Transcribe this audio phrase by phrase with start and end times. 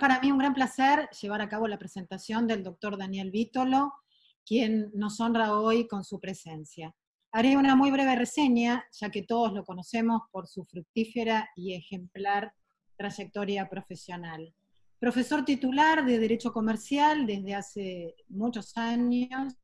[0.00, 3.92] Para mí un gran placer llevar a cabo la presentación del doctor Daniel Vítolo,
[4.46, 6.94] quien nos honra hoy con su presencia.
[7.32, 12.52] Haré una muy breve reseña, ya que todos lo conocemos por su fructífera y ejemplar
[12.96, 14.54] trayectoria profesional.
[15.00, 19.54] Profesor titular de Derecho Comercial desde hace muchos años,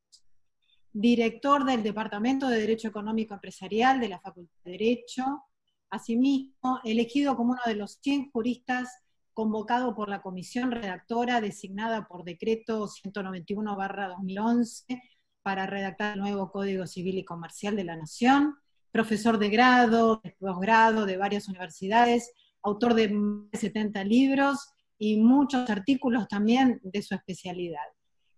[0.93, 5.45] director del Departamento de Derecho Económico Empresarial de la Facultad de Derecho,
[5.91, 9.04] asimismo elegido como uno de los 100 juristas
[9.35, 15.03] convocado por la comisión redactora designada por decreto 191-2011
[15.43, 18.55] para redactar el nuevo Código Civil y Comercial de la Nación,
[18.91, 23.15] profesor de grado, de posgrado de varias universidades, autor de
[23.53, 27.85] 70 libros y muchos artículos también de su especialidad.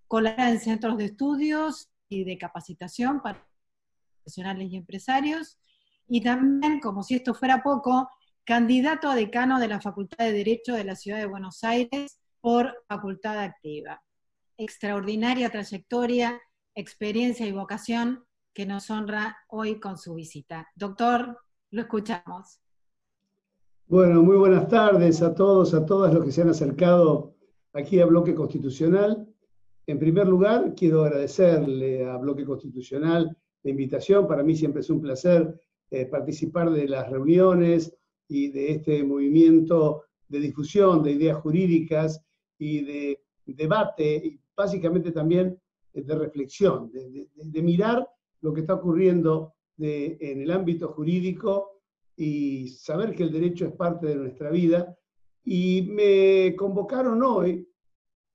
[0.08, 3.46] Colabora en centros de estudios y de capacitación para
[4.16, 5.58] profesionales y empresarios,
[6.08, 8.08] y también, como si esto fuera poco,
[8.46, 12.72] candidato a decano de la Facultad de Derecho de la Ciudad de Buenos Aires por
[12.86, 14.00] facultad activa.
[14.56, 16.40] Extraordinaria trayectoria,
[16.76, 18.24] experiencia y vocación
[18.54, 20.68] que nos honra hoy con su visita.
[20.76, 21.36] Doctor,
[21.72, 22.60] lo escuchamos.
[23.88, 27.34] Bueno, muy buenas tardes a todos, a todas los que se han acercado
[27.72, 29.26] aquí a Bloque Constitucional.
[29.88, 34.28] En primer lugar, quiero agradecerle a Bloque Constitucional la invitación.
[34.28, 37.92] Para mí siempre es un placer eh, participar de las reuniones,
[38.28, 42.20] y de este movimiento de difusión de ideas jurídicas
[42.58, 45.58] y de debate, y básicamente también
[45.92, 48.06] de reflexión, de, mirar
[48.40, 51.80] lo que está ocurriendo en el ámbito jurídico
[52.16, 54.96] y saber que el derecho es parte de nuestra vida.
[55.44, 57.68] Y me convocaron hoy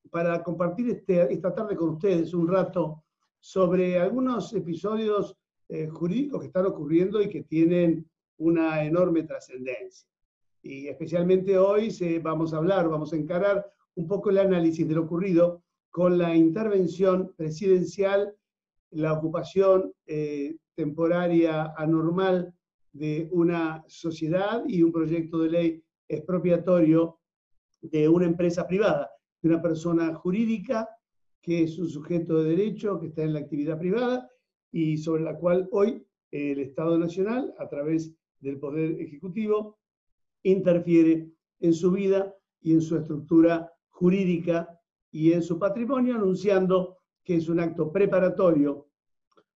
[0.10, 3.04] para compartir este, esta tarde con ustedes un rato
[3.40, 5.36] sobre algunos episodios
[5.68, 8.10] eh, jurídicos que están ocurriendo y que tienen
[8.42, 10.08] una enorme trascendencia.
[10.64, 14.96] Y especialmente hoy se, vamos a hablar, vamos a encarar un poco el análisis de
[14.96, 18.34] lo ocurrido con la intervención presidencial,
[18.92, 22.54] la ocupación eh, temporaria anormal
[22.94, 27.20] de una sociedad y un proyecto de ley expropiatorio
[27.82, 29.12] de una empresa privada,
[29.42, 30.90] de una persona jurídica
[31.42, 34.30] que es un sujeto de derecho, que está en la actividad privada
[34.72, 39.80] y sobre la cual hoy el Estado Nacional, a través del Poder Ejecutivo
[40.44, 44.80] interfiere en su vida y en su estructura jurídica
[45.12, 48.88] y en su patrimonio, anunciando que es un acto preparatorio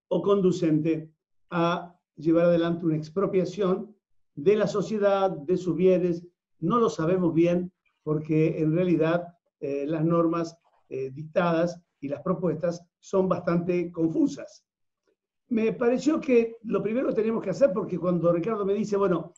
[0.07, 1.11] o conducente
[1.49, 3.95] a llevar adelante una expropiación
[4.35, 6.25] de la sociedad, de sus bienes.
[6.59, 7.71] No lo sabemos bien
[8.03, 9.27] porque en realidad
[9.59, 10.57] eh, las normas
[10.89, 14.65] eh, dictadas y las propuestas son bastante confusas
[15.49, 19.33] me pareció que lo primero que teníamos que hacer, porque cuando Ricardo me dice, bueno,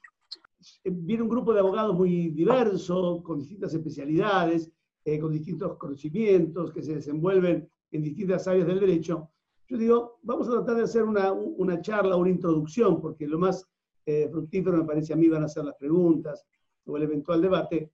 [0.84, 4.72] viene un grupo de abogados muy diverso, con distintas especialidades,
[5.04, 9.30] eh, con distintos conocimientos, que se desenvuelven en distintas áreas del derecho,
[9.68, 13.68] yo digo, vamos a tratar de hacer una, una charla, una introducción, porque lo más
[14.06, 16.46] eh, fructífero me parece a mí van a ser las preguntas
[16.86, 17.92] o el eventual debate,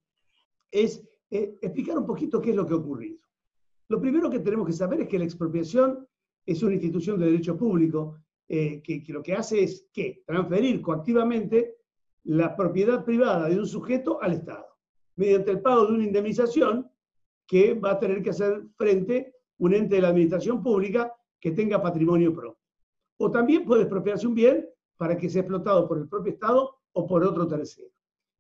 [0.70, 3.18] es eh, explicar un poquito qué es lo que ha ocurrido.
[3.90, 6.08] Lo primero que tenemos que saber es que la expropiación
[6.46, 8.18] es una institución de derecho público
[8.48, 11.78] eh, que, lo que hace es que transferir coactivamente
[12.26, 14.68] la propiedad privada de un sujeto al Estado,
[15.16, 16.90] mediante el pago de una indemnización
[17.48, 21.82] que va a tener que hacer frente un ente de la administración pública que tenga
[21.82, 22.60] patrimonio propio.
[23.18, 24.68] O también puede expropiarse un bien
[24.98, 27.90] para que sea explotado por el propio Estado o por otro tercero.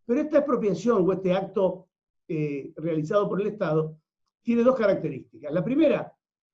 [0.06, 1.88] Pero esta expropiación o este acto
[2.28, 3.98] eh, realizado por el Estado
[4.42, 5.52] tiene dos características.
[5.52, 6.14] La primera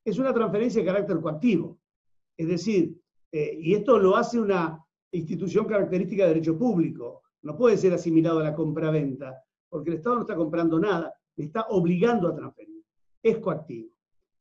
[0.10, 1.80] es una transferencia de carácter coactivo.
[2.38, 3.00] Es decir,
[3.32, 7.24] eh, y esto lo hace una institución característica de derecho público.
[7.42, 11.46] No puede ser asimilado a la compraventa, porque el Estado no está comprando nada, le
[11.46, 12.84] está obligando a transferir.
[13.22, 13.90] Es coactivo.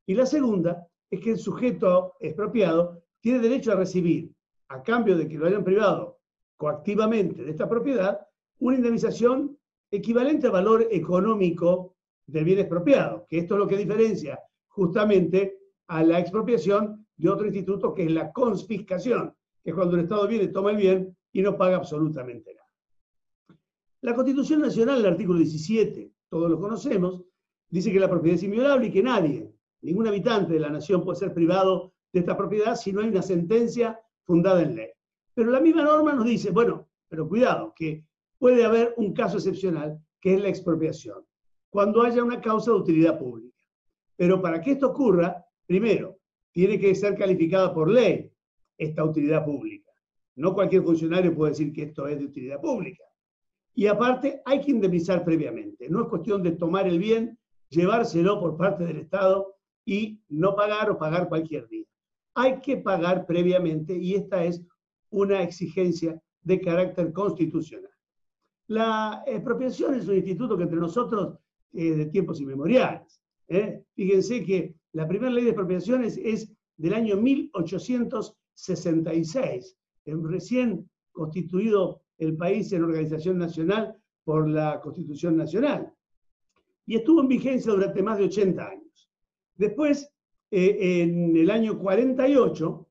[0.06, 4.32] Y la segunda es que el sujeto expropiado tiene derecho a recibir,
[4.68, 6.18] a cambio de que lo hayan privado
[6.56, 8.20] coactivamente de esta propiedad,
[8.58, 9.56] una indemnización
[9.90, 11.94] equivalente al valor económico
[12.26, 14.38] del bien expropiado, que esto es lo que diferencia
[14.78, 15.57] justamente
[15.88, 20.26] a la expropiación de otro instituto que es la confiscación, que es cuando el Estado
[20.28, 23.58] viene, toma el bien y no paga absolutamente nada.
[24.02, 27.24] La Constitución Nacional, el artículo 17, todos lo conocemos,
[27.68, 31.18] dice que la propiedad es inviolable y que nadie, ningún habitante de la nación puede
[31.18, 34.90] ser privado de esta propiedad si no hay una sentencia fundada en ley.
[35.34, 38.04] Pero la misma norma nos dice, bueno, pero cuidado, que
[38.38, 41.24] puede haber un caso excepcional, que es la expropiación,
[41.70, 43.56] cuando haya una causa de utilidad pública.
[44.16, 46.18] Pero para que esto ocurra, primero,
[46.50, 48.32] tiene que ser calificada por ley
[48.78, 49.92] esta utilidad pública.
[50.34, 53.04] No cualquier funcionario puede decir que esto es de utilidad pública.
[53.74, 55.88] Y aparte hay que indemnizar previamente.
[55.88, 57.38] No es cuestión de tomar el bien,
[57.68, 59.54] llevárselo por parte del Estado
[59.84, 61.86] y no pagar o pagar cualquier día.
[62.34, 64.64] Hay que pagar previamente y esta es
[65.10, 67.92] una exigencia de carácter constitucional.
[68.68, 71.38] La expropiación es un instituto que entre nosotros
[71.72, 73.22] eh, de tiempos inmemoriales.
[73.48, 73.82] ¿eh?
[73.94, 79.76] Fíjense que la primera ley de expropiaciones es del año 1866,
[80.06, 85.92] recién constituido el país en organización nacional por la Constitución Nacional.
[86.86, 89.08] Y estuvo en vigencia durante más de 80 años.
[89.56, 90.10] Después,
[90.50, 92.86] eh, en el año 48,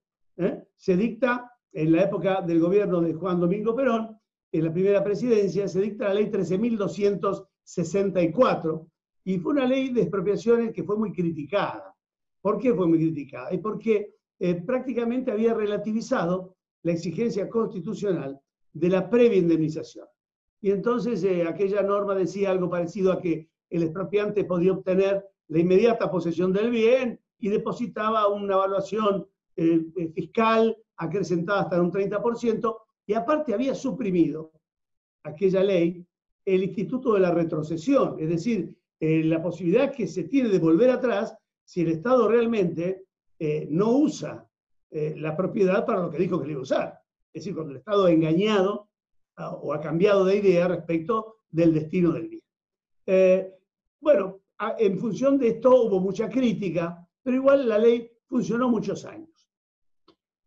[0.76, 4.16] se dicta, en la época del gobierno de Juan Domingo Perón,
[4.52, 8.88] en la primera presidencia, se dicta la ley 13.264
[9.28, 11.94] y fue una ley de expropiaciones que fue muy criticada.
[12.42, 13.54] ¿Por qué fue muy criticada?
[13.54, 18.40] Y porque eh, prácticamente había relativizado la exigencia constitucional
[18.72, 20.08] de la previa indemnización.
[20.62, 25.60] Y entonces eh, aquella norma decía algo parecido a que el expropiante podía obtener la
[25.60, 29.28] inmediata posesión del bien y depositaba una evaluación
[29.58, 29.82] eh,
[30.16, 34.54] fiscal acrecentada hasta un 30%, y aparte había suprimido
[35.24, 36.08] aquella ley
[36.46, 40.90] el instituto de la retrocesión, es decir, eh, la posibilidad que se tiene de volver
[40.90, 43.06] atrás si el Estado realmente
[43.38, 44.50] eh, no usa
[44.90, 47.00] eh, la propiedad para lo que dijo que le iba a usar.
[47.32, 48.90] Es decir, cuando el Estado ha engañado
[49.36, 53.54] ah, o ha cambiado de idea respecto del destino del bien.
[54.00, 54.40] bueno,
[54.80, 59.48] en función de esto hubo mucha crítica, pero igual la ley funcionó muchos años.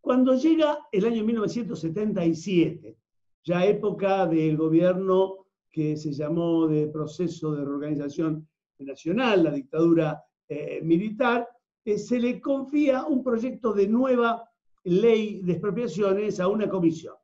[0.00, 2.96] Cuando llega el año 1977,
[3.44, 5.39] ya época del gobierno
[5.70, 11.48] que se llamó de proceso de reorganización nacional, la dictadura eh, militar,
[11.84, 14.48] eh, se le confía un proyecto de nueva
[14.84, 17.14] ley de expropiaciones a una comisión.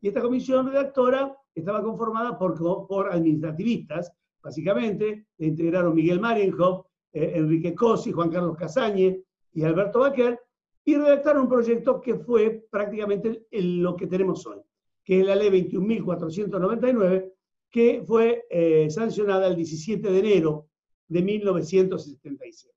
[0.00, 2.56] Y esta comisión redactora estaba conformada por,
[2.86, 4.12] por administrativistas,
[4.42, 9.22] básicamente, le integraron Miguel Marienhoff, eh, Enrique Cosi, Juan Carlos Casañe
[9.52, 10.40] y Alberto Baquer,
[10.84, 14.60] y redactaron un proyecto que fue prácticamente lo que tenemos hoy,
[15.02, 17.32] que es la ley 21.499,
[17.74, 20.68] que fue eh, sancionada el 17 de enero
[21.08, 22.72] de 1977.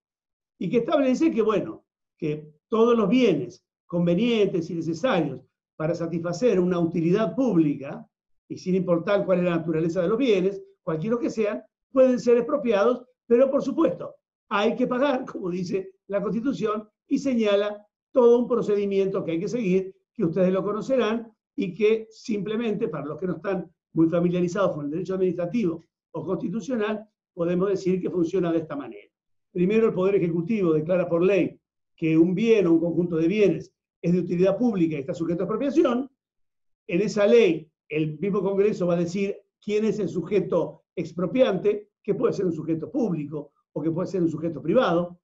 [0.57, 1.85] Y que establece que, bueno,
[2.17, 5.39] que todos los bienes convenientes y necesarios
[5.75, 8.09] para satisfacer una utilidad pública,
[8.49, 11.61] y sin importar cuál es la naturaleza de los bienes, cualquiera que sean,
[11.91, 14.15] pueden ser expropiados, pero por supuesto,
[14.49, 19.47] hay que pagar, como dice la Constitución, y señala todo un procedimiento que hay que
[19.47, 24.75] seguir, que ustedes lo conocerán y que simplemente, para los que no están muy familiarizados
[24.75, 27.03] con el derecho administrativo o constitucional,
[27.33, 29.09] podemos decir que funciona de esta manera.
[29.51, 31.59] Primero, el Poder Ejecutivo declara por ley
[31.95, 35.41] que un bien o un conjunto de bienes es de utilidad pública y está sujeto
[35.41, 36.11] a expropiación.
[36.85, 42.13] En esa ley, el mismo Congreso va a decir quién es el sujeto expropiante, que
[42.13, 45.19] puede ser un sujeto público o que puede ser un sujeto privado.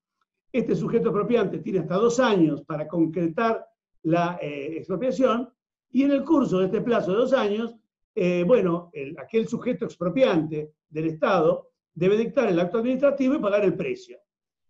[0.51, 3.67] Este sujeto expropiante tiene hasta dos años para concretar
[4.01, 5.47] la eh, expropiación
[5.91, 7.75] y en el curso de este plazo de dos años,
[8.15, 13.75] eh, bueno, aquel sujeto expropiante del Estado debe dictar el acto administrativo y pagar el
[13.75, 14.19] precio.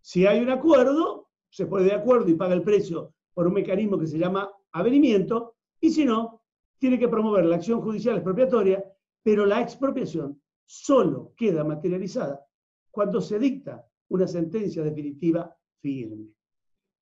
[0.01, 3.97] Si hay un acuerdo, se pone de acuerdo y paga el precio por un mecanismo
[3.97, 6.41] que se llama avenimiento, y si no,
[6.77, 8.83] tiene que promover la acción judicial expropiatoria,
[9.21, 12.45] pero la expropiación solo queda materializada
[12.91, 16.27] cuando se dicta una sentencia definitiva firme.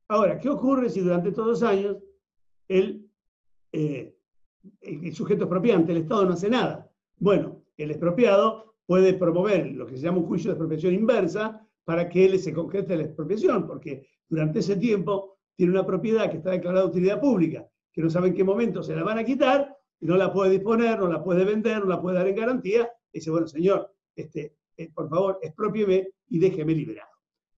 [0.07, 1.97] Ahora, ¿qué ocurre si durante todos los años
[2.67, 3.09] el,
[3.71, 4.15] eh,
[4.81, 6.89] el sujeto expropiante, el Estado, no hace nada?
[7.17, 12.09] Bueno, el expropiado puede promover lo que se llama un juicio de expropiación inversa para
[12.09, 16.51] que él se concrete la expropiación, porque durante ese tiempo tiene una propiedad que está
[16.51, 19.75] declarada de utilidad pública, que no sabe en qué momento se la van a quitar,
[19.99, 22.89] y no la puede disponer, no la puede vender, no la puede dar en garantía,
[23.11, 27.07] y dice, bueno, señor, este, eh, por favor, expropieme y déjeme liberar.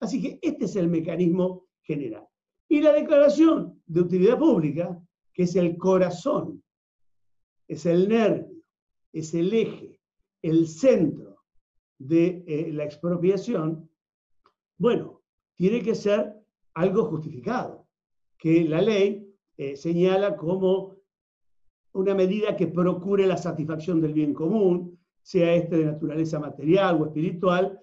[0.00, 2.26] Así que este es el mecanismo general.
[2.68, 5.00] Y la declaración de utilidad pública,
[5.32, 6.62] que es el corazón,
[7.68, 8.62] es el nervio,
[9.12, 10.00] es el eje,
[10.42, 11.42] el centro
[11.98, 13.88] de eh, la expropiación,
[14.76, 15.22] bueno,
[15.54, 16.34] tiene que ser
[16.74, 17.86] algo justificado,
[18.36, 20.96] que la ley eh, señala como
[21.92, 27.06] una medida que procure la satisfacción del bien común, sea este de naturaleza material o
[27.06, 27.80] espiritual,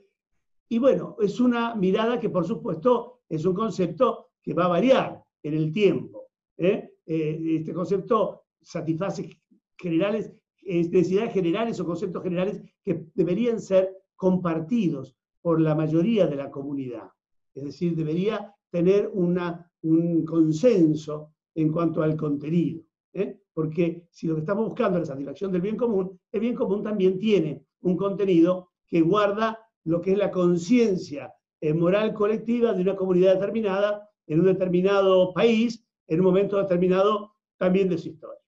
[0.70, 5.24] y bueno, es una mirada que por supuesto es un concepto que va a variar
[5.44, 6.28] en el tiempo.
[6.58, 6.94] ¿eh?
[7.06, 9.41] Este concepto satisface
[9.82, 10.32] generales,
[10.64, 17.10] necesidades generales o conceptos generales que deberían ser compartidos por la mayoría de la comunidad.
[17.54, 22.84] Es decir, debería tener una, un consenso en cuanto al contenido.
[23.14, 23.42] ¿eh?
[23.54, 26.84] porque si lo que estamos buscando es la satisfacción del bien común, el bien común
[26.84, 32.82] también tiene un contenido que guarda lo que es la conciencia eh, moral colectiva de
[32.82, 38.41] una comunidad determinada, en un determinado país, en un momento determinado también de su historia.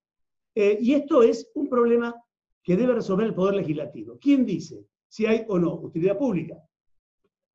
[0.55, 2.15] Eh, y esto es un problema
[2.63, 4.17] que debe resolver el Poder Legislativo.
[4.19, 6.57] ¿Quién dice si hay o no utilidad pública?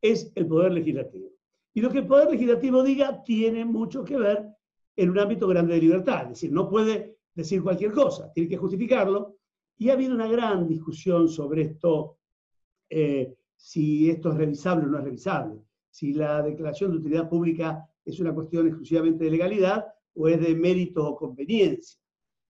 [0.01, 1.31] Es el Poder Legislativo.
[1.75, 4.49] Y lo que el Poder Legislativo diga tiene mucho que ver
[4.97, 6.23] en un ámbito grande de libertad.
[6.25, 9.37] Es decir, no puede decir cualquier cosa, tiene que justificarlo.
[9.77, 12.19] Y ha habido una gran discusión sobre esto,
[12.91, 17.89] eh, si esto es revisable o no es revisable, si la declaración de utilidad pública
[18.05, 22.01] es una cuestión exclusivamente de legalidad o es de mérito o conveniencia.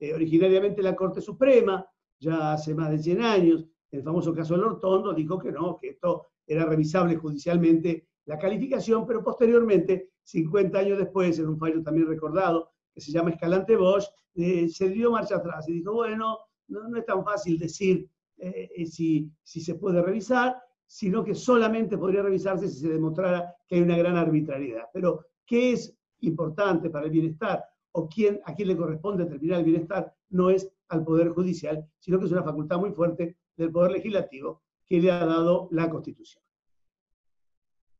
[0.00, 1.84] Eh, originariamente la Corte Suprema,
[2.20, 5.90] ya hace más de 100 años, el famoso caso del Ortondo, dijo que no, que
[5.90, 12.06] esto era revisable judicialmente la calificación, pero posteriormente, 50 años después, en un fallo también
[12.06, 16.38] recordado, que se llama Escalante Bosch, eh, se dio marcha atrás y dijo, bueno,
[16.68, 22.22] no, es tan fácil decir eh, si, si se puede revisar, sino que solamente podría
[22.22, 24.84] revisarse si se demostrara que hay una gran arbitrariedad.
[24.92, 29.64] Pero, ¿qué es importante para el bienestar o quién, a quién le corresponde determinar el
[29.64, 30.14] bienestar?
[30.30, 34.62] No es al Poder Judicial, sino que es una facultad muy fuerte del Poder Legislativo
[34.86, 36.42] que le ha dado la Constitución.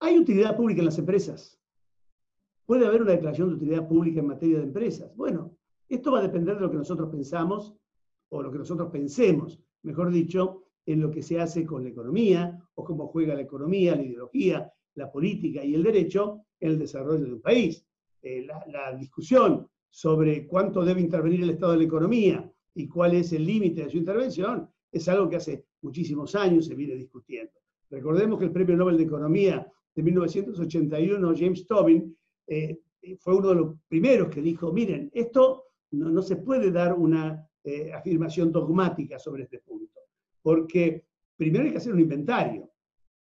[0.00, 1.60] ¿Hay utilidad pública en las empresas?
[2.64, 5.14] ¿Puede haber una declaración de utilidad pública en materia de empresas?
[5.16, 5.56] Bueno,
[5.88, 7.74] esto va a depender de lo que nosotros pensamos
[8.28, 12.62] o lo que nosotros pensemos, mejor dicho, en lo que se hace con la economía
[12.74, 17.24] o cómo juega la economía, la ideología, la política y el derecho en el desarrollo
[17.24, 17.84] de un país.
[18.22, 23.14] Eh, la, la, discusión sobre cuánto debe intervenir el Estado en la economía y cuál
[23.14, 27.52] es el límite de su intervención es algo que hace muchísimos años se viene discutiendo.
[27.90, 32.16] Recordemos que el Premio Nobel de Economía de 1981, James Tobin,
[32.46, 32.78] eh,
[33.18, 37.92] fue uno de los primeros que dijo, miren, esto no, se puede dar una eh,
[37.92, 40.00] afirmación dogmática sobre este punto,
[40.42, 41.04] porque
[41.36, 42.70] primero hay que hacer un inventario,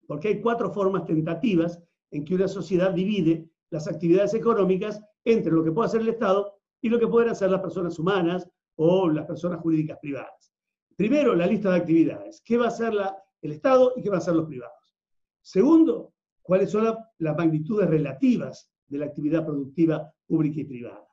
[0.07, 5.65] porque hay cuatro formas tentativas en que una sociedad divide las actividades económicas entre lo
[5.65, 9.27] que puede hacer el Estado y lo que pueden hacer las personas humanas o las
[9.27, 10.53] personas jurídicas privadas.
[10.97, 12.43] Primero, la lista de actividades.
[12.45, 12.93] ¿Qué va a hacer
[13.41, 14.97] el Estado y qué va a hacer los privados?
[15.41, 16.13] Segundo,
[16.43, 21.09] cuáles son las magnitudes relativas de la actividad productiva pública y privada.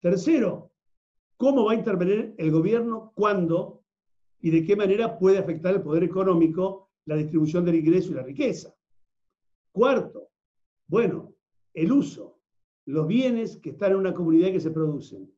[0.00, 0.72] Tercero,
[1.36, 3.82] cómo va a intervenir el gobierno, cuándo
[4.40, 8.22] y de qué manera puede afectar el poder económico la distribución del ingreso y la
[8.22, 8.74] riqueza.
[9.72, 10.30] Cuarto,
[10.86, 11.34] bueno,
[11.72, 12.33] el uso,
[12.86, 15.30] los bienes que están en una comunidad que se producen.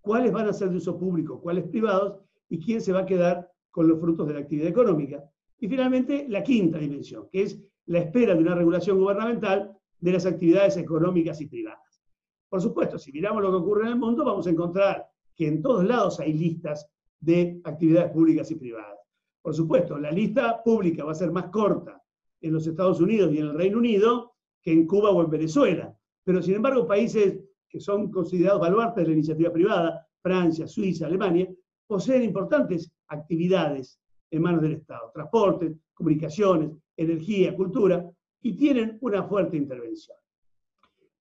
[0.00, 3.50] ¿Cuáles van a ser de uso público, cuáles privados y quién se va a quedar
[3.70, 5.24] con los frutos de la actividad económica?
[5.58, 10.26] Y finalmente, la quinta dimensión, que es la espera de una regulación gubernamental de las
[10.26, 12.02] actividades económicas y privadas.
[12.48, 15.62] Por supuesto, si miramos lo que ocurre en el mundo, vamos a encontrar que en
[15.62, 18.98] todos lados hay listas de actividades públicas y privadas.
[19.42, 22.02] Por supuesto, la lista pública va a ser más corta
[22.40, 25.96] en los Estados Unidos y en el Reino Unido que en Cuba o en Venezuela.
[26.24, 27.38] Pero, sin embargo, países
[27.68, 31.48] que son considerados baluartes de la iniciativa privada, Francia, Suiza, Alemania,
[31.86, 34.00] poseen importantes actividades
[34.30, 38.10] en manos del Estado, transporte, comunicaciones, energía, cultura,
[38.42, 40.16] y tienen una fuerte intervención.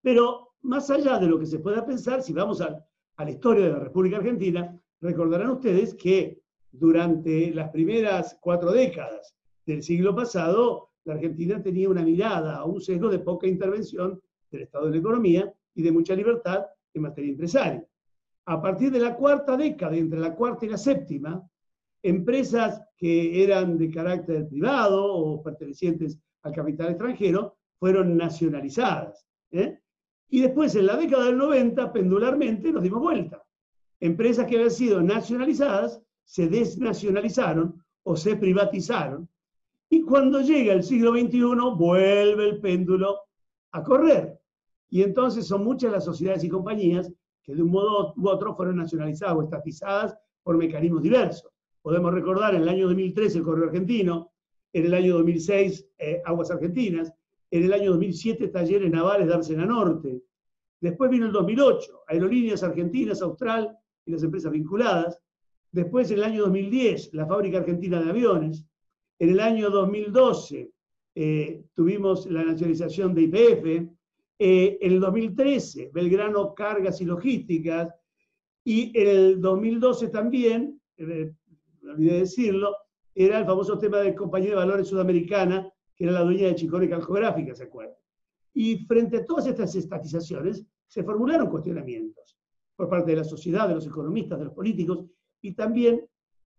[0.02, 2.86] Pero más allá de lo que se pueda pensar, si vamos a,
[3.18, 6.42] la historia de la República Argentina, recordarán ustedes que
[6.72, 13.10] durante las primeras cuatro décadas del siglo pasado, la Argentina tenía una mirada, un sesgo
[13.10, 14.20] de poca intervención
[14.58, 17.86] del Estado de la economía y de mucha libertad en materia empresaria.
[18.46, 21.48] A partir de la cuarta década, entre la cuarta y la séptima,
[22.02, 29.26] empresas que eran de carácter privado o pertenecientes al capital extranjero fueron nacionalizadas.
[29.52, 29.80] ¿eh?
[30.30, 33.44] Y después, en la década del 90, pendularmente, nos dimos vuelta.
[34.00, 39.30] Empresas que habían sido nacionalizadas se desnacionalizaron o se privatizaron.
[39.90, 41.44] Y cuando llega el siglo XXI,
[41.78, 43.20] vuelve el péndulo
[43.72, 44.40] a correr.
[44.94, 48.76] Y entonces son muchas las sociedades y compañías que de un modo u otro fueron
[48.76, 51.50] nacionalizadas o estatizadas por mecanismos diversos.
[51.82, 54.30] Podemos recordar en el año 2013 el Correo Argentino,
[54.72, 57.12] en el año 2006 eh, Aguas Argentinas,
[57.50, 60.22] en el año 2007 Talleres Navales de Arsena Norte.
[60.80, 65.20] Después vino el 2008, Aerolíneas Argentinas, Austral y las empresas vinculadas.
[65.72, 68.64] Después en el año 2010 la Fábrica Argentina de Aviones.
[69.18, 70.72] En el año 2012
[71.16, 73.90] eh, tuvimos la nacionalización de IPF.
[74.40, 77.94] Eh, en el 2013 Belgrano Cargas y Logísticas.
[78.66, 81.36] Y en el 2012 también me
[81.92, 82.76] olvidé decirlo,
[83.14, 86.90] era el famoso tema de Compañía de Valores Sudamericana, que era la dueña de Chicone
[86.90, 87.96] Calcográfica, ¿se acuerdan?
[88.54, 92.38] Y frente a todas estas estatizaciones, se formularon cuestionamientos.
[92.76, 95.06] por parte de la sociedad, de los economistas, de los políticos,
[95.42, 96.04] y también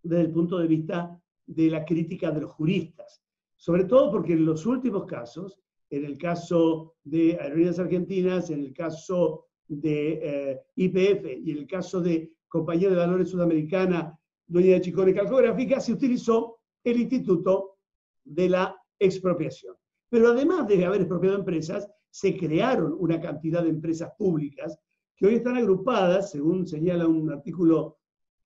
[0.00, 3.20] desde el punto de vista de la crítica de los juristas.
[3.56, 5.58] Sobre todo porque en los últimos casos,
[5.90, 11.66] en el caso de Aerolíneas Argentinas, en el caso de eh, IPF y en el
[11.66, 17.78] caso de Compañía de Valores Sudamericana, dueña de Chicone Calcográfica, se utilizó el instituto
[18.24, 19.76] de la expropiación.
[20.08, 24.78] Pero además de haber expropiado empresas, se crearon una cantidad de empresas públicas
[25.16, 27.98] que hoy están agrupadas, según señala un artículo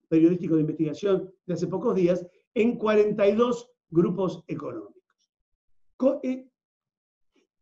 [0.08, 5.02] periodístico de investigación de hace pocos días, en 42 grupos económicos.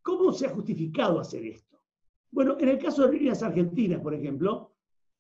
[0.06, 1.80] ¿Cómo se ha justificado hacer esto?
[2.30, 4.70] Bueno, en el caso de líneas argentinas, por ejemplo,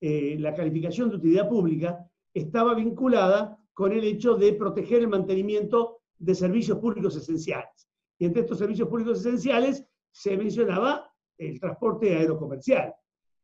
[0.00, 6.02] eh, la calificación de utilidad pública estaba vinculada con el hecho de proteger el mantenimiento
[6.16, 7.88] de servicios públicos esenciales.
[8.16, 12.94] Y entre estos servicios públicos esenciales se mencionaba el transporte aerocomercial.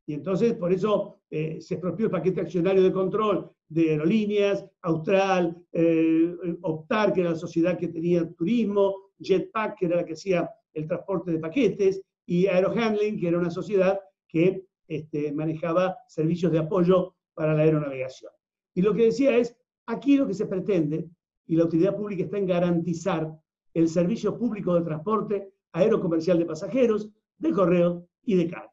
[0.06, 5.60] Y entonces, por eso eh, se expropió el paquete accionario de control de aerolíneas, Austral,
[5.72, 10.48] eh, Optar, que era la sociedad que tenía turismo, Jetpack, que era la que hacía
[10.74, 13.98] el transporte de paquetes, y Aerohandling, que era una sociedad
[14.28, 18.32] que este, manejaba servicios de apoyo para la aeronavegación.
[18.74, 21.08] Y lo que decía es, aquí lo que se pretende,
[21.46, 23.32] y la utilidad pública está en garantizar
[23.74, 28.72] el servicio público de transporte aerocomercial de pasajeros, de correo y de carga.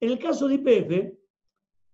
[0.00, 1.12] En el caso de IPF,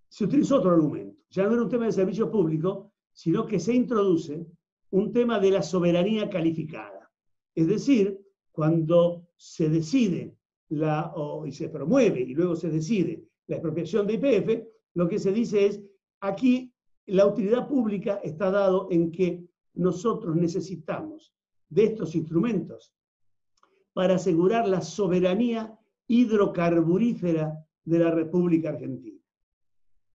[0.09, 1.21] se utilizó otro argumento.
[1.29, 4.47] Ya no era un tema de servicio público, sino que se introduce
[4.91, 7.11] un tema de la soberanía calificada.
[7.53, 8.19] Es decir,
[8.57, 10.35] cuando se decide
[10.67, 15.67] y se promueve y luego se decide la expropiación de IPF, lo que se dice
[15.67, 15.79] es,
[16.21, 16.73] aquí
[17.05, 19.45] la utilidad pública está dado en que
[19.75, 21.35] nosotros necesitamos
[21.69, 22.95] de estos instrumentos
[23.93, 29.21] para asegurar la soberanía hidrocarburífera de la República Argentina.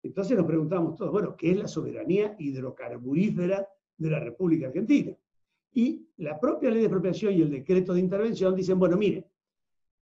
[0.05, 5.19] Entonces nos preguntamos todos, bueno, ¿qué es la soberanía hidrocarburífera de la República Argentina?
[5.79, 9.31] Y la propia ley de expropiación y el decreto de intervención dicen, bueno, mire,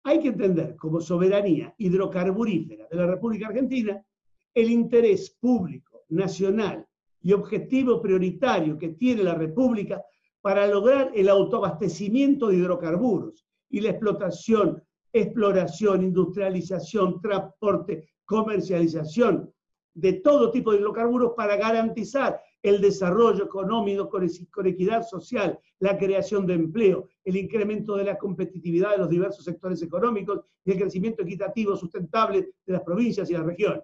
[0.01, 4.03] hay que entender como soberanía hidrocarburífera de la República Argentina
[4.51, 6.87] el interés público, nacional
[7.22, 10.03] y objetivo prioritario que tiene la República
[10.41, 14.81] para lograr el autoabastecimiento de hidrocarburos y la explotación
[15.13, 19.53] exploración, industrialización, transporte, comercialización
[19.94, 26.45] de todo tipo de hidrocarburos para garantizar el desarrollo económico con equidad social, la creación
[26.45, 31.24] de empleo, el incremento de la competitividad de los diversos sectores económicos y el crecimiento
[31.24, 33.83] equitativo sustentable de las provincias y las regiones.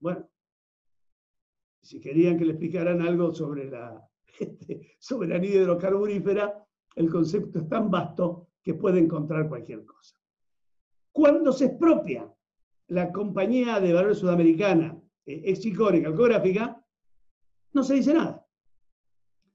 [0.00, 0.28] Bueno,
[1.82, 6.64] si querían que le explicaran algo sobre la este, soberanía hidrocarburífera,
[6.96, 10.16] el concepto es tan vasto que puede encontrar cualquier cosa.
[11.12, 12.32] Cuando se expropia
[12.88, 16.77] la compañía de valores sudamericana, eh, Exicone Calcográfica,
[17.72, 18.44] no se dice nada.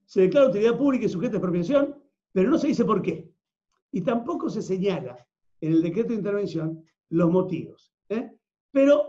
[0.06, 1.96] Se declara utilidad pública y sujeta a expropiación,
[2.32, 3.32] pero no se dice por qué.
[3.92, 5.18] Y tampoco se señala
[5.62, 7.94] en el decreto de intervención los motivos.
[8.10, 8.32] ¿eh?
[8.72, 9.08] Pero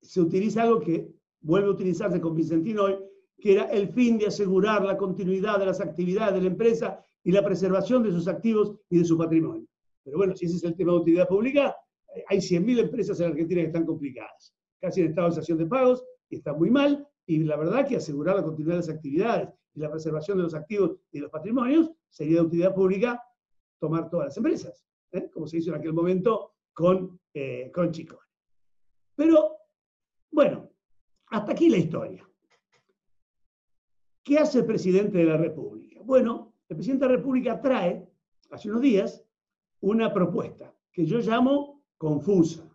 [0.00, 2.96] se utiliza algo que vuelve a utilizarse con Vicentino hoy,
[3.38, 7.32] que era el fin de asegurar la continuidad de las actividades de la empresa y
[7.32, 9.66] la preservación de sus activos y de su patrimonio.
[10.04, 11.76] Pero bueno, si ese es el tema de utilidad pública,
[12.28, 16.36] hay 100.000 empresas en Argentina que están complicadas, casi en estado de de pagos, y
[16.36, 19.88] está muy mal, y la verdad que asegurar la continuidad de las actividades y la
[19.88, 23.22] preservación de los activos y los patrimonios sería de utilidad pública
[23.78, 25.30] tomar todas las empresas, ¿eh?
[25.32, 28.18] como se hizo en aquel momento con, eh, con Chico.
[29.14, 29.58] Pero,
[30.32, 30.70] bueno,
[31.26, 32.28] hasta aquí la historia.
[34.24, 36.00] ¿Qué hace el presidente de la República?
[36.02, 38.08] Bueno, el presidente de la República trae,
[38.50, 39.24] hace unos días,
[39.82, 42.68] una propuesta que yo llamo confusa,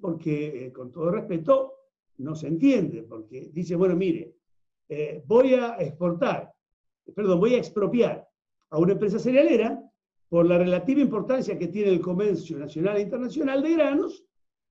[0.00, 1.81] porque eh, con todo respeto
[2.18, 4.34] no se entiende, porque dice, bueno, mire,
[4.88, 6.52] eh, voy a exportar,
[7.14, 8.28] perdón, voy a expropiar
[8.70, 9.82] a una empresa cerealera
[10.28, 14.24] por la relativa importancia que tiene el comercio nacional e internacional de granos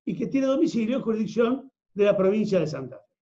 [0.04, 3.14] y que tiene domicilio en jurisdicción de la provincia de Santa Fe.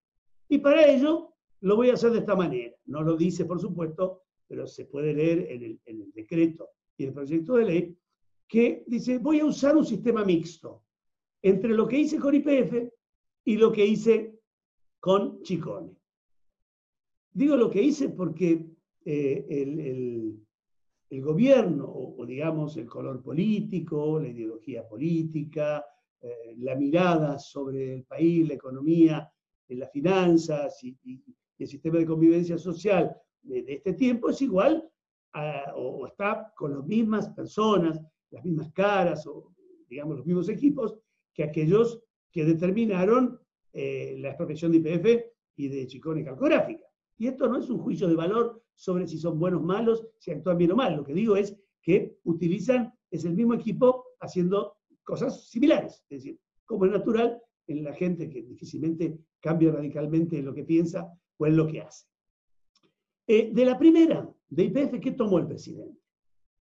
[0.49, 2.75] Y para ello lo voy a hacer de esta manera.
[2.87, 7.05] No lo dice, por supuesto, pero se puede leer en el, en el decreto y
[7.05, 7.99] el proyecto de ley
[8.49, 10.83] que dice, voy a usar un sistema mixto
[11.43, 12.91] entre lo que hice con IPF
[13.45, 14.39] y lo que hice
[14.99, 15.97] con Chicone.
[17.33, 18.67] Digo lo que hice porque
[19.05, 25.85] eh, el, gobierno, o, digamos el color político, la ideología política,
[26.21, 29.33] eh, la mirada sobre el país, la economía,
[29.69, 30.97] las finanzas y,
[31.59, 34.89] el sistema de convivencia social de, este tiempo es igual
[35.75, 38.01] o, está con las mismas personas
[38.31, 39.53] las mismas caras o,
[39.89, 40.97] digamos, los mismos equipos
[41.35, 43.39] que aquellos que determinaron
[43.73, 45.25] eh, la expropiación de IPF
[45.57, 46.85] y de Chicone Calcográfica.
[47.19, 50.31] Y esto no es un juicio de valor sobre si son buenos o malos, si
[50.31, 50.97] actúan bien o mal.
[50.97, 56.05] Lo que digo es que utilizan, es el mismo equipo haciendo cosas similares.
[56.09, 60.65] Es decir, como es natural en la gente que difícilmente cambia radicalmente en lo que
[60.65, 62.07] piensa o en lo que hace.
[63.27, 66.01] Eh, de la primera, de IPF, ¿qué tomó el presidente?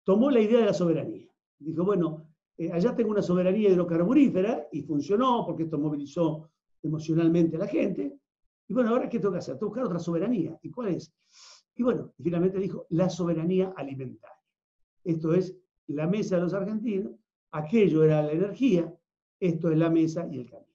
[0.03, 1.27] Tomó la idea de la soberanía.
[1.57, 2.28] Dijo, bueno,
[2.59, 6.49] eh, allá tengo una soberanía hidrocarburífera y funcionó porque esto movilizó
[6.83, 8.19] emocionalmente a la gente.
[8.67, 9.57] Y bueno, ahora ¿qué tengo que hacer?
[9.57, 10.59] Tengo que buscar otra soberanía.
[10.61, 11.13] ¿Y cuál es?
[11.75, 14.35] Y bueno, finalmente dijo la soberanía alimentaria.
[15.05, 15.55] Esto es
[15.87, 17.13] la mesa de los argentinos,
[17.51, 18.93] aquello era la energía,
[19.39, 20.67] esto es la mesa y el camino.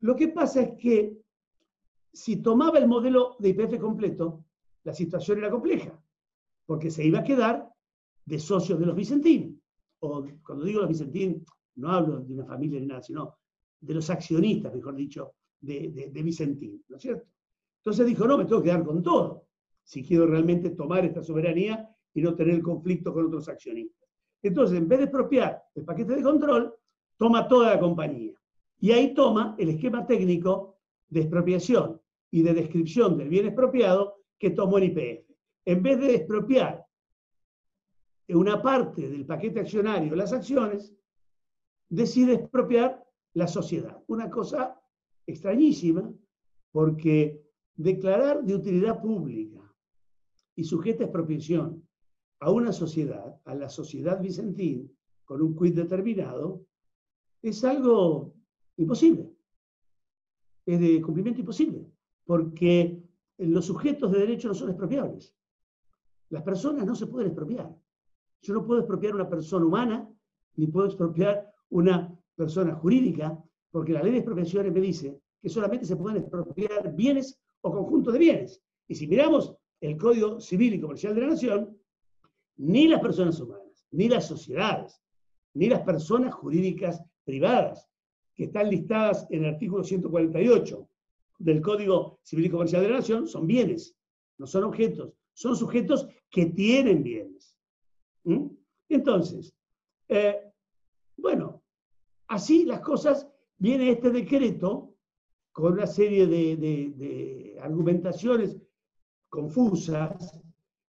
[0.00, 1.16] Lo que pasa es que
[2.12, 4.44] si tomaba el modelo de IPF completo,
[4.82, 5.96] la situación era compleja,
[6.66, 7.72] porque se iba a quedar
[8.24, 9.57] de socios de los Vicentinos
[10.00, 11.44] o cuando digo los Vicentín,
[11.76, 13.38] no hablo de una familia ni nada, sino
[13.80, 17.28] de los accionistas, mejor dicho, de, de, Vicentín, ¿no es cierto?
[17.78, 19.46] Entonces dijo, no, me tengo que quedar con todo,
[19.82, 24.08] si quiero realmente tomar esta soberanía y no tener conflicto con otros accionistas.
[24.42, 26.74] Entonces, en vez de expropiar el paquete de control,
[27.16, 28.34] toma toda la compañía.
[28.80, 34.50] Y ahí toma el esquema técnico de expropiación y de descripción del bien expropiado que
[34.50, 35.30] tomó el IPF.
[35.64, 36.86] En vez de expropiar
[38.36, 40.94] una parte del paquete accionario, las acciones,
[41.88, 44.02] decide expropiar la sociedad.
[44.06, 44.80] Una cosa
[45.26, 46.12] extrañísima,
[46.72, 47.42] porque
[47.74, 49.62] declarar de utilidad pública
[50.56, 51.86] y sujeta expropiación
[52.40, 56.64] a una sociedad, a la sociedad Vicentín, con un quid determinado,
[57.42, 58.34] es algo
[58.76, 59.32] imposible.
[60.66, 61.90] Es de cumplimiento imposible,
[62.24, 63.02] porque
[63.38, 65.34] los sujetos de derecho no son expropiables.
[66.30, 67.74] Las personas no se pueden expropiar.
[68.42, 70.08] Yo no puedo expropiar una persona humana,
[70.56, 73.38] ni puedo expropiar una persona jurídica,
[73.70, 78.12] porque la ley de expropiaciones me dice que solamente se pueden expropiar bienes o conjuntos
[78.12, 78.62] de bienes.
[78.86, 81.76] Y si miramos el Código Civil y Comercial de la Nación,
[82.56, 85.00] ni las personas humanas, ni las sociedades,
[85.54, 87.88] ni las personas jurídicas privadas,
[88.34, 90.88] que están listadas en el artículo 148
[91.38, 93.96] del Código Civil y Comercial de la Nación, son bienes,
[94.38, 97.57] no son objetos, son sujetos que tienen bienes.
[98.28, 98.46] ¿Mm?
[98.90, 99.54] Entonces,
[100.06, 100.52] eh,
[101.16, 101.62] bueno,
[102.26, 104.94] así las cosas, viene este decreto
[105.50, 108.56] con una serie de, argumentaciones
[109.30, 110.38] confusas,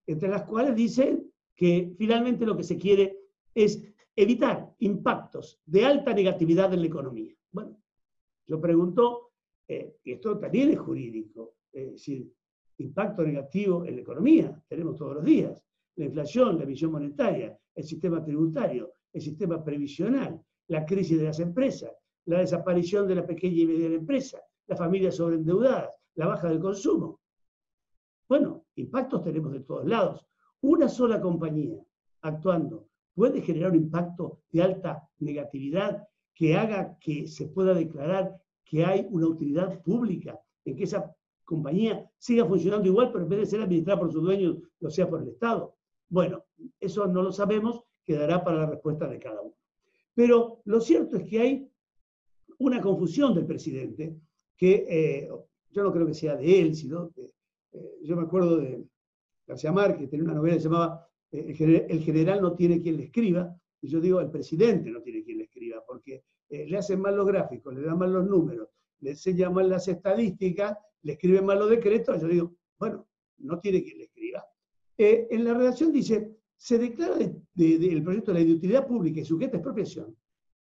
[0.06, 3.18] entre las cuales dicen que finalmente lo que se quiere
[3.56, 3.84] es
[4.16, 7.34] evitar impactos de alta negatividad en la economía.
[7.52, 7.82] Bueno,
[8.48, 9.32] yo pregunto,
[9.66, 12.34] eh, esto también es jurídico, es decir,
[12.78, 15.64] impacto negativo en la economía, tenemos todos los días
[16.00, 21.42] la inflación, la emisión monetaria, el sistema tributario, el sistema previsional, la crisis de las
[21.42, 21.92] empresas,
[22.26, 27.20] la desaparición de la pequeña y mediana empresa, las familias sobreendeudadas, la baja del consumo.
[28.30, 30.26] Bueno, impactos tenemos de todos lados.
[30.62, 31.84] Una sola compañía
[32.22, 38.86] actuando puede generar un impacto de alta negatividad que haga que se pueda declarar que
[38.86, 43.46] hay una utilidad pública, en que esa compañía siga funcionando igual, pero en vez de
[43.48, 45.76] ser administrada por sus dueños, lo sea por el Estado.
[46.10, 46.46] Bueno,
[46.80, 49.56] eso no lo sabemos, quedará para la respuesta de cada uno.
[50.16, 51.72] Pero lo cierto es que hay
[52.58, 54.16] una confusión del presidente,
[54.58, 55.30] que eh,
[55.70, 57.32] yo no creo que sea de él, sino de,
[57.72, 58.84] eh, yo me acuerdo de
[59.48, 62.98] García Márquez, que tenía una novela que se llamaba eh, el, general, no tiene quien
[62.98, 67.00] le escriba, y yo digo, el presidente no tiene quien le escriba, porque le hacen
[67.00, 68.70] mal los gráficos, le dan mal los números,
[69.02, 73.84] le enseñan mal las estadísticas, le escriben mal los decretos, yo digo, bueno, no tiene
[73.84, 74.19] quien le escriba.
[75.02, 79.26] Eh, en la redacción dice, se declara el proyecto de la de utilidad pública y
[79.26, 80.14] sujeta a expropiación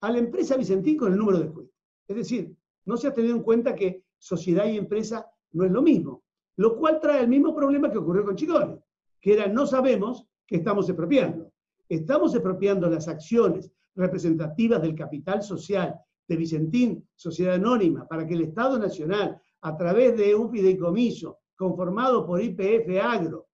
[0.03, 1.73] a la empresa Vicentín con el número de cuenta.
[2.07, 5.81] Es decir, no se ha tenido en cuenta que sociedad y empresa no es lo
[5.81, 6.23] mismo,
[6.57, 8.79] lo cual trae el mismo problema que ocurrió con Chicone,
[9.23, 11.51] que era no sabemos qué estamos expropiando.
[11.89, 18.43] Estamos expropiando las acciones representativas del capital social de Vicentín, Sociedad Anónima, para que el
[18.43, 23.47] Estado Nacional, a través de un fideicomiso conformado por IPF Agro,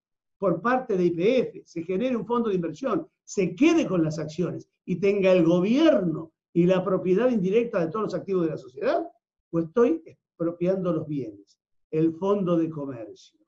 [0.43, 4.69] por parte de IPF, se genere un fondo de inversión, se quede con las acciones
[4.85, 9.07] y tenga el gobierno y la propiedad indirecta de todos los activos de la sociedad,
[9.51, 11.61] pues estoy expropiando los bienes,
[11.93, 13.39] el fondo de comercio.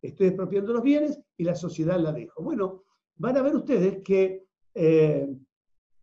[0.00, 2.40] Estoy expropiando los bienes y la sociedad la dejo.
[2.40, 2.84] Bueno,
[3.16, 5.28] van a ver ustedes que, eh,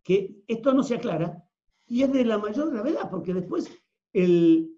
[0.02, 1.42] que esto no se aclara
[1.86, 3.72] y es de la mayor gravedad, porque después
[4.12, 4.70] el,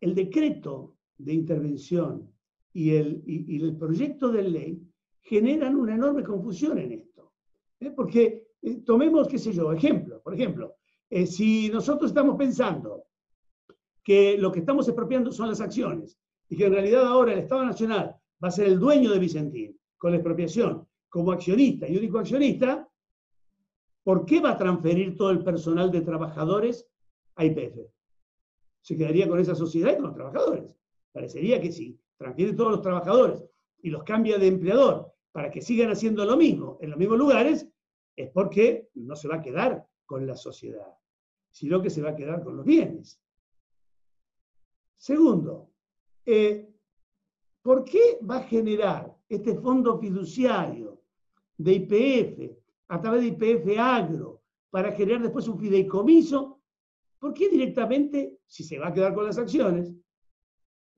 [0.00, 2.32] el decreto de intervención
[2.72, 4.82] y el, y, el proyecto de ley
[5.20, 7.32] generan una enorme confusión en esto.
[7.80, 7.90] ¿eh?
[7.90, 10.76] Porque eh, tomemos, qué sé yo, ejemplo, por ejemplo,
[11.10, 13.04] eh, si nosotros estamos pensando
[14.02, 17.64] que lo que estamos expropiando son las acciones y que en realidad ahora el Estado
[17.64, 22.18] Nacional va a ser el dueño de Vicentín con la expropiación como accionista y único
[22.18, 22.88] accionista,
[24.02, 26.88] ¿por qué va a transferir todo el personal de trabajadores
[27.36, 27.78] a IPF?
[28.80, 30.74] ¿Se quedaría con esa sociedad y con los trabajadores?
[31.12, 32.00] Parecería que sí.
[32.22, 33.44] Transfiere todos los trabajadores
[33.82, 37.68] y los cambia de empleador para que sigan haciendo lo mismo en los mismos lugares,
[38.14, 40.96] es porque no se va a quedar con la sociedad,
[41.50, 43.20] sino que se va a quedar con los bienes.
[44.96, 45.72] Segundo,
[46.24, 46.72] eh,
[47.60, 51.02] ¿por qué va a generar este fondo fiduciario
[51.56, 52.56] de IPF
[52.86, 56.60] a través de IPF Agro para generar después un fideicomiso?
[57.18, 59.92] ¿Por qué directamente, si se va a quedar con las acciones,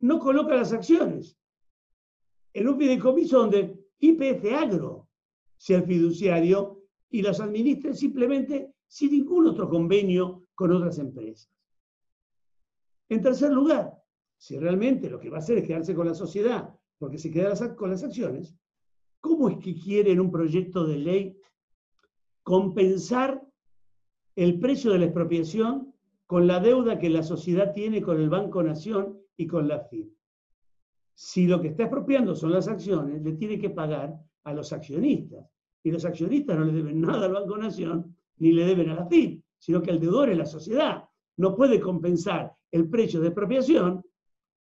[0.05, 1.39] no coloca las acciones
[2.53, 5.09] en un fideicomiso donde IPF Agro
[5.57, 11.51] sea el fiduciario y las administre simplemente sin ningún otro convenio con otras empresas.
[13.09, 13.95] En tercer lugar,
[14.37, 17.75] si realmente lo que va a hacer es quedarse con la sociedad porque se queda
[17.75, 18.55] con las acciones,
[19.21, 21.41] ¿cómo es que quiere en un proyecto de ley
[22.43, 23.43] compensar
[24.37, 25.95] el precio de la expropiación
[26.27, 30.13] con la deuda que la sociedad tiene con el Banco Nación y con la FIP?
[31.15, 35.47] Si lo que está expropiando son las acciones, le tiene que pagar a los accionistas.
[35.83, 39.07] Y los accionistas no le deben nada al Banco Nación ni le deben a la
[39.07, 41.05] FIP, sino que el deudor es la sociedad.
[41.37, 44.05] No puede compensar el precio de expropiación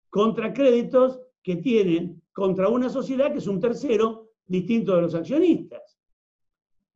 [0.10, 5.98] contra créditos que tienen contra una sociedad que es un tercero distinto de los accionistas.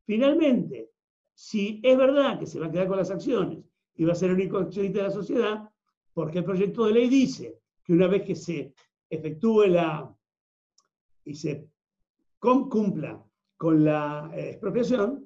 [0.04, 0.90] Finalmente,
[1.34, 4.30] si es verdad que se va a quedar con las acciones y va a ser
[4.30, 5.70] el único accionista de la sociedad,
[6.12, 8.74] porque el proyecto de ley dice que una vez que se
[9.08, 10.12] efectúe la
[11.24, 11.70] y se
[12.38, 13.24] cumpla
[13.56, 15.24] con la eh, expropiación,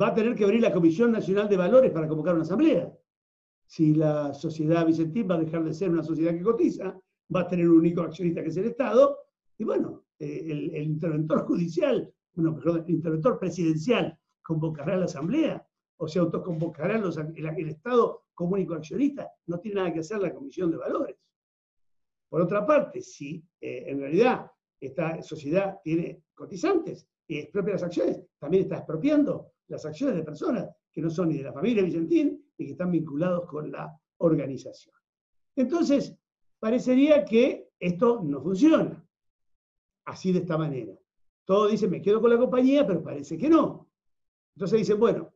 [0.00, 2.92] va a tener que abrir la Comisión Nacional de Valores para convocar una asamblea.
[3.66, 6.98] Si la sociedad Vicentín va a dejar de ser una sociedad que cotiza,
[7.34, 9.18] va a tener un único accionista que es el Estado,
[9.58, 15.66] y bueno, eh, el, interventor judicial, bueno, perdón, el interventor presidencial convocará a la asamblea,
[15.96, 20.32] o se autoconvocará los, el, Estado como único accionista, no tiene nada que hacer la
[20.32, 21.16] Comisión de Valores.
[22.30, 28.22] Por otra parte, si eh, en realidad esta sociedad tiene cotizantes y expropia las acciones,
[28.38, 32.42] también está expropiando las acciones de personas que no son ni de la familia Vicentín
[32.56, 34.94] ni que están vinculados con la organización.
[35.56, 36.16] Entonces,
[36.58, 39.04] parecería que esto no funciona
[40.04, 40.94] así de esta manera.
[41.44, 43.88] Todos dicen, me quedo con la compañía, pero parece que no.
[44.54, 45.29] Entonces dicen, bueno,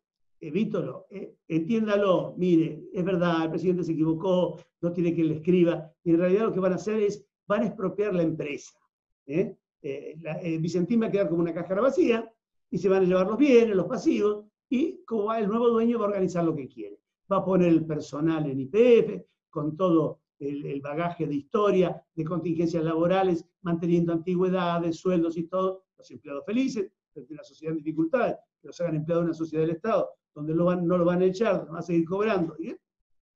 [0.48, 5.90] evítalo, eh, entiéndalo, mire, es verdad, el presidente se equivocó, no tiene que le escriba,
[6.02, 8.78] y en realidad lo que van a hacer es, van a expropiar la empresa.
[9.26, 9.56] ¿eh?
[9.82, 12.30] Eh, eh, Vicentín va a quedar como una cajera vacía,
[12.70, 15.98] y se van a llevar los bienes, los pasivos, y como va, el nuevo dueño
[15.98, 16.98] va a organizar lo que quiere.
[17.30, 22.82] Va a poner el personal en IPF, con todo el, bagaje de historia, de contingencias
[22.82, 28.36] laborales, manteniendo antigüedades, sueldos y todo, los empleados felices, la sociedad en dificultades,
[28.68, 31.66] los hagan empleados de una sociedad del Estado, donde van, no lo van a echar,
[31.66, 32.56] van a seguir cobrando.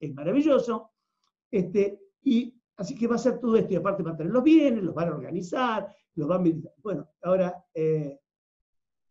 [0.01, 0.91] Es maravilloso.
[1.51, 4.43] Este, y así que va a ser todo esto, y aparte va a tener los
[4.43, 6.71] bienes, los van a organizar, los van a...
[6.83, 8.19] Bueno, ahora, eh,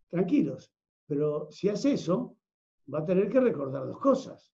[0.10, 0.74] tranquilos,
[1.06, 2.38] pero si hace eso,
[2.94, 4.54] va a tener que recordar dos cosas.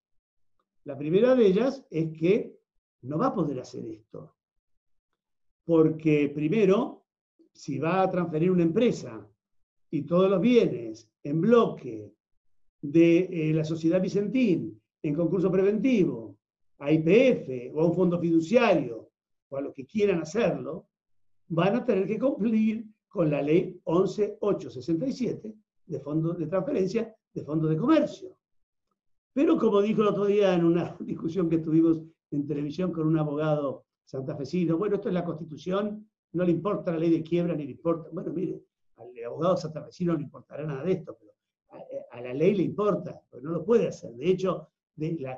[0.84, 2.58] La primera de ellas es que
[3.02, 4.36] no va a poder hacer esto.
[5.64, 7.06] Porque primero,
[7.52, 9.26] si va a transferir una empresa
[9.90, 12.12] y todos los bienes en bloque
[12.80, 16.36] de eh, la sociedad Vicentín en concurso preventivo
[16.78, 19.10] a IPF o a un fondo fiduciario
[19.48, 20.88] o a los que quieran hacerlo,
[21.48, 25.54] van a tener que cumplir con la ley 11867
[25.86, 28.36] de fondos de transferencia de fondos de comercio.
[29.32, 33.18] Pero como dijo el otro día en una discusión que tuvimos en televisión con un
[33.18, 37.64] abogado santafesino, bueno, esto es la constitución, no le importa la ley de quiebra ni
[37.64, 38.62] le importa, bueno, mire,
[38.96, 41.32] al abogado santafesino no le importará nada de esto, pero
[42.10, 44.12] a, la ley le importa, porque no lo puede hacer.
[44.14, 44.68] De hecho,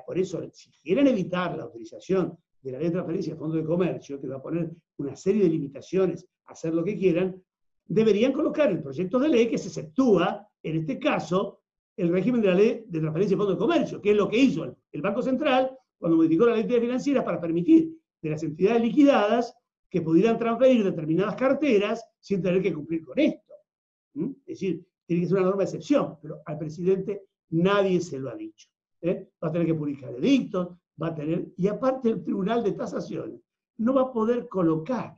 [0.05, 3.63] por eso, si quieren evitar la utilización de la ley de transferencia de fondo de
[3.63, 7.41] comercio, que va a poner una serie de limitaciones a hacer lo que quieran,
[7.85, 11.61] deberían colocar el proyecto de ley que se exceptúa, en este caso,
[11.95, 14.37] el régimen de la ley de transferencia de fondo de comercio, que es lo que
[14.37, 18.81] hizo el Banco Central cuando modificó la ley de financiera para permitir de las entidades
[18.81, 19.55] liquidadas
[19.89, 23.46] que pudieran transferir determinadas carteras sin tener que cumplir con esto.
[24.45, 28.29] Es decir, tiene que ser una norma de excepción, pero al presidente nadie se lo
[28.29, 28.67] ha dicho.
[29.01, 29.29] ¿eh?
[29.43, 30.69] Va a tener que publicar edictos,
[31.01, 33.41] va a tener, y aparte el Tribunal de Tasaciones
[33.77, 35.15] no va a poder colocar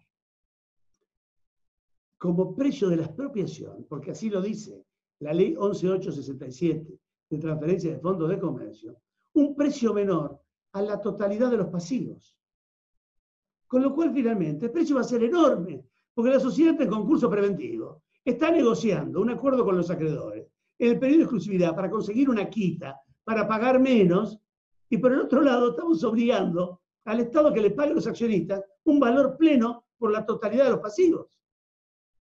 [2.18, 4.86] como precio de la expropiación, porque así lo dice
[5.20, 8.98] la ley 11867 de transferencia de fondos de comercio,
[9.34, 10.40] un precio menor
[10.74, 12.36] a la totalidad de los pasivos.
[13.68, 17.30] Con lo cual, finalmente, el precio va a ser enorme, porque la sociedad en concurso
[17.30, 22.30] preventivo está negociando un acuerdo con los acreedores en el periodo de exclusividad para conseguir
[22.30, 24.40] una quita, para pagar menos,
[24.90, 28.64] y por el otro lado estamos obligando al Estado que le pague a los accionistas
[28.86, 31.28] un valor pleno por la totalidad de los pasivos.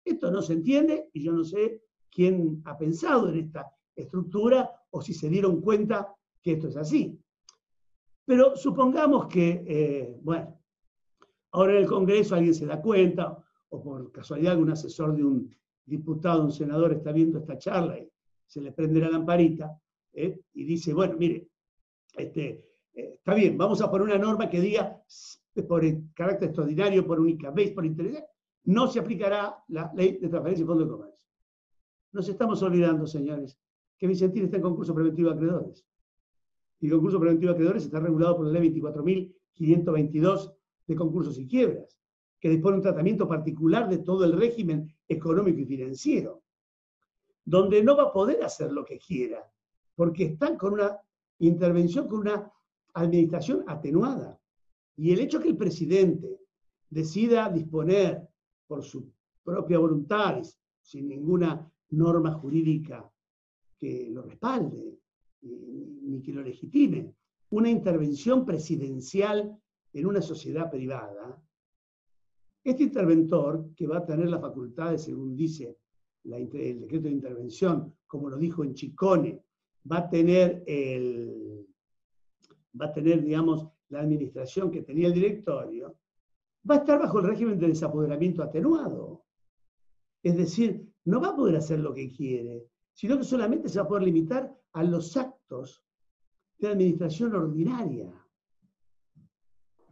[0.03, 5.01] Esto no se entiende y yo no sé quién ha pensado en esta estructura o
[5.01, 7.19] si se dieron cuenta que esto es así.
[8.25, 10.59] Pero supongamos que, eh, bueno,
[11.51, 13.37] ahora en el Congreso alguien se da cuenta
[13.69, 15.55] o por casualidad algún asesor de un
[15.87, 18.07] diputado, un senador está viendo esta charla y
[18.45, 19.75] se le prende la lamparita
[20.13, 20.39] ¿eh?
[20.53, 21.47] y dice, bueno, mire,
[22.15, 25.01] este, eh, está bien, vamos a poner una norma que diga
[25.67, 28.23] por el carácter extraordinario, por única vez, por interés,
[28.65, 31.27] no se aplicará la ley de transferencia y fondo de comercio.
[32.11, 33.57] Nos estamos olvidando, señores,
[33.97, 35.85] que Vicentín está en concurso preventivo de acreedores.
[36.79, 40.53] Y el concurso preventivo de acreedores está regulado por la ley 24.522
[40.85, 41.97] de concursos y quiebras,
[42.39, 46.43] que dispone un tratamiento particular de todo el régimen económico y financiero,
[47.45, 49.49] donde no va a poder hacer lo que quiera,
[49.95, 50.99] porque están con una
[51.39, 52.51] intervención, con una
[52.93, 54.39] administración atenuada.
[54.95, 56.41] Y el hecho que el presidente
[56.89, 58.27] decida disponer
[58.67, 59.11] por su
[59.43, 60.41] propia voluntad,
[60.81, 63.09] sin ninguna norma jurídica
[63.77, 64.99] que lo respalde,
[65.41, 67.13] ni que lo legitime,
[67.49, 69.57] una intervención presidencial
[69.93, 71.41] en una sociedad privada,
[72.71, 75.77] este interventor, que va a tener las facultades, según dice
[76.23, 76.49] el
[76.81, 79.41] decreto de intervención, como lo dijo en Chicone,
[79.89, 81.65] va a tener el,
[82.79, 85.97] va a tener, digamos, la administración que tenía el directorio,
[86.69, 89.25] va a estar bajo el régimen de desapoderamiento atenuado.
[90.21, 93.85] Es decir, no va a poder hacer lo que quiere, sino que solamente se va
[93.85, 95.83] a poder limitar a los actos
[96.57, 98.11] de administración ordinaria.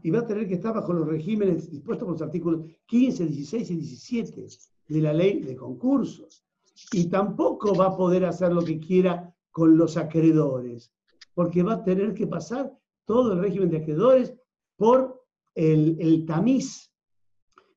[0.06, 3.72] Y va a tener que estar bajo los regímenes dispuestos por los artículos 15, 16
[3.72, 4.48] y 17
[4.90, 6.46] de la ley de concursos.
[6.92, 10.94] Y tampoco va a poder hacer lo que quiera con los acreedores,
[11.34, 12.72] porque va a tener que pasar
[13.06, 14.36] todo el régimen de acreedores
[14.76, 16.94] por el, el tamiz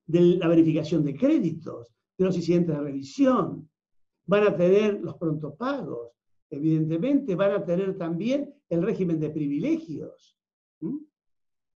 [0.06, 3.70] de la verificación de créditos, de los incidentes de revisión.
[4.26, 5.16] Van a tener los
[5.56, 6.10] pagos,
[6.50, 10.36] evidentemente, van a tener también el régimen de privilegios.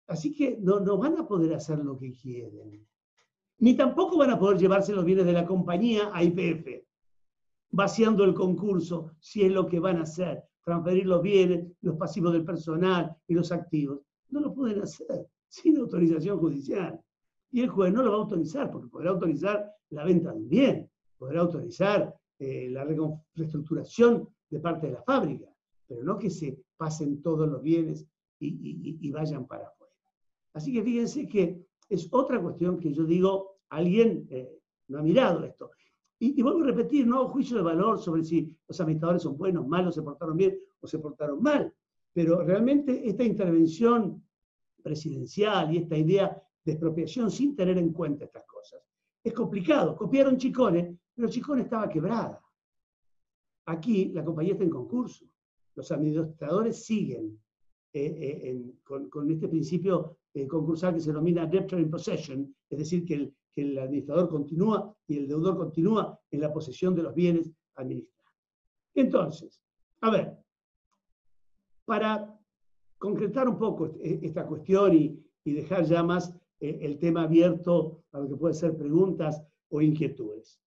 [0.09, 2.87] Así que no, van a poder hacer lo que quieren.
[3.59, 6.85] Ni tampoco van a poder llevarse los bienes de la compañía a IPF,
[7.71, 12.33] vaciando el concurso, si es lo que van a hacer, transferir los bienes, los pasivos
[12.33, 14.01] del personal y los activos.
[14.31, 17.01] No lo pueden hacer sin autorización judicial.
[17.51, 20.49] Y el juez no lo va a autorizar, porque podrá autorizar la venta de un
[20.49, 22.87] bien, podrá autorizar eh, la
[23.35, 25.47] reestructuración de parte de la fábrica,
[25.87, 28.07] pero no que se pasen todos los bienes
[28.39, 29.78] y, vayan para.
[30.59, 35.45] Así que fíjense que es otra cuestión que yo digo, alguien eh, no ha mirado
[35.45, 35.71] esto.
[36.19, 39.95] Y, vuelvo a repetir, no juicio de valor sobre si los administradores son buenos, malos,
[39.95, 41.73] se portaron bien o se portaron mal,
[42.13, 44.21] pero realmente esta intervención
[44.83, 48.83] presidencial y esta idea de expropiación sin tener en cuenta estas cosas.
[49.23, 49.95] Es complicado.
[49.95, 52.43] Copiaron Chicone, pero Chicone estaba quebrada.
[53.67, 55.25] Aquí la compañía está en concurso.
[55.77, 57.39] Los administradores siguen
[57.91, 63.05] eh, eh, con, este principio eh, concursal que se denomina debtor in possession, es decir,
[63.05, 67.15] que el, que el administrador continúa y el deudor continúa en la posesión de los
[67.15, 68.35] bienes administrados.
[68.95, 69.63] Entonces,
[70.01, 70.37] a ver,
[71.85, 72.39] para
[72.99, 78.21] concretar un poco esta cuestión y, y dejar ya más eh, el tema abierto a
[78.21, 80.61] lo que pueden ser preguntas o inquietudes.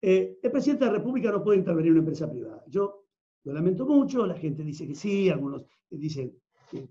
[0.00, 2.64] Eh, el presidente de la República no puede intervenir en una empresa privada.
[2.66, 3.06] Yo
[3.44, 6.36] lo lamento mucho, la gente dice que sí, algunos dicen
[6.70, 6.88] que,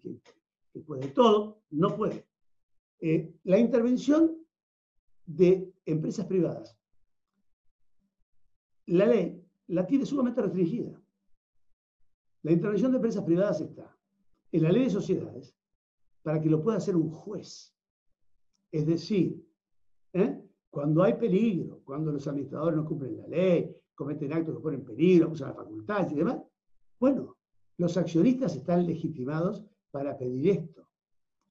[0.80, 2.26] puede todo, no puede.
[3.00, 4.38] Eh, la intervención
[5.26, 6.78] de empresas privadas,
[8.86, 11.02] la ley la tiene sumamente restringida.
[12.44, 13.98] La intervención de empresas privadas está
[14.52, 15.56] en la ley de sociedades
[16.22, 17.76] para que lo pueda hacer un juez.
[18.72, 19.46] Es decir,
[20.14, 20.42] ¿eh?
[20.70, 24.86] cuando hay peligro, cuando los administradores no cumplen la ley, cometen actos que ponen en
[24.86, 26.42] peligro, usan las facultades y demás,
[27.00, 27.38] bueno,
[27.78, 30.88] los accionistas están legitimados para pedir esto.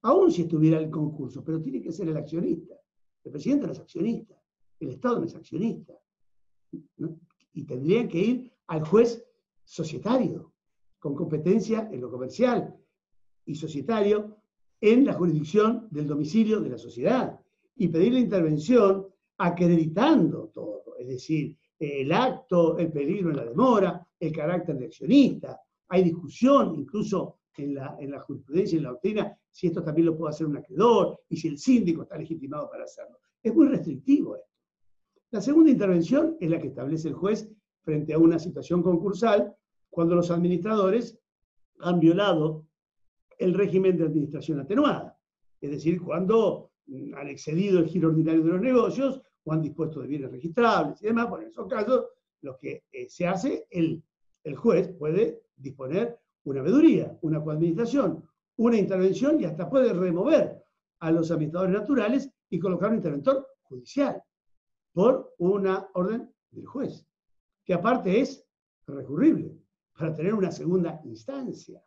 [0.02, 2.74] Aún si estuviera el concurso, pero tiene que ser el accionista.
[3.22, 4.42] El presidente no es accionista,
[4.80, 5.94] el Estado no es accionista.
[7.52, 9.22] Y tendrían que ir al juez
[9.64, 10.54] societario,
[10.98, 12.76] con competencia en lo comercial
[13.44, 14.38] y societario,
[14.80, 17.38] en la jurisdicción del domicilio de la sociedad
[17.76, 19.06] y pedir la intervención
[19.38, 25.58] acreditando todo, es decir, el acto, el peligro la demora, el carácter de accionista.
[25.88, 30.16] Hay discusión incluso en la, en la jurisprudencia en la doctrina si esto también lo
[30.16, 33.18] puede hacer un acreedor y si el síndico está legitimado para hacerlo.
[33.42, 34.48] Es muy restrictivo esto.
[35.32, 37.48] La segunda intervención es la que establece el juez
[37.82, 39.54] frente a una situación concursal
[39.88, 41.18] cuando los administradores
[41.80, 42.66] han violado
[43.38, 45.18] el régimen de administración atenuada,
[45.60, 46.70] es decir, cuando
[47.14, 51.06] han excedido el giro ordinario de los negocios o han dispuesto de bienes registrables y
[51.06, 52.06] demás, bueno, en esos casos
[52.42, 54.02] lo que eh, se hace, el,
[54.44, 58.24] el juez puede disponer una veeduría, una coadministración,
[58.56, 60.62] una intervención y hasta puede remover
[61.00, 64.22] a los administradores naturales y colocar un interventor judicial
[64.92, 67.06] por una orden del juez,
[67.64, 68.44] que aparte es
[68.86, 69.56] recurrible
[69.96, 71.82] para tener una segunda instancia.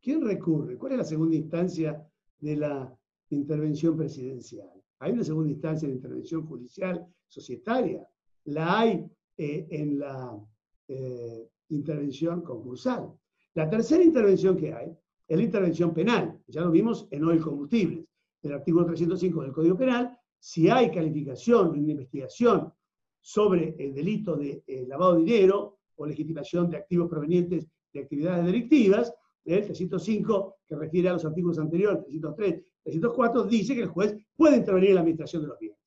[0.00, 0.78] ¿Quién recurre?
[0.78, 2.08] ¿Cuál es la segunda instancia
[2.38, 2.96] de la
[3.30, 4.70] intervención presidencial?
[5.00, 8.08] Hay una segunda instancia de intervención judicial societaria.
[8.44, 9.04] La hay
[9.36, 10.40] eh, en la
[10.88, 13.12] eh, intervención concursal.
[13.54, 14.96] La tercera intervención que hay
[15.26, 16.38] es la intervención penal.
[16.46, 18.06] Ya lo vimos en Oil Combustibles,
[18.42, 20.18] el artículo 305 del Código Penal.
[20.38, 22.72] Si hay calificación, una investigación
[23.20, 28.44] sobre el delito de eh, lavado de dinero o legitimación de activos provenientes de actividades
[28.44, 29.12] delictivas,
[29.44, 34.56] el 305, que refiere a los artículos anteriores, 303, 304, dice que el juez puede
[34.56, 35.78] intervenir en la administración de los bienes.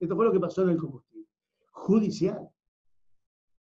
[0.00, 1.26] Esto fue lo que pasó en el combustible.
[1.70, 2.48] Judicial.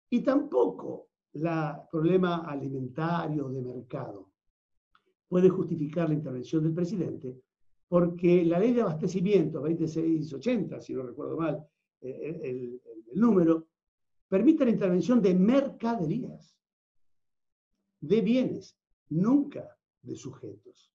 [0.10, 1.07] Y tampoco
[1.44, 4.30] el problema alimentario de mercado
[5.28, 7.42] puede justificar la intervención del presidente,
[7.88, 11.68] porque la ley de abastecimiento 2680, si no recuerdo mal
[12.02, 12.82] eh, el,
[13.12, 13.68] el número,
[14.28, 16.58] permite la intervención de mercaderías,
[18.00, 18.78] de bienes,
[19.10, 20.92] nunca de sujetos.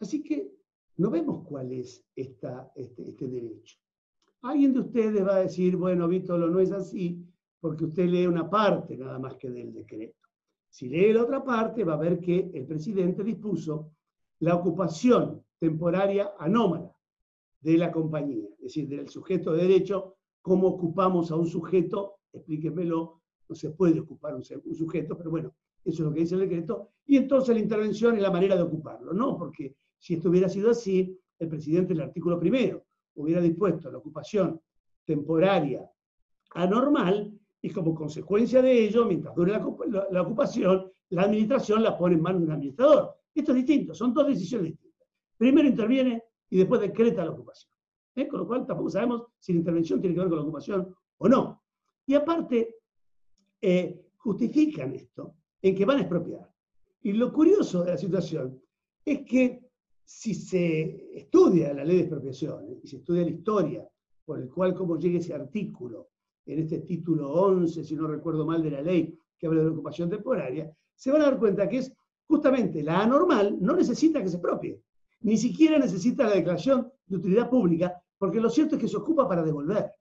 [0.00, 0.52] Así que
[0.98, 3.78] no vemos cuál es esta, este, este, derecho.
[4.42, 7.24] Alguien de ustedes va a decir, bueno, Víctor, no es así,
[7.66, 10.20] porque usted lee una parte nada más que del decreto.
[10.70, 13.90] Si lee la otra parte, va a ver que el presidente dispuso
[14.38, 16.94] la ocupación temporaria anómala
[17.60, 23.20] de la compañía, es decir, del sujeto de derecho, cómo ocupamos a un sujeto, explíquemelo,
[23.48, 25.52] no se puede ocupar un, un sujeto, pero bueno,
[25.84, 28.62] eso es lo que dice el decreto, y entonces la intervención es la manera de
[28.62, 29.36] ocuparlo, ¿no?
[29.36, 32.84] Porque si esto hubiera sido así, el presidente en el artículo primero
[33.16, 34.60] hubiera dispuesto la ocupación
[35.04, 35.90] temporaria
[36.54, 39.52] anormal y como consecuencia de ello, mientras dure
[40.10, 43.14] la, ocupación, la administración la pone en manos de un administrador.
[43.34, 45.08] Esto es distinto, son dos decisiones distintas.
[45.36, 47.72] Primero interviene y después decreta la ocupación.
[48.14, 48.26] ¿Eh?
[48.28, 51.28] Con lo cual tampoco sabemos si la intervención tiene que ver con la ocupación o
[51.28, 51.62] no.
[52.06, 52.76] Y aparte,
[53.60, 56.50] eh, justifican esto en que van a expropiar.
[57.02, 58.60] Y lo curioso de la situación
[59.04, 59.66] es que
[60.04, 63.88] si se estudia la ley de expropiación y se estudia la historia
[64.24, 66.10] por el cual cómo llega ese artículo
[66.46, 69.72] en este título 11, si no recuerdo mal, de la ley que habla de la
[69.72, 71.92] ocupación temporaria, se van a dar cuenta que es
[72.26, 74.80] justamente la anormal no necesita que se expropie,
[75.20, 79.28] ni siquiera necesita la declaración de utilidad pública, porque lo cierto es que se ocupa
[79.28, 79.92] para devolver,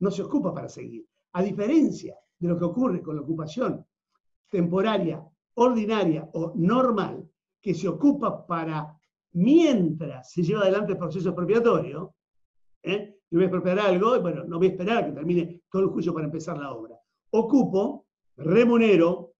[0.00, 1.06] no se ocupa para seguir.
[1.32, 3.84] A diferencia de lo que ocurre con la ocupación
[4.48, 5.24] temporaria,
[5.54, 7.28] ordinaria o normal,
[7.60, 8.94] que se ocupa para
[9.32, 12.14] mientras se lleva adelante el proceso expropiatorio,
[12.82, 13.13] ¿eh?
[13.34, 15.82] Yo voy a expropiar algo, y bueno, no voy a esperar a que termine todo
[15.82, 16.94] el juicio para empezar la obra.
[17.30, 18.06] Ocupo,
[18.36, 19.34] remunero,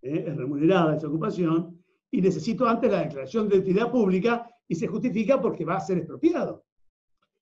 [0.00, 0.26] ¿eh?
[0.28, 5.40] es remunerada esa ocupación, y necesito antes la declaración de utilidad pública y se justifica
[5.40, 6.64] porque va a ser expropiado.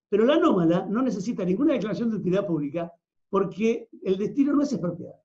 [0.08, 2.90] Pero la anómala no necesita ninguna declaración de utilidad pública
[3.28, 5.16] porque el destino no es expropiar,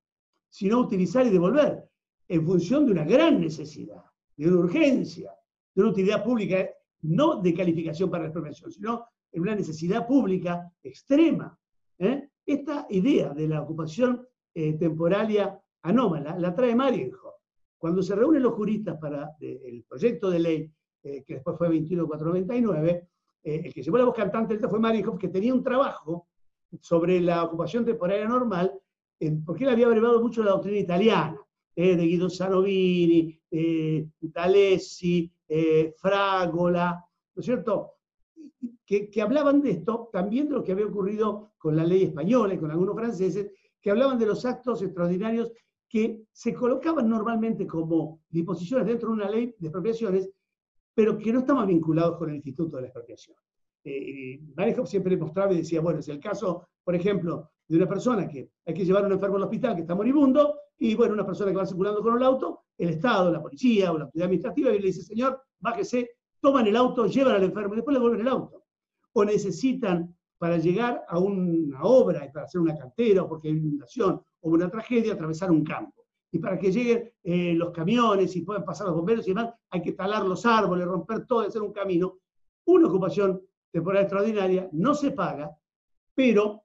[0.50, 1.86] sino utilizar y devolver
[2.28, 4.04] en función de una gran necesidad,
[4.36, 5.32] de una urgencia,
[5.74, 6.70] de una utilidad pública,
[7.04, 11.58] no de calificación para la expropiación, sino en una necesidad pública extrema.
[11.98, 12.30] ¿eh?
[12.46, 17.34] Esta idea de la ocupación eh, temporaria anómala la trae Marienhoff.
[17.78, 20.72] Cuando se reúnen los juristas para el proyecto de ley,
[21.04, 23.10] eh, que después fue 21499,
[23.44, 26.28] el que llevó la voz cantante fue Marienhoff, que tenía un trabajo
[26.80, 28.80] sobre la ocupación temporaria normal,
[29.46, 31.38] porque él había brevado mucho la doctrina italiana,
[31.76, 33.38] de Guido Sanovini,
[34.32, 35.30] Talesi,
[35.98, 37.06] Fragola,
[37.36, 37.94] ¿no es cierto?
[39.12, 42.58] Que, hablaban de esto, también de lo que había ocurrido con la ley española y
[42.58, 45.52] con algunos franceses, que hablaban de los actos extraordinarios
[45.88, 50.30] que se colocaban normalmente como disposiciones dentro de una ley de expropiaciones,
[50.94, 53.36] pero que no estaban vinculados con el Instituto de la Expropiación.
[53.84, 54.40] Eh,
[54.86, 58.74] siempre mostraba y decía, bueno, es el caso, por ejemplo, de una persona que hay
[58.74, 61.58] que llevar a un enfermo al hospital que está moribundo, y bueno, una persona que
[61.58, 64.88] va circulando con el auto, el Estado, la policía o la autoridad administrativa, y le
[64.88, 68.63] dice, señor, bájese, toman el auto, llevan al enfermo y después le vuelven el auto.
[69.14, 74.22] O necesitan para llegar a una obra, para hacer una cantera, o porque hay inundación
[74.42, 76.06] o una tragedia, atravesar un campo.
[76.32, 79.84] y para que lleguen eh, los camiones y puedan pasar los bomberos y demás, hay
[79.84, 82.18] que talar los árboles, romper todo, hacer un camino.
[82.66, 83.40] Una ocupación
[83.72, 85.56] temporal extraordinaria no se paga,
[86.16, 86.64] pero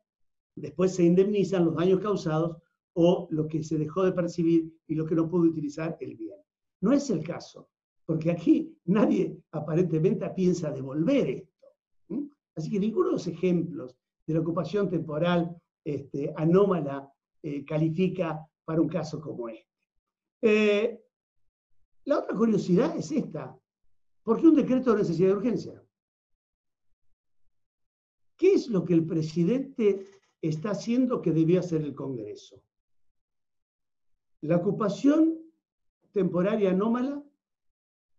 [0.56, 2.56] después se indemnizan los daños causados
[2.94, 6.36] o lo que se dejó de percibir y lo que no pudo utilizar el bien.
[6.80, 7.68] No es el caso,
[8.04, 11.68] porque aquí nadie aparentemente piensa devolver esto.
[12.58, 13.96] Así que ninguno de los ejemplos
[14.26, 17.08] de la ocupación temporal este, anómala
[17.40, 19.68] eh, califica para un caso como este.
[20.42, 21.00] Eh,
[22.04, 23.56] la otra curiosidad es esta.
[24.24, 25.84] ¿Por qué un decreto de necesidad de urgencia?
[28.36, 30.04] ¿Qué es lo que el presidente
[30.42, 32.60] está haciendo que debía hacer el Congreso?
[34.40, 35.38] La ocupación
[36.10, 37.22] temporaria anómala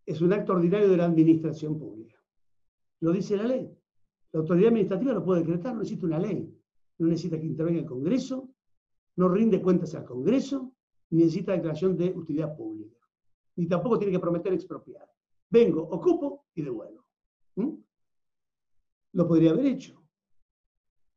[0.05, 2.15] es un acto ordinario de la administración pública.
[3.01, 3.78] Lo dice la ley.
[4.31, 6.55] La autoridad administrativa lo puede decretar, no necesita una ley.
[6.99, 8.49] No necesita que intervenga el Congreso,
[9.15, 10.73] no rinde cuentas al Congreso,
[11.09, 12.97] ni necesita declaración de utilidad pública.
[13.55, 15.09] Ni tampoco tiene que prometer expropiar.
[15.49, 17.05] Vengo, ocupo y devuelvo.
[17.55, 17.73] ¿Mm?
[19.13, 20.01] Lo podría haber hecho.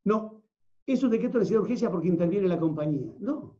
[0.05, 0.43] No,
[0.85, 3.13] es un decreto de necesidad de urgencia porque interviene la compañía.
[3.19, 3.59] No,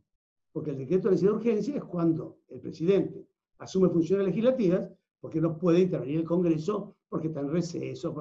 [0.52, 3.28] porque el decreto de necesidad de urgencia es cuando el presidente
[3.58, 4.90] asume funciones legislativas
[5.20, 8.12] porque no puede intervenir el Congreso porque está en receso.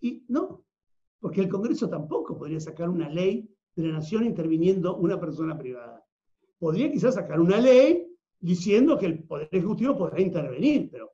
[0.00, 0.64] Y no,
[1.20, 6.04] porque el Congreso tampoco podría sacar una ley de la nación interviniendo una persona privada.
[6.58, 11.12] Podría quizás sacar una ley diciendo que el Poder Ejecutivo podrá intervenir, pero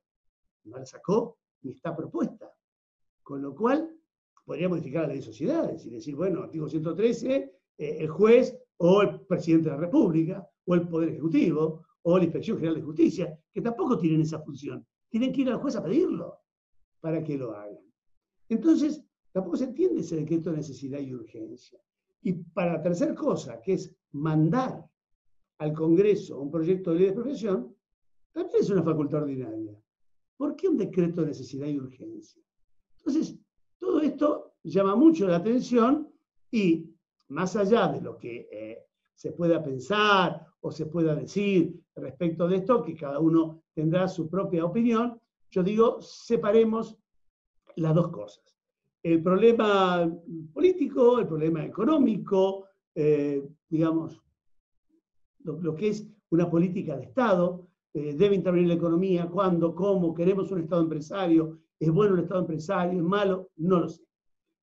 [0.65, 2.51] no la sacó ni está propuesta.
[3.23, 3.91] Con lo cual,
[4.45, 7.37] podría modificar la ley de sociedades y decir, bueno, artículo 113,
[7.79, 12.25] eh, el juez o el presidente de la República o el Poder Ejecutivo o la
[12.25, 14.87] Inspección General de Justicia, que tampoco tienen esa función.
[15.09, 16.41] Tienen que ir al juez a pedirlo
[17.01, 17.79] para que lo hagan.
[18.49, 21.81] Entonces, tampoco se entiende ese decreto de necesidad y urgencia.
[22.23, 24.85] Y para la tercera cosa, que es mandar
[25.59, 27.77] al Congreso un proyecto de ley de profesión,
[28.33, 29.79] también es una facultad ordinaria.
[30.37, 32.43] ¿Por qué un decreto de necesidad y urgencia?
[32.99, 33.39] Entonces,
[33.79, 36.11] todo esto llama mucho la atención
[36.51, 36.91] y
[37.29, 42.57] más allá de lo que eh, se pueda pensar o se pueda decir respecto de
[42.57, 45.21] esto, que cada uno tendrá su propia opinión,
[45.51, 46.99] yo digo, separemos
[47.77, 48.57] las dos cosas.
[49.03, 50.11] El problema
[50.53, 54.21] político, el problema económico, eh, digamos,
[55.45, 60.51] lo, que es una política de Estado, eh, debe intervenir la economía, cuándo, cómo, queremos
[60.51, 64.03] un Estado empresario, es bueno un Estado empresario, es malo, no lo sé.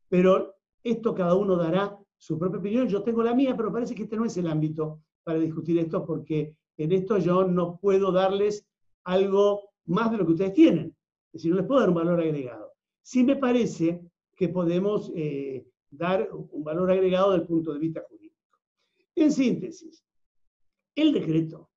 [0.10, 4.04] Pero esto cada uno dará su propia opinión, yo tengo la mía, pero parece que
[4.04, 8.68] este no es el ámbito para discutir esto, porque en esto yo no puedo darles
[9.04, 10.96] algo más de lo que ustedes tienen.
[11.34, 12.71] Es decir, no les puedo dar un valor agregado.
[13.02, 14.02] Sí me parece
[14.36, 18.36] que podemos eh, dar un valor agregado desde el punto de vista jurídico.
[19.16, 20.06] En síntesis,
[20.96, 21.70] el decreto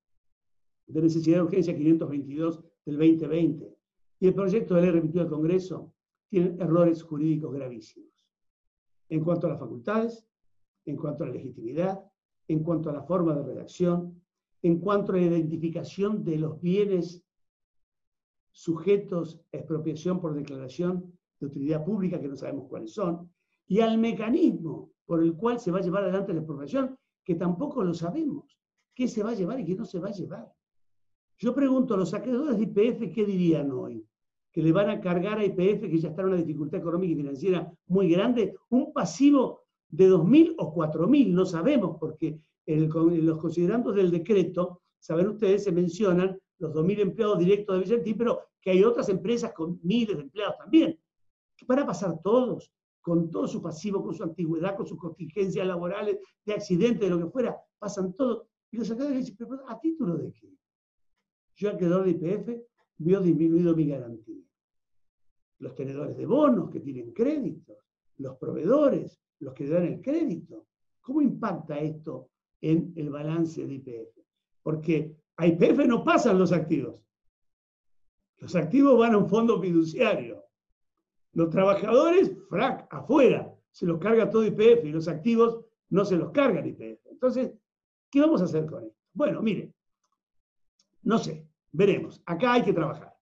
[0.87, 3.77] de necesidad de urgencia 522 del 2020
[4.21, 5.93] y el proyecto de ley remitido al Congreso
[6.29, 8.11] tienen errores jurídicos gravísimos.
[9.09, 10.27] En cuanto a las facultades,
[10.85, 12.01] en cuanto a la legitimidad,
[12.49, 14.23] en cuanto a la forma de redacción,
[14.63, 17.24] en cuanto a la identificación de los bienes
[18.55, 23.29] sujetos a expropiación por declaración de utilidad pública, que no sabemos cuáles son,
[23.67, 27.83] y al mecanismo por el cual se va a llevar adelante la expropiación, que tampoco
[27.83, 28.59] lo sabemos
[28.95, 30.53] qué se va a llevar y qué no se va a llevar.
[31.39, 34.07] Yo pregunto, los acreedores de IPF, ¿qué dirían hoy?
[34.53, 37.17] Que le van a cargar a IPF, que ya está en una dificultad económica y
[37.17, 42.89] financiera muy grande, un pasivo de 2.000 o 4.000, no sabemos, porque en,
[43.27, 48.41] los considerandos del decreto, saben ustedes, se mencionan los 2.000 empleados directos de Vicentín, pero
[48.61, 50.99] que hay otras empresas con miles de empleados también.
[51.57, 52.73] ¿Qué van a pasar todos?
[53.05, 57.19] con todo su pasivo, con su antigüedad, con sus contingencias laborales, de accidente, de lo
[57.19, 58.49] que fuera, pasan todos.
[58.71, 60.49] Y los acreedores dicen, pero ¿a título de qué?
[61.55, 64.43] Yo, acreedor de IPF, veo disminuido mi garantía.
[65.59, 67.77] Los tenedores de bonos que tienen créditos,
[68.17, 70.65] los proveedores, los que dan el crédito.
[71.03, 72.31] ¿Cómo impacta esto
[72.63, 74.19] en el balance de IPF?
[74.63, 77.03] Porque a IPF no pasan los activos.
[78.39, 80.45] Los activos van a un fondo fiduciario.
[81.33, 86.31] Los trabajadores, frac, afuera, se los carga todo IPF y los activos no se los
[86.31, 87.07] cargan IPF.
[87.11, 87.53] Entonces,
[88.15, 88.97] ¿Qué vamos a hacer con esto?
[89.13, 89.75] Bueno, mire,
[91.03, 92.23] no sé, veremos.
[92.27, 93.13] Acá hay que trabajar.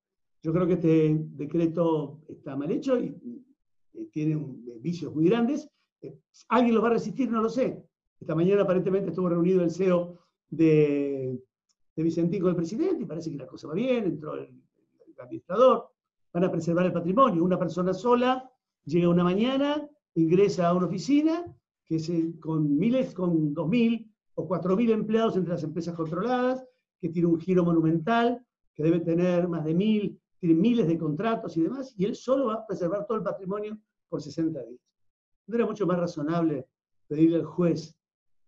[0.42, 3.16] Yo creo que este decreto está mal hecho y,
[4.10, 5.66] tiene eh, vicios muy grandes.
[6.02, 6.18] Eh,
[6.50, 7.30] ¿Alguien lo va a resistir?
[7.30, 7.82] No lo sé.
[8.20, 10.18] Esta mañana aparentemente estuvo reunido el CEO
[10.50, 11.40] de,
[11.94, 14.48] de Vicentín con el presidente y parece que la cosa va bien, entró el,
[15.18, 15.90] administrador,
[16.32, 17.44] van a preservar el patrimonio.
[17.44, 18.50] Una persona sola
[18.84, 21.44] llega una mañana, ingresa a una oficina
[21.84, 26.64] que es con miles, con dos mil o 4.000 empleados entre las empresas controladas,
[26.98, 31.56] que tiene un giro monumental, que debe tener más de mil, tiene miles de contratos
[31.56, 33.78] y demás, y él solo va a preservar todo el patrimonio
[34.08, 34.80] por 60 días.
[35.46, 36.66] ¿No era mucho más razonable
[37.06, 37.94] pedirle al juez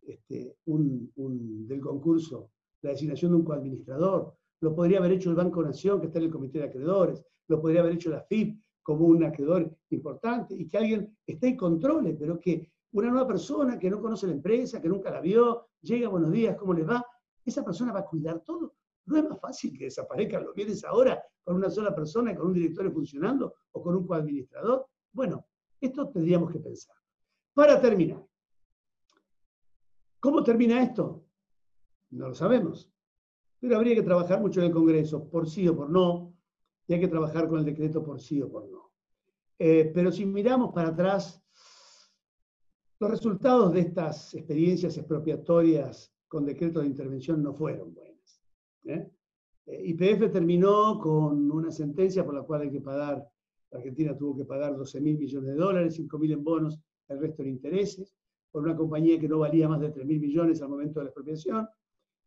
[0.03, 2.51] este, del concurso
[2.85, 4.35] la designación de un coadministrador?
[4.61, 7.61] Lo podría haber hecho el Banco Nación, que está en el Comité de Acreedores, lo
[7.61, 12.15] podría haber hecho la FIP como un acreedor importante, y que alguien esté y controle,
[12.15, 16.09] pero que una nueva persona que no conoce la empresa, que nunca la vio, llega,
[16.09, 17.05] buenos días, ¿cómo les va?
[17.45, 18.75] Esa persona va a cuidar todo.
[19.07, 22.49] ¿No es más fácil que desaparezcan los bienes ahora con una sola persona y con
[22.49, 24.87] un directorio funcionando o con un coadministrador?
[25.13, 25.47] Bueno,
[25.81, 26.97] esto tendríamos que pensar.
[27.55, 28.23] Para terminar,
[30.21, 31.24] ¿cómo termina esto?
[32.15, 32.89] No lo sabemos,
[33.59, 36.33] pero habría que trabajar mucho en el Congreso, por sí o por no,
[36.87, 38.93] y hay que trabajar con el decreto por sí o por no.
[39.59, 41.43] Eh, pero si miramos para atrás,
[43.01, 48.43] los resultados de estas experiencias expropiatorias con decreto de intervención no fueron buenas.
[48.85, 49.11] ¿eh?
[49.67, 53.27] Eh, YPF terminó con una sentencia por la cual hay que pagar,
[53.73, 57.43] Argentina tuvo que pagar 12 mil millones de dólares, 5 mil en bonos, el resto
[57.43, 58.15] en intereses,
[58.53, 61.09] por una compañía que no valía más de 3 mil millones al momento de la
[61.11, 61.69] expropiación,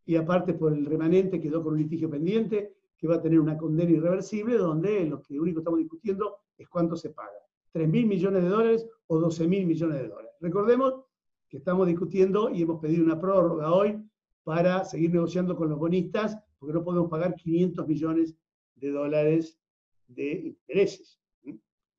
[0.08, 3.58] y aparte por el remanente quedó con un litigio pendiente que va a tener una
[3.58, 7.38] condena irreversible, donde lo que único estamos discutiendo es cuánto se paga.
[7.74, 10.32] 3 mil millones de dólares o 12 mil millones de dólares.
[10.40, 11.04] Recordemos
[11.50, 14.02] que estamos discutiendo y hemos pedido una prórroga hoy
[14.46, 18.36] para seguir negociando con los bonistas, porque no podemos pagar 500 millones
[18.76, 19.60] de dólares
[20.08, 21.20] de intereses.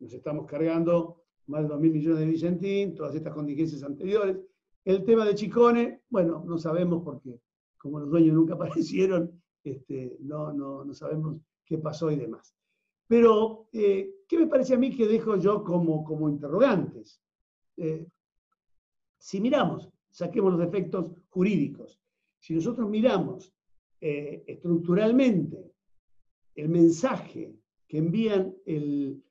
[0.01, 4.39] Nos estamos cargando más de 2 mil millones de Vicentín, todas estas contingencias anteriores.
[4.83, 7.39] El tema de Chicone, bueno, no sabemos porque
[7.79, 12.55] como los dueños nunca aparecieron, este, no, no, no sabemos qué pasó y demás.
[13.07, 17.23] Pero, eh, ¿qué me parece a mí que dejo yo como, como interrogantes?
[17.77, 18.07] Eh,
[19.19, 22.01] si miramos, saquemos los efectos jurídicos,
[22.39, 23.53] si nosotros miramos
[24.01, 25.73] eh, estructuralmente
[26.55, 27.55] el mensaje
[27.87, 29.23] que envían el,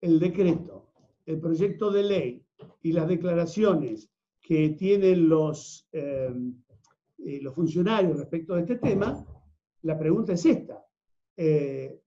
[0.00, 0.92] decreto,
[1.26, 2.46] el proyecto de ley
[2.82, 5.88] y las declaraciones que tienen los,
[7.40, 9.24] los funcionarios respecto de este tema,
[9.82, 10.84] la pregunta es esta.
[11.36, 12.00] Eh,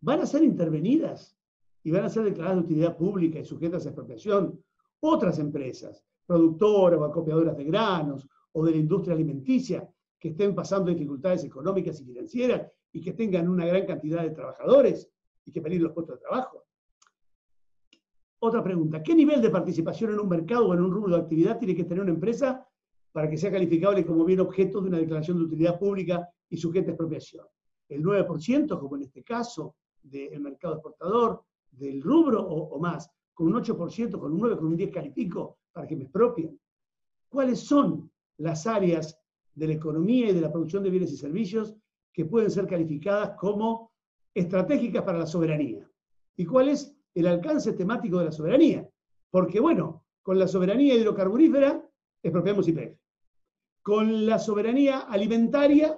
[0.00, 1.36] ¿Van a ser intervenidas
[1.82, 4.62] y van a ser declaradas de utilidad pública y sujetas a expropiación
[5.00, 9.88] otras empresas, productoras o acopiadoras de granos o de la industria alimenticia
[10.18, 15.10] que estén pasando dificultades económicas y financieras y que tengan una gran cantidad de trabajadores
[15.44, 16.64] y que pedir los puestos de trabajo?
[18.38, 21.58] Otra pregunta, ¿qué nivel de participación en un mercado o en un rubro de actividad
[21.58, 22.66] tiene que tener una empresa
[23.16, 26.90] para que sea calificable como bien objeto de una declaración de utilidad pública y sujeta
[26.90, 27.46] a expropiación.
[27.88, 33.54] El 9%, como en este caso, del mercado exportador, del rubro o, más, con un
[33.54, 36.60] 8%, con un 9, con un 10 califico para que me expropien.
[37.30, 39.18] ¿Cuáles son las áreas
[39.54, 41.74] de la economía y de la producción de bienes y servicios
[42.12, 43.92] que pueden ser calificadas como
[44.34, 45.90] estratégicas para la soberanía?
[46.36, 48.86] ¿Y cuál es el alcance temático de la soberanía?
[49.30, 51.82] Porque, bueno, con la soberanía hidrocarburífera
[52.22, 53.05] expropiamos IPF.
[53.86, 55.96] Con la soberanía alimentaria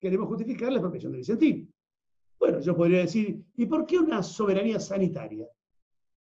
[0.00, 1.72] queremos justificar la expropiación de Vicentín.
[2.36, 5.48] Bueno, yo podría decir, ¿y por qué una soberanía sanitaria?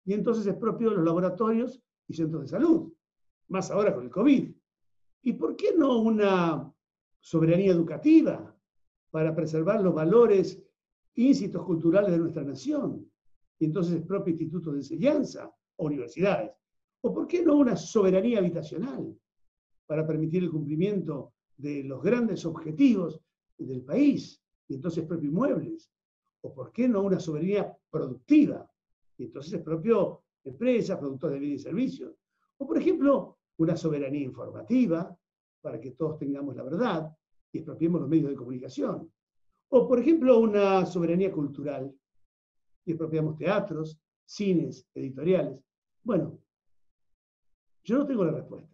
[0.03, 2.91] Y entonces es propio de los laboratorios y centros de salud,
[3.47, 4.51] más ahora con el COVID.
[5.21, 6.69] ¿Y por qué no una
[7.21, 8.53] soberanía educativa
[9.09, 10.61] para preservar los valores
[11.15, 13.09] íncitos culturales de nuestra nación?
[13.57, 16.51] Y entonces es propio instituto de enseñanza o universidades.
[16.99, 19.17] ¿O por qué no una soberanía habitacional
[19.89, 23.19] para permitir el cumplimiento de los grandes objetivos
[23.57, 25.89] del país, y entonces propio inmuebles.
[26.41, 28.71] O por qué no una soberanía productiva,
[29.17, 32.13] y entonces es propio empresas, productores de bienes y servicios.
[32.59, 35.17] O por ejemplo, una soberanía informativa,
[35.59, 37.11] para que todos tengamos la verdad
[37.51, 39.11] y expropiemos los medios de comunicación.
[39.69, 41.91] O por ejemplo, una soberanía cultural,
[42.85, 45.59] y expropiamos teatros, cines, editoriales.
[46.03, 46.37] Bueno,
[47.83, 48.68] yo no tengo la respuesta.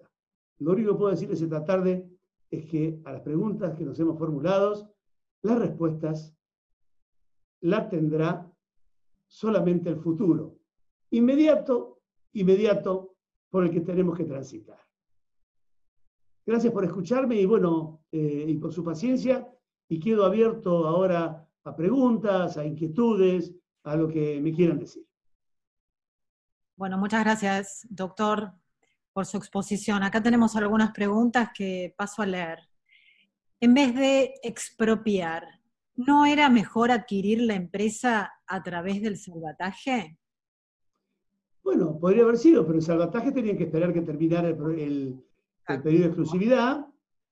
[0.60, 2.10] Lo único que puedo decirles esta tarde
[2.50, 4.94] es que a las preguntas que nos hemos formulado,
[5.42, 6.36] las respuestas
[7.62, 8.50] las tendrá
[9.28, 10.60] solamente el futuro,
[11.12, 12.02] inmediato,
[12.34, 13.16] inmediato,
[13.50, 14.80] por el que tenemos que transitar.
[16.46, 19.50] Gracias por escucharme y bueno, eh, y por su paciencia,
[19.90, 25.08] y quedo abierto ahora a preguntas, a inquietudes, a lo que me quieran decir.
[26.76, 28.54] Bueno, muchas gracias, doctor
[29.16, 30.04] por su exposición.
[30.04, 32.60] Acá tenemos algunas preguntas que paso a leer.
[33.62, 35.62] En vez de expropiar,
[35.96, 40.20] ¿no era mejor adquirir la empresa a través del salvataje?
[41.64, 45.24] Bueno, podría haber sido, pero el salvataje tenía que esperar que terminara el,
[45.66, 46.86] periodo de exclusividad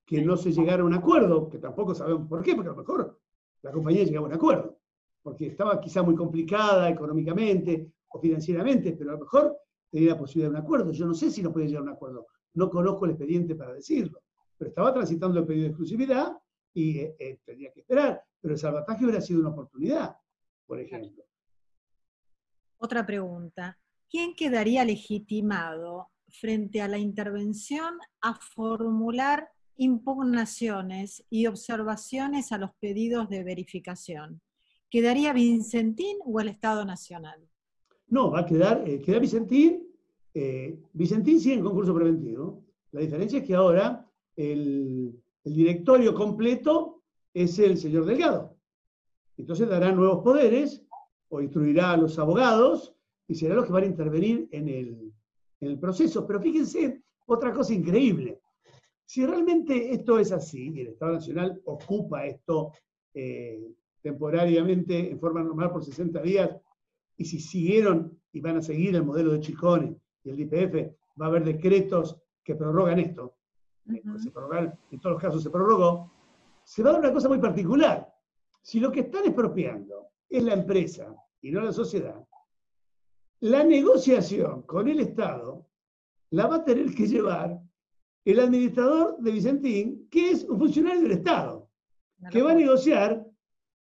[0.06, 2.78] que no se llegara a un acuerdo, que tampoco sabemos por qué, porque a lo
[2.78, 3.20] mejor
[3.60, 4.78] la compañía llegaba a un acuerdo,
[5.22, 9.54] porque estaba quizá muy complicada económicamente o financieramente, pero a lo mejor
[9.94, 10.90] tenía la posibilidad de un acuerdo.
[10.90, 13.74] Yo no sé si no puede llegar a un acuerdo, no conozco el expediente para
[13.74, 14.22] decirlo,
[14.58, 16.36] pero estaba transitando el pedido de exclusividad
[16.72, 20.16] y eh, eh, tenía que esperar, pero el salvataje hubiera sido una oportunidad,
[20.66, 21.24] por ejemplo.
[22.78, 23.78] Otra pregunta.
[24.10, 33.28] ¿Quién quedaría legitimado frente a la intervención a formular impugnaciones y observaciones a los pedidos
[33.28, 34.42] de verificación?
[34.90, 37.48] ¿Quedaría Vicentín o el Estado Nacional?
[38.14, 39.88] No, va a quedar, eh, queda Vicentín.
[40.32, 42.62] Eh, Vicentín sigue en concurso preventivo.
[42.92, 47.02] La diferencia es que ahora el, directorio completo
[47.34, 48.56] es el señor Delgado.
[49.36, 50.86] Entonces dará nuevos poderes
[51.28, 52.94] o instruirá a los abogados
[53.26, 55.12] y será los que van a intervenir en el,
[55.60, 56.24] en el proceso.
[56.24, 58.40] Pero fíjense, otra cosa increíble.
[59.04, 62.74] Si realmente esto es así, y el Estado Nacional ocupa esto
[63.12, 66.56] eh, temporariamente en forma normal por 60 días,
[67.16, 71.26] y si siguieron y van a seguir el modelo de Chicone y el IPF, va
[71.26, 73.36] a haber decretos que prorrogan esto,
[73.92, 76.10] eh, se en todos los casos se prorrogó,
[76.64, 78.12] se va a dar una cosa muy particular.
[78.62, 82.24] Si lo que están expropiando es la empresa y no la sociedad,
[83.40, 85.66] la negociación con el Estado
[86.30, 87.60] la va a tener que llevar
[88.24, 91.68] el administrador de Vicentín, que es un funcionario del Estado,
[92.30, 93.24] que va a negociar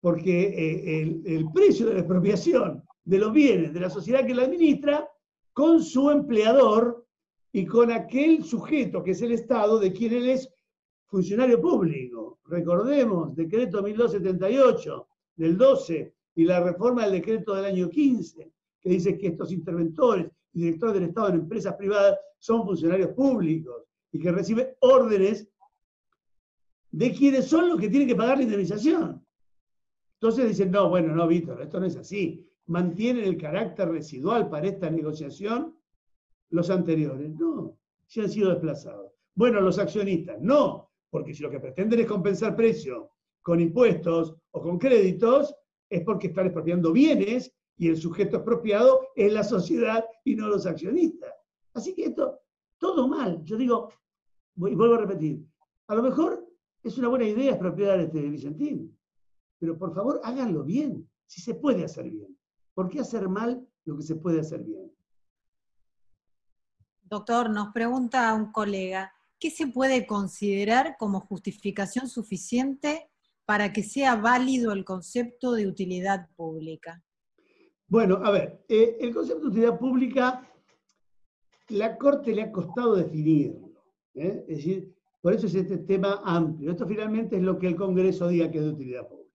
[0.01, 4.43] porque eh, el, precio de la expropiación de los bienes de la sociedad que la
[4.43, 5.09] administra
[5.55, 7.07] con su empleador
[7.51, 10.53] y con aquel sujeto que es el Estado de quien él es
[11.07, 12.39] funcionario público.
[12.45, 19.17] Recordemos, decreto 1278 del 12 y la reforma del decreto del año 15, que dice
[19.17, 24.33] que estos interventores y directores del Estado en empresas privadas son funcionarios públicos y que
[24.33, 25.49] recibe órdenes
[26.91, 29.25] de quienes son los que tienen que pagar la indemnización.
[30.21, 32.45] Entonces dicen, no, bueno, no, Víctor, esto no es así.
[32.69, 35.77] Mantienen el carácter residual para esta negociación
[36.51, 37.31] los anteriores.
[37.35, 39.13] No, se han sido desplazados.
[39.35, 43.11] Bueno, los accionistas, no, porque si lo que pretenden es compensar precio
[43.43, 45.55] con impuestos o con créditos,
[45.89, 50.67] es porque están expropiando bienes y el sujeto expropiado es la sociedad y no los
[50.67, 51.33] accionistas.
[51.75, 52.41] Así que esto
[52.79, 53.43] todo mal.
[53.45, 53.93] Yo digo,
[54.57, 55.45] y vuelvo a repetir,
[55.87, 56.47] a lo mejor
[56.83, 58.97] es una buena idea expropiar este Vicentín,
[59.59, 62.38] pero por favor háganlo bien, si se puede hacer bien.
[62.79, 64.89] ¿Por qué hacer mal lo que se puede hacer bien?
[67.03, 73.11] Doctor, nos pregunta un colega, ¿qué se puede considerar como justificación suficiente
[73.45, 77.03] para que sea válido el concepto de utilidad pública?
[77.89, 80.49] Bueno, a ver, eh, el concepto de utilidad pública
[81.71, 83.73] la Corte le ha costado definirlo.
[84.15, 84.45] ¿eh?
[84.47, 86.71] Es decir, por eso es este tema amplio.
[86.71, 89.35] Esto finalmente es lo que el Congreso diga que es de utilidad pública.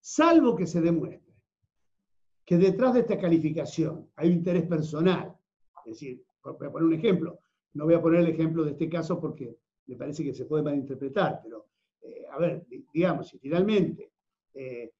[0.00, 1.23] Salvo que se demuestre
[2.44, 5.34] que detrás de esta calificación hay un interés personal.
[5.86, 7.38] Es decir, voy a poner un ejemplo.
[7.72, 10.62] No voy a poner el ejemplo de este caso porque me parece que se puede
[10.62, 11.66] malinterpretar, pero
[12.02, 14.12] eh, a ver, digamos, si finalmente
[14.54, 14.92] eh,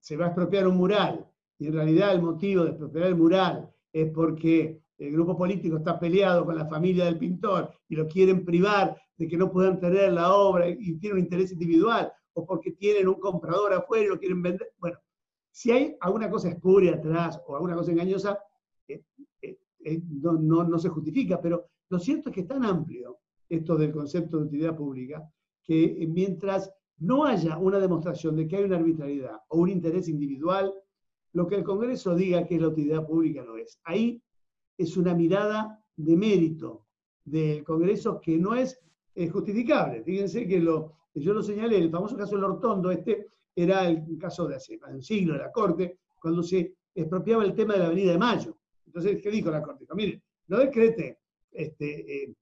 [0.00, 1.26] se va a expropiar un mural
[1.58, 5.98] y en realidad el motivo de expropiar el mural es porque el grupo político está
[5.98, 10.12] peleado con la familia del pintor y lo quieren privar de que no puedan tener
[10.12, 14.18] la obra y tienen un interés individual, o porque tienen un comprador afuera y lo
[14.18, 14.72] quieren vender.
[14.78, 14.98] Bueno,
[15.52, 18.38] si hay alguna cosa espuria atrás o alguna cosa engañosa,
[18.88, 19.02] eh,
[19.42, 23.76] eh, eh, no, no, se justifica, pero lo cierto es que es tan amplio esto
[23.76, 25.30] del concepto de utilidad pública
[25.62, 30.72] que mientras no haya una demostración de que hay una arbitrariedad o un interés individual,
[31.34, 33.78] lo que el Congreso diga que es la utilidad pública lo es.
[33.84, 34.22] Ahí
[34.78, 36.86] es una mirada de mérito
[37.24, 38.80] del Congreso que no es
[39.30, 40.02] justificable.
[40.02, 44.56] Fíjense que yo lo señalé, el famoso caso del Hortondo, este era el caso de
[44.56, 48.18] hace un siglo de la Corte, cuando se expropiaba el tema de la Avenida de
[48.18, 48.58] Mayo.
[48.86, 49.80] Entonces, ¿qué dijo la Corte?
[49.80, 52.34] Dijo, mire, no decrete este, eh,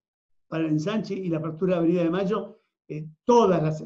[0.48, 3.84] para el ensanche y la apertura de la Avenida de Mayo eh, todas las,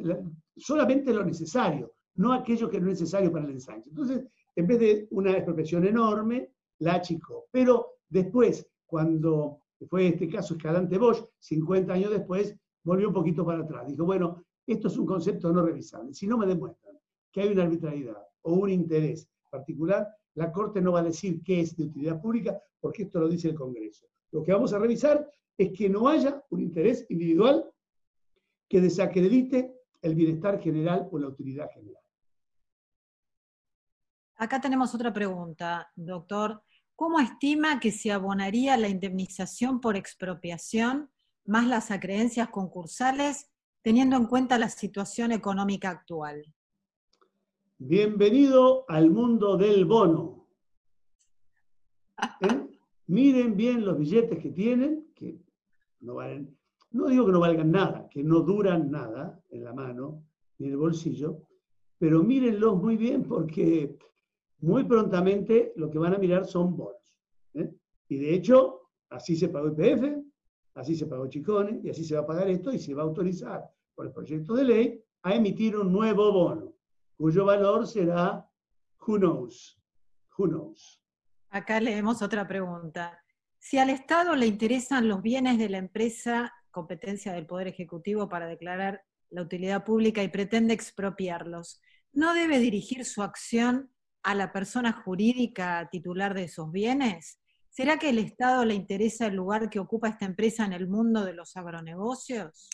[0.57, 3.91] solamente lo necesario, no aquello que no es necesario para el ensanche.
[3.91, 4.25] Entonces,
[4.57, 7.47] en vez de una expropiación enorme, la achicó.
[7.51, 12.55] Pero Después, cuando fue este caso Escalante Bosch, 50 años después,
[12.85, 13.89] volvió un poquito para atrás.
[13.89, 16.15] Dijo, bueno, esto es un concepto no revisable.
[16.15, 16.94] Si no me demuestran
[17.35, 21.61] que hay una arbitrariedad o un interés particular, la Corte no va a decir qué
[21.61, 24.07] es de utilidad pública, porque esto lo dice el Congreso.
[24.31, 25.29] Lo que vamos a revisar
[25.59, 27.69] es que no haya un interés individual
[28.69, 32.03] que desacredite el bienestar general o la utilidad general.
[34.37, 36.63] Acá tenemos otra pregunta, doctor.
[36.95, 41.11] ¿Cómo estima que se abonaría la indemnización por expropiación
[41.45, 43.51] más las acreencias concursales
[43.83, 46.55] teniendo en cuenta la situación económica actual?
[47.79, 50.47] Bienvenido al mundo del bono.
[52.41, 52.69] ¿Eh?
[53.09, 55.41] Miren bien los billetes que tienen, que
[56.01, 56.57] no valen,
[56.93, 60.23] no digo que no valgan nada, que no duran nada en la mano
[60.59, 61.43] ni en el bolsillo,
[61.99, 63.99] pero mírenlos muy bien porque
[64.61, 67.19] muy prontamente lo que van a mirar son bonos.
[67.55, 67.75] ¿eh?
[68.09, 70.23] Y de hecho, así se pagó el PF,
[70.75, 73.07] así se pagó Chicone, y así se va a pagar esto, y se va a
[73.07, 76.74] autorizar por el proyecto de ley a emitir un nuevo bono,
[77.17, 78.49] cuyo valor será
[79.07, 79.81] who knows,
[80.37, 81.01] who knows.
[81.51, 83.23] Acá leemos otra pregunta.
[83.59, 88.47] Si al Estado le interesan los bienes de la empresa, competencia del Poder Ejecutivo para
[88.47, 91.81] declarar la utilidad pública y pretende expropiarlos,
[92.13, 93.91] ¿no debe dirigir su acción
[94.23, 97.41] a la persona jurídica titular de esos bienes?
[97.71, 101.25] ¿Será que el Estado le interesa el lugar que ocupa esta empresa en el mundo
[101.25, 102.69] de los agronegocios?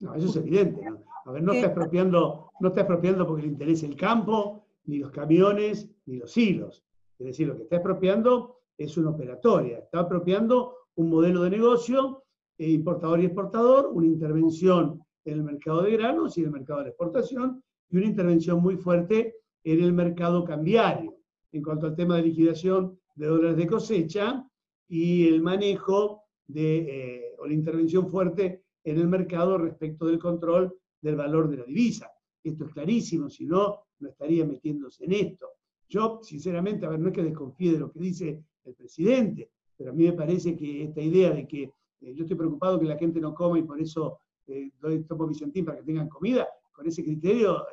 [0.00, 0.84] No, eso es evidente.
[0.84, 1.04] ¿no?
[1.26, 5.10] A ver, no está expropiando, no está expropiando porque le interesa el campo, ni los
[5.10, 6.84] camiones, ni los hilos.
[7.18, 9.78] Es decir, lo que está expropiando es una operatoria.
[9.78, 12.22] Está expropiando un modelo de negocio,
[12.56, 16.78] eh, importador y exportador, una intervención en el mercado de granos y en el mercado
[16.78, 17.60] de la exportación,
[17.90, 21.16] y una intervención muy fuerte en el mercado cambiario.
[21.50, 24.48] En cuanto al tema de liquidación de dólares de cosecha
[24.88, 30.72] y el manejo de, eh, o la intervención fuerte en el mercado respecto del control
[31.06, 32.10] del valor de la divisa.
[32.42, 35.48] Esto es clarísimo, si no, no estaría metiéndose en esto.
[35.88, 39.90] Yo, sinceramente, a ver, no es que desconfíe de lo que dice el presidente, pero
[39.90, 42.98] a mí me parece que esta idea de que eh, yo estoy preocupado que la
[42.98, 46.86] gente no coma y por eso eh, doy, tomo Vicentín para que tengan comida, con
[46.86, 47.64] ese criterio,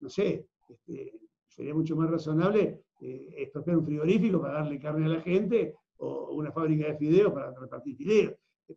[0.00, 5.08] no sé, este, sería mucho más razonable eh, expropiar un frigorífico para darle carne a
[5.08, 8.34] la gente o una fábrica de fideos para repartir fideos.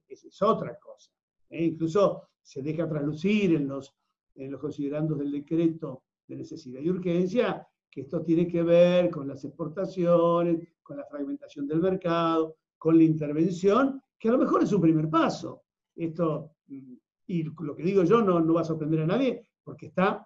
[0.07, 1.11] Esa es otra cosa.
[1.49, 1.65] ¿eh?
[1.65, 3.94] Incluso se deja traslucir en los,
[4.36, 9.28] en los considerandos del decreto de necesidad y urgencia que esto tiene que ver con
[9.28, 14.72] las exportaciones, con la fragmentación del mercado, con la intervención, que a lo mejor es
[14.72, 15.64] un primer paso.
[15.96, 16.94] Esto, mm,
[17.28, 20.26] y lo que digo yo no, no va a sorprender a nadie, porque está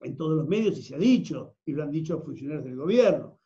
[0.00, 3.38] en todos los medios y se ha dicho, y lo han dicho funcionarios del gobierno.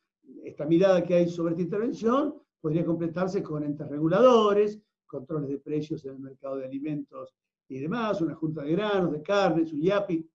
[0.44, 6.04] Esta mirada que hay sobre esta intervención podría completarse con entes reguladores, controles de precios
[6.04, 7.34] en el mercado de alimentos
[7.70, 10.28] y demás, una junta de granos, de carnes, un YAPI.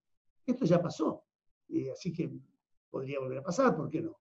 [0.45, 1.23] Esto ya pasó,
[1.67, 2.31] y así que
[2.89, 4.17] podría volver a pasar, ¿por qué no?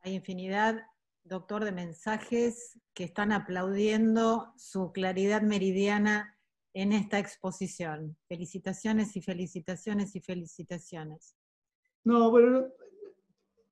[0.00, 0.80] Hay infinidad,
[1.24, 6.38] doctor, de mensajes que están aplaudiendo su claridad meridiana
[6.74, 8.16] en esta exposición.
[8.28, 11.34] Felicitaciones y felicitaciones y felicitaciones.
[12.04, 12.68] No, bueno,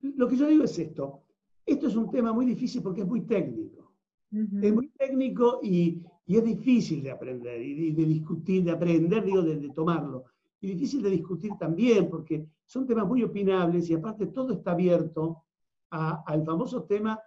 [0.01, 1.23] lo que yo digo es esto.
[1.65, 3.93] Esto es un tema muy difícil porque es muy técnico.
[4.29, 6.03] Es muy técnico y,
[6.35, 10.25] es difícil de aprender y de, discutir, de aprender, digo, de, tomarlo.
[10.59, 15.43] Y difícil de discutir también porque son temas muy opinables y aparte todo está abierto
[15.89, 17.17] al famoso tema,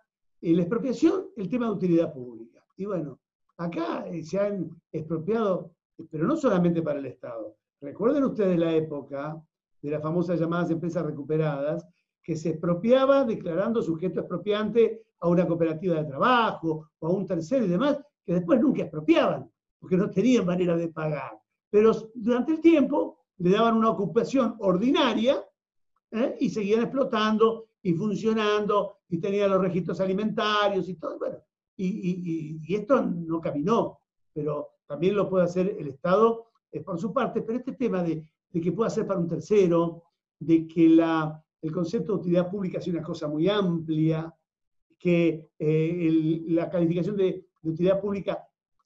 [0.42, 2.62] en la expropiación, el tema de utilidad pública.
[2.76, 3.18] Y bueno,
[3.60, 5.74] Acá eh, se han expropiado,
[6.10, 7.56] pero no solamente para el Estado.
[7.82, 9.38] Recuerden ustedes la época
[9.82, 11.86] de las famosas llamadas empresas recuperadas,
[12.22, 17.66] que se expropiaba declarando sujeto expropiante a una cooperativa de trabajo o a un tercero
[17.66, 21.38] y demás, que después nunca expropiaban, porque no tenían manera de pagar.
[21.70, 25.42] Pero durante el tiempo le daban una ocupación ordinaria
[26.10, 26.36] ¿eh?
[26.40, 31.18] y seguían explotando y funcionando y tenían los registros alimentarios y todo.
[31.18, 31.38] Bueno,
[31.76, 34.00] y, esto no caminó,
[34.32, 37.42] pero también lo puede hacer el Estado eh, por su parte.
[37.42, 40.02] Pero este tema de, que pueda ser para un tercero,
[40.38, 44.34] de que la, el concepto de utilidad pública sea una cosa muy amplia,
[44.98, 48.42] que eh, la calificación de, utilidad pública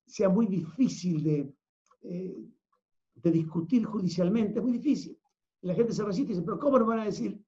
[0.07, 1.55] sea muy difícil de,
[2.03, 2.37] eh,
[3.15, 5.19] de discutir judicialmente, es muy difícil.
[5.63, 7.41] la gente se resiste y dice, pero ¿cómo nos van a decir?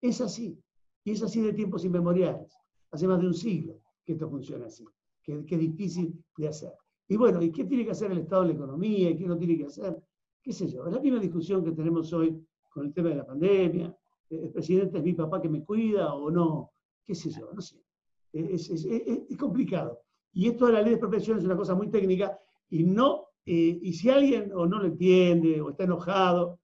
[0.00, 0.62] Es así.
[1.02, 2.56] Y es así de tiempos inmemoriales,
[2.90, 4.84] hace más de un siglo que esto funciona así,
[5.22, 6.72] que, es difícil de hacer.
[7.08, 9.36] Y bueno, ¿y qué tiene que hacer el Estado de la economía y qué no
[9.36, 10.02] tiene que hacer?
[10.42, 10.86] ¿Qué sé yo?
[10.86, 13.96] Es la misma discusión que tenemos hoy con el tema de la pandemia.
[14.30, 16.72] ¿El presidente es mi papá que me cuida o no?
[17.04, 17.50] ¿Qué sé yo?
[17.52, 17.82] No sé.
[18.32, 18.70] Es,
[19.38, 20.00] complicado.
[20.34, 23.78] Y esto de la ley de expropiación es una cosa muy técnica y no, eh,
[23.80, 26.60] y si alguien o no lo entiende o está enojado,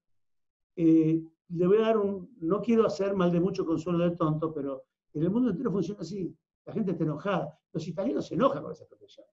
[0.75, 4.53] eh, le voy a dar un, no quiero hacer mal de mucho consuelo de tonto,
[4.53, 6.35] pero en el mundo entero funciona así.
[6.65, 7.59] La gente está enojada.
[7.73, 9.25] Los italianos se enojan con esa expropiación.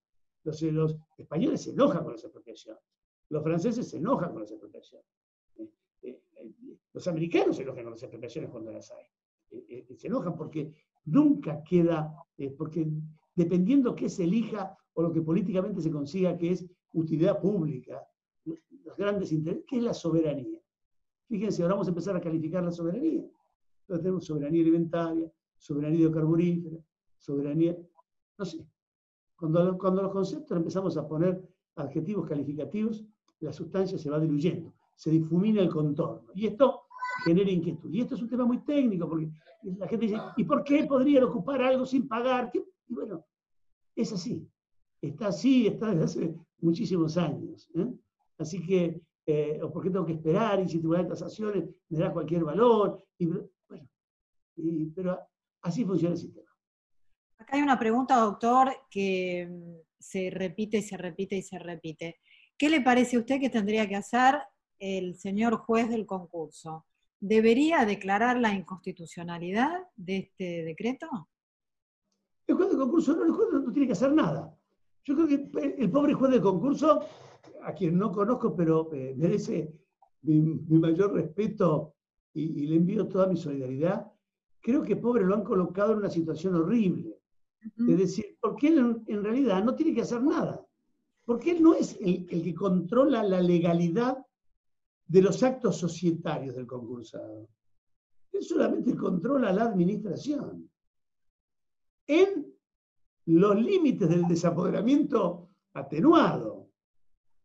[0.45, 2.77] Los, los, españoles se enojan con esa expropiación.
[3.29, 4.43] Los franceses se enojan con.
[4.43, 5.71] Eh,
[6.03, 6.53] eh, eh,
[6.93, 9.05] los americanos se enojan con las expropiaciones cuando las hay.
[9.97, 10.73] se enojan porque
[11.05, 12.15] nunca queda,
[12.57, 12.87] porque
[13.39, 18.05] dependiendo qué se elija o lo que políticamente se consiga que es utilidad pública,
[18.97, 20.61] grandes intereses, que es la soberanía.
[21.29, 23.23] Fíjense, ahora vamos a empezar a calificar la soberanía.
[23.83, 26.79] Entonces tenemos soberanía alimentaria, soberanía biocarburífera,
[27.17, 27.79] soberanía,
[28.39, 28.67] no sé.
[29.37, 31.41] Cuando, cuando los conceptos empezamos a poner
[31.77, 33.05] adjetivos calificativos,
[33.39, 36.33] la sustancia se va diluyendo, se difumina el contorno.
[36.35, 36.87] Y esto
[37.25, 37.93] genera inquietud.
[37.93, 39.31] Y esto es un tema muy técnico, porque
[39.63, 42.51] la gente dice, ¿y por qué podrían ocupar algo sin pagar?
[42.89, 43.25] Y bueno,
[43.95, 44.49] es así.
[45.01, 47.69] Está así, está desde hace muchísimos años.
[47.75, 47.87] ¿eh?
[48.39, 50.61] Así que, eh, ¿o por qué tengo que esperar?
[50.61, 53.05] Y si tribunal de tasaciones me da cualquier valor.
[53.19, 53.49] Y, bueno,
[54.95, 55.19] pero
[55.63, 56.49] así funciona el sistema.
[57.39, 62.21] Acá hay una pregunta, doctor, que mm, se repite y se repite y se repite.
[62.57, 64.37] ¿Qué le parece a usted que tendría que hacer
[64.81, 66.87] el señor juez del concurso?
[67.21, 71.09] ¿Debería declarar la inconstitucionalidad de este decreto?
[72.49, 74.53] El juez del concurso no, el juez no tiene que hacer nada.
[75.05, 77.01] Yo creo que el pobre juez del concurso,
[77.63, 79.73] a quien no conozco, pero eh, merece
[80.23, 80.41] mi,
[80.79, 81.95] mayor respeto
[82.33, 84.11] y, le envío toda mi solidaridad,
[84.61, 87.19] creo que pobre lo han colocado en una situación horrible.
[87.87, 90.65] Es decir, porque él en, realidad no tiene que hacer nada.
[91.25, 94.25] Porque él no es el que controla la legalidad
[95.07, 97.49] de los actos societarios del concursado.
[98.33, 100.71] Él solamente controla la administración.
[102.09, 102.53] En
[103.27, 106.71] los límites del desapoderamiento atenuado.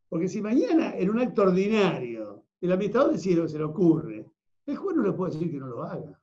[0.09, 4.32] Porque si mañana en un acto ordinario el administrador decide lo que se le ocurre,
[4.66, 6.18] el juez no le puede decir que no lo haga.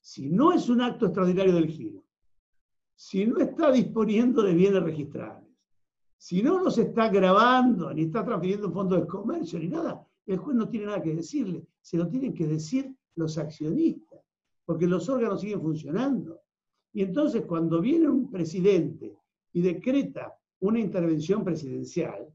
[0.00, 2.04] Si no es un acto extraordinario del giro,
[2.94, 5.48] si no está disponiendo de bienes registrables,
[6.18, 10.36] si no nos está grabando, ni está transfiriendo un fondo de comercio, ni nada, el
[10.36, 14.20] juez no tiene nada que decirle, se lo tienen que decir los accionistas,
[14.66, 16.37] porque los órganos siguen funcionando.
[16.92, 19.16] Y entonces cuando viene un presidente
[19.52, 22.26] y decreta una intervención presidencial,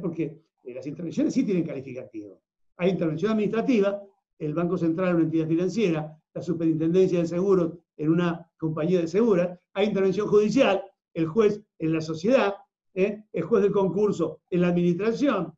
[0.00, 2.40] porque las intervenciones sí tienen calificativo.
[2.76, 4.02] Hay intervención administrativa,
[4.38, 9.08] el Banco Central en una entidad financiera, la Superintendencia de Seguros en una compañía de
[9.08, 10.82] seguras, hay intervención judicial,
[11.12, 12.54] el juez en la sociedad,
[12.94, 13.22] ¿eh?
[13.32, 15.54] el juez del concurso en la administración,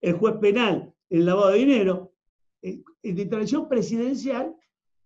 [0.00, 2.12] el juez penal en el lavado de dinero,
[2.62, 4.56] en intervención presidencial,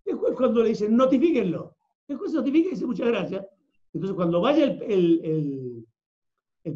[0.05, 1.76] el juez cuando le dicen notifíquenlo,
[2.09, 3.47] el juez notifica y dice muchas gracias.
[3.93, 5.87] Entonces cuando vaya el,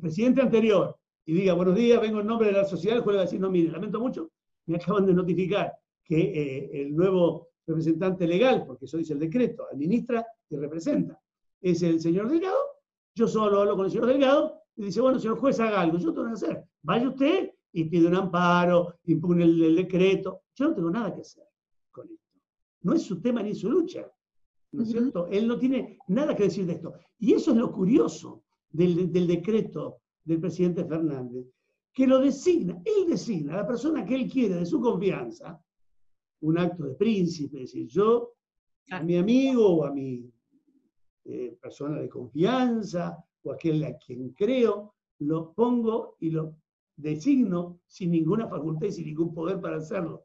[0.01, 3.17] presidente anterior y diga buenos días, vengo en nombre de la sociedad, el juez le
[3.17, 4.31] va a decir, no, mire, lamento mucho,
[4.67, 5.73] me acaban de notificar
[6.05, 11.21] que eh, el nuevo representante legal, porque eso dice el decreto, administra y representa,
[11.61, 12.57] es el señor Delgado,
[13.15, 15.99] yo solo hablo con el señor Delgado y dice, bueno, señor juez, haga algo.
[15.99, 16.65] Yo tengo que hacer.
[16.83, 20.43] Vaya usted y pide un amparo, impone el, decreto.
[20.55, 21.45] Yo no tengo nada que hacer
[21.91, 22.41] con esto.
[22.83, 24.11] No es su tema ni su lucha.
[24.73, 25.27] ¿No es cierto?
[25.27, 26.95] Él no tiene nada que decir de esto.
[27.19, 31.47] Y eso es lo curioso del, decreto del presidente Fernández,
[31.93, 35.61] que lo designa, él designa a la persona que él quiere de su confianza,
[36.43, 38.35] un acto de príncipe, es decir, yo
[38.91, 40.31] a mi amigo o a mi
[41.25, 46.57] eh, persona de confianza o aquel a quien creo, lo pongo y lo
[46.97, 50.25] designo sin ninguna facultad y sin ningún poder para hacerlo.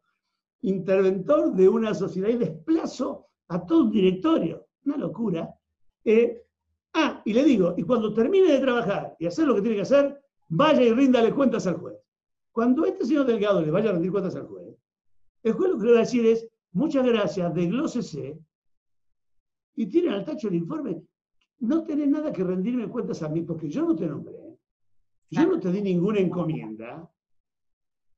[0.62, 4.68] Interventor de una sociedad y desplazo a todo un directorio.
[4.86, 5.54] Una locura.
[6.04, 6.44] Eh,
[6.94, 9.84] ah, y le digo, y cuando termine de trabajar y hacer lo que tiene que
[9.84, 11.98] hacer, vaya y ríndale cuentas al juez.
[12.52, 14.76] Cuando este señor Delgado le vaya a rendir cuentas al juez,
[15.44, 18.40] el juez lo que le va a decir es, muchas gracias, desglósese,
[19.76, 21.04] y tiene al tacho el informe
[21.60, 24.58] no tenés nada que rendirme cuentas a mí porque yo no te nombré.
[25.30, 27.10] Yo no te di ninguna encomienda.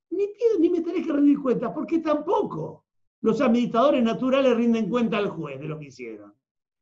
[0.10, 0.26] Ni,
[0.60, 2.86] ni me tenés que rendir cuentas porque tampoco
[3.22, 6.34] los administradores naturales rinden cuenta al juez de lo que hicieron.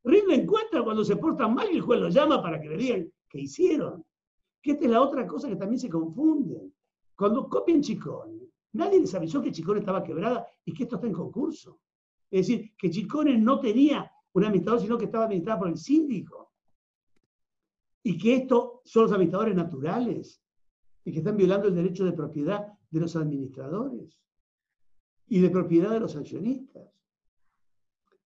[0.04, 3.12] Rinden cuenta cuando se portan mal y el juez los llama para que le digan
[3.28, 4.06] qué hicieron.
[4.62, 6.72] Que esta es la otra cosa que también se confunde.
[7.16, 11.14] Cuando copian Chicone, nadie les avisó que Chicone estaba quebrada y que esto está en
[11.14, 11.80] concurso.
[12.30, 16.52] Es decir, que Chicone no tenía un administrador, sino que estaba administrada por el síndico
[18.04, 20.42] y que estos son los administradores naturales
[21.06, 24.25] y que están violando el derecho de propiedad de los administradores
[25.28, 26.90] y de propiedad de los accionistas.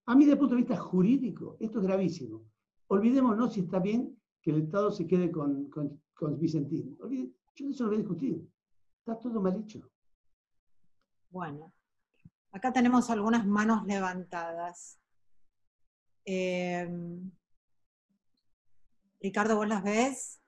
[0.05, 2.43] A mí, desde el punto de vista jurídico, esto es gravísimo.
[2.87, 6.97] Olvidémonos si está bien que el Estado se quede con, con, Vicentín.
[7.55, 8.49] yo eso lo voy a discutir.
[8.99, 9.87] Está todo mal hecho.
[11.29, 11.71] Bueno,
[12.51, 14.99] acá tenemos algunas manos levantadas.
[16.25, 16.89] Eh,
[19.21, 20.41] Ricardo, ¿vos las ves?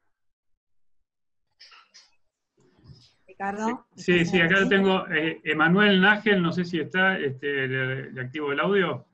[3.42, 3.88] Ricardo.
[3.96, 8.60] Sí, sí, acá tengo eh, Emanuel Nágel, no sé si está, este, le, activo el
[8.60, 9.08] audio.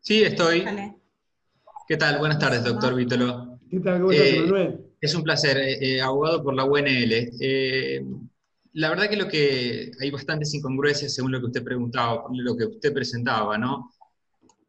[0.00, 0.64] Sí, estoy.
[1.86, 2.18] ¿Qué tal?
[2.18, 3.58] Buenas tardes, doctor Vítolo.
[3.70, 4.00] ¿Qué tal?
[4.00, 4.80] ¿Cómo estás, eh, Emanuel?
[4.98, 7.30] Es un placer, eh, abogado por la UNL.
[8.72, 12.64] la verdad que lo que hay bastantes incongruencias según lo que usted preguntaba, lo que
[12.64, 13.90] usted presentaba, ¿no?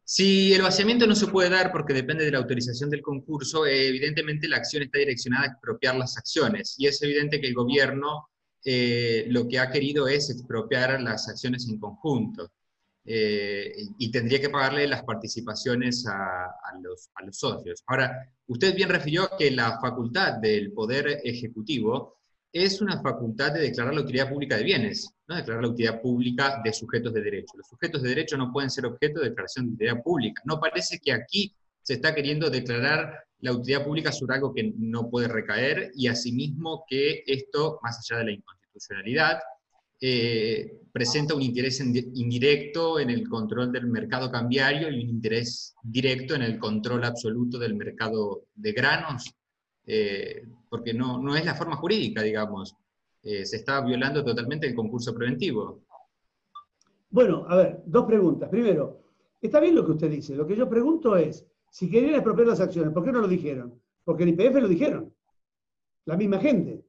[0.08, 4.46] Si el vaciamiento no se puede dar porque depende de la autorización del concurso, evidentemente
[4.46, 8.28] la acción está direccionada a expropiar las acciones y es evidente que el gobierno
[8.64, 12.52] eh, lo que ha querido es expropiar las acciones en conjunto
[13.04, 17.82] eh, y tendría que pagarle las participaciones a, los, a los socios.
[17.88, 22.15] Ahora, usted bien refirió que la facultad del Poder Ejecutivo
[22.64, 25.36] es una facultad de declarar la utilidad pública de bienes, ¿no?
[25.36, 27.56] declarar la utilidad pública de sujetos de derecho.
[27.56, 30.42] Los sujetos de derecho no pueden ser objeto de declaración de utilidad pública.
[30.44, 35.08] No parece que aquí se está queriendo declarar la utilidad pública sobre algo que no
[35.10, 39.38] puede recaer y asimismo que esto, más allá de la inconstitucionalidad,
[40.00, 46.34] eh, presenta un interés indirecto en el control del mercado cambiario y un interés directo
[46.34, 49.34] en el control absoluto del mercado de granos
[49.86, 52.76] eh, porque no, no, es la forma jurídica, digamos.
[53.22, 55.82] Eh, se está violando totalmente el concurso preventivo.
[57.10, 58.48] Bueno, a ver, dos preguntas.
[58.48, 59.00] Primero,
[59.40, 60.34] está bien lo que usted dice.
[60.34, 63.80] Lo que yo pregunto es, si querían expropiar las acciones, ¿por qué no lo dijeron?
[64.04, 65.14] Porque en IPF lo dijeron.
[66.04, 66.84] La misma gente.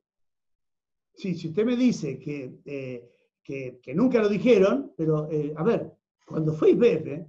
[1.13, 3.09] Sí, si usted me dice que, eh,
[3.43, 5.91] que, nunca lo dijeron, pero a ver,
[6.27, 7.25] cuando fue IPF,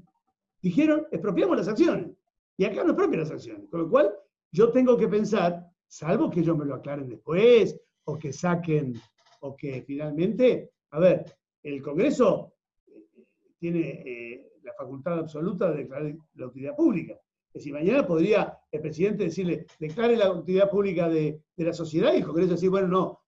[0.61, 2.11] dijeron expropiamos las acciones.
[2.57, 3.69] Y acá no expropian las acciones.
[3.71, 4.12] Con lo cual,
[4.53, 8.94] yo tengo que pensar, salvo que ellos me lo aclaren después, o que saquen,
[9.40, 11.24] o que finalmente, a ver,
[11.62, 12.55] el Congreso
[12.86, 13.24] eh,
[13.59, 17.14] tiene eh, la facultad absoluta de declarar la utilidad pública.
[17.49, 22.18] Es decir, mañana podría el presidente decirle, declare la utilidad pública de, la sociedad y
[22.18, 23.20] el Congreso decir, bueno, no,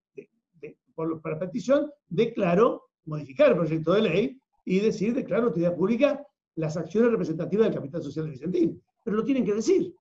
[0.95, 6.25] por, por, petición, declaro modificar el proyecto de ley y decir, declaro utilidad pública
[6.57, 8.83] las acciones representativas del capital social de Vicentín.
[9.03, 9.95] Pero lo tienen que decir.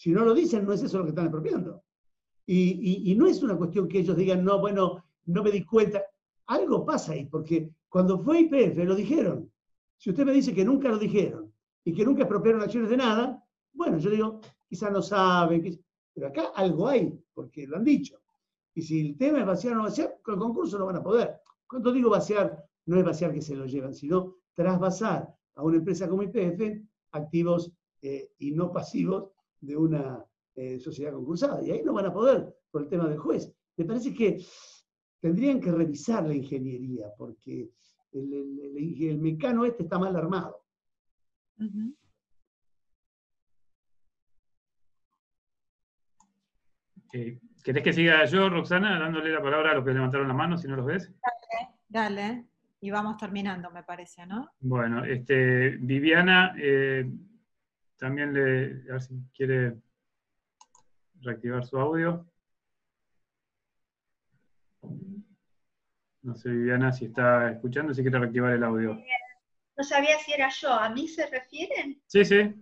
[0.00, 1.84] Si no lo dicen, no es eso lo que están expropiando.
[2.46, 6.02] Y, no es una cuestión que ellos digan, no, bueno, no me di cuenta.
[6.46, 9.52] Algo pasa ahí, porque cuando fue IPF lo dijeron.
[9.98, 11.52] Si usted me dice que nunca lo dijeron
[11.84, 13.44] y que nunca expropiaron acciones de nada,
[13.74, 15.78] bueno, yo digo, quizás no saben,
[16.14, 18.22] pero acá algo hay, porque lo han dicho.
[18.74, 21.02] Y si el tema es vaciar o no vaciar, con el concurso no van a
[21.02, 21.42] poder.
[21.66, 26.08] Cuando digo vaciar, no es vaciar que se lo llevan, sino trasvasar a una empresa
[26.08, 27.70] como IPF activos
[28.00, 31.62] eh, y no pasivos de una eh, sociedad concursada.
[31.62, 33.52] Y ahí no van a poder por el tema del juez.
[33.76, 34.44] Me parece que
[35.20, 37.70] tendrían que revisar la ingeniería, porque
[38.12, 40.64] el, mecano este está mal armado.
[47.10, 50.68] ¿Querés que siga yo, Roxana, dándole la palabra a los que levantaron la mano, si
[50.68, 51.12] no los ves?
[51.20, 52.46] Dale, dale.
[52.80, 54.52] Y vamos terminando, me parece, ¿no?
[54.60, 57.10] Bueno, este, Viviana, eh,
[58.00, 59.76] también le, a ver si quiere
[61.20, 62.26] reactivar su audio.
[66.22, 68.98] No sé, Viviana, si está escuchando, si quiere reactivar el audio.
[69.76, 70.72] No sabía si era yo.
[70.72, 72.00] ¿A mí se refieren?
[72.06, 72.54] Sí, sí.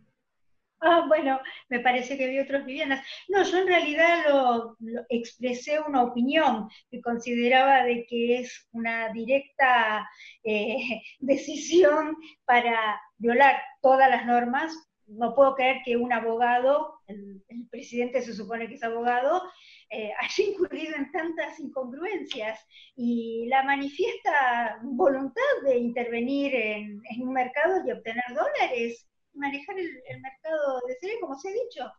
[0.81, 3.05] Ah, bueno, me parece que vi otros Vivianas.
[3.29, 4.77] No, yo en realidad lo,
[5.09, 10.09] expresé una opinión que consideraba de que es una directa
[10.45, 18.23] eh, decisión para violar todas las normas no puedo creer que un abogado, el, presidente
[18.23, 19.43] se supone que es abogado,
[19.91, 22.59] eh, haya incurrido en tantas incongruencias
[22.97, 29.91] y la manifiesta voluntad de intervenir en, un mercado y obtener dólares, manejar el,
[30.21, 31.93] mercado de serie, como se ha dicho.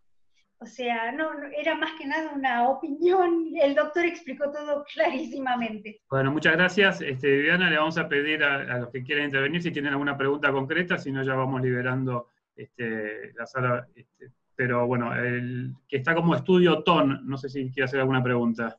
[0.62, 3.54] O sea, no, era más que nada una opinión.
[3.62, 6.02] El doctor explicó todo clarísimamente.
[6.10, 7.00] Bueno, muchas gracias.
[7.00, 10.52] Este, Viviana, le vamos a pedir a los que quieran intervenir si tienen alguna pregunta
[10.52, 16.14] concreta, si no ya vamos liberando este, la sala, este, pero bueno, el que está
[16.14, 18.78] como estudio TON, no sé si quiere hacer alguna pregunta.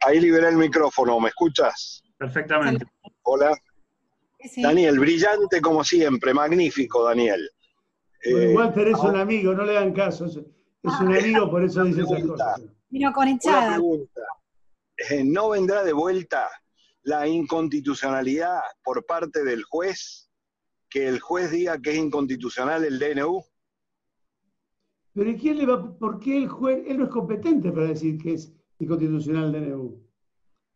[0.00, 2.02] Ahí liberé el micrófono, ¿me escuchas?
[2.18, 2.84] Perfectamente.
[3.22, 3.56] Hola.
[4.56, 7.48] Daniel, brillante como siempre, magnífico, Daniel.
[8.22, 10.26] Eh, igual tenés un amigo, no le dan caso.
[10.26, 12.62] Es, un amigo, por eso dice esas cosas.
[12.90, 13.78] Vino con hinchada.
[15.10, 16.48] Eh, ¿No vendrá de vuelta
[17.02, 20.30] la inconstitucionalidad por parte del juez,
[20.88, 23.42] que el juez diga que es inconstitucional el DNU?
[25.14, 28.18] Pero ¿y quién le va, por qué el juez, él no es competente para decir
[28.18, 30.02] que es inconstitucional el DNU?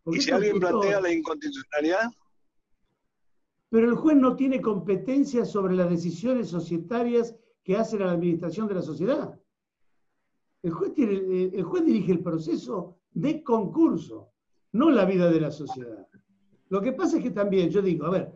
[0.07, 2.11] ¿Y si alguien plantea la inconstitucionalidad?
[3.69, 7.35] Pero el juez no tiene competencia sobre las decisiones societarias
[7.65, 9.41] que hace la administración de la sociedad.
[10.63, 14.33] El juez, tiene, el juez dirige el proceso de concurso,
[14.73, 16.07] no la vida de la sociedad.
[16.69, 18.33] Lo que pasa es que también, yo digo, a ver,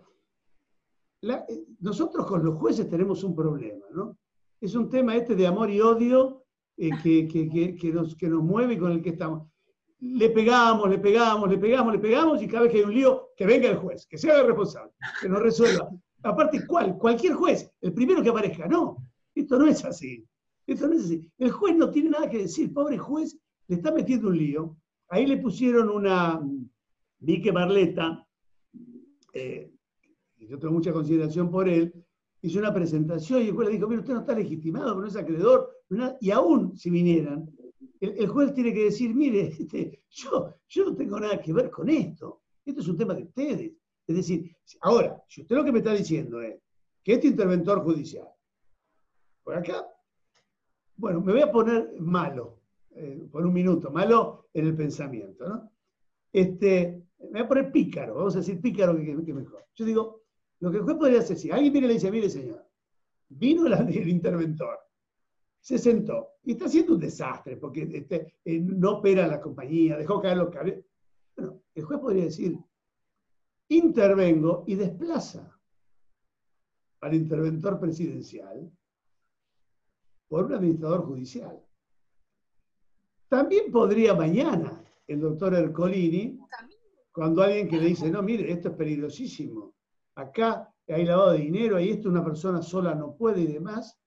[1.81, 4.17] nosotros con los jueces tenemos un problema, ¿no?
[4.61, 6.45] es un tema este de amor y odio
[6.77, 9.49] eh, que, que, que, nos, que nos mueve y con el que estamos.
[10.01, 13.29] Le pegamos, le pegamos, le pegamos, le pegamos y cada vez que hay un lío,
[13.37, 15.91] que venga el juez, que sea el responsable, que nos resuelva.
[16.23, 16.97] Aparte, ¿cuál?
[16.97, 18.67] Cualquier juez, el primero que aparezca.
[18.67, 18.97] No,
[19.35, 20.27] esto no es así.
[20.67, 21.31] Esto no es así.
[21.39, 22.73] El juez no tiene nada que decir.
[22.73, 23.39] Pobre juez,
[23.69, 24.77] le está metiendo un lío.
[25.09, 26.41] Ahí le pusieron una,
[27.21, 28.27] vi que Barleta,
[29.33, 29.73] eh,
[30.39, 31.93] yo tengo mucha consideración por él,
[32.43, 35.17] hizo una presentación y el juez le dijo, mira, usted no está legitimado, no es
[35.17, 35.71] acreedor,
[36.21, 37.51] y aún si vinieran,
[38.01, 41.89] el, juez tiene que decir, mire, este, yo, yo no tengo nada que ver con
[41.89, 43.73] esto, esto es un tema de ustedes.
[44.07, 46.61] Es decir, ahora, si usted lo que me está diciendo es
[47.03, 48.29] que este interventor judicial,
[49.45, 49.87] por acá,
[50.97, 52.61] bueno, me voy a poner malo,
[52.91, 55.71] eh, por un minuto, malo en el pensamiento, ¿no?
[56.33, 59.67] Este, me voy a poner pícaro, vamos a decir pícaro que, mejor.
[59.75, 60.23] Yo digo,
[60.61, 62.67] lo que el juez podría hacer, si alguien viene y le dice, mire señor,
[63.29, 64.79] vino el interventor,
[65.61, 70.21] se sentó y está haciendo un desastre porque este, eh, no opera la compañía, dejó
[70.21, 70.85] caer los cables.
[71.37, 72.59] Bueno, el juez podría decir,
[73.69, 75.57] intervengo y desplaza
[77.01, 78.71] al interventor presidencial
[80.29, 81.63] por un administrador judicial.
[83.29, 86.39] También podría mañana el doctor Ercolini,
[87.21, 89.75] cuando alguien que le dice, no, mire, esto es peligrosísimo,
[90.15, 94.01] acá hay lavado de dinero, ahí esto una persona sola no puede y demás,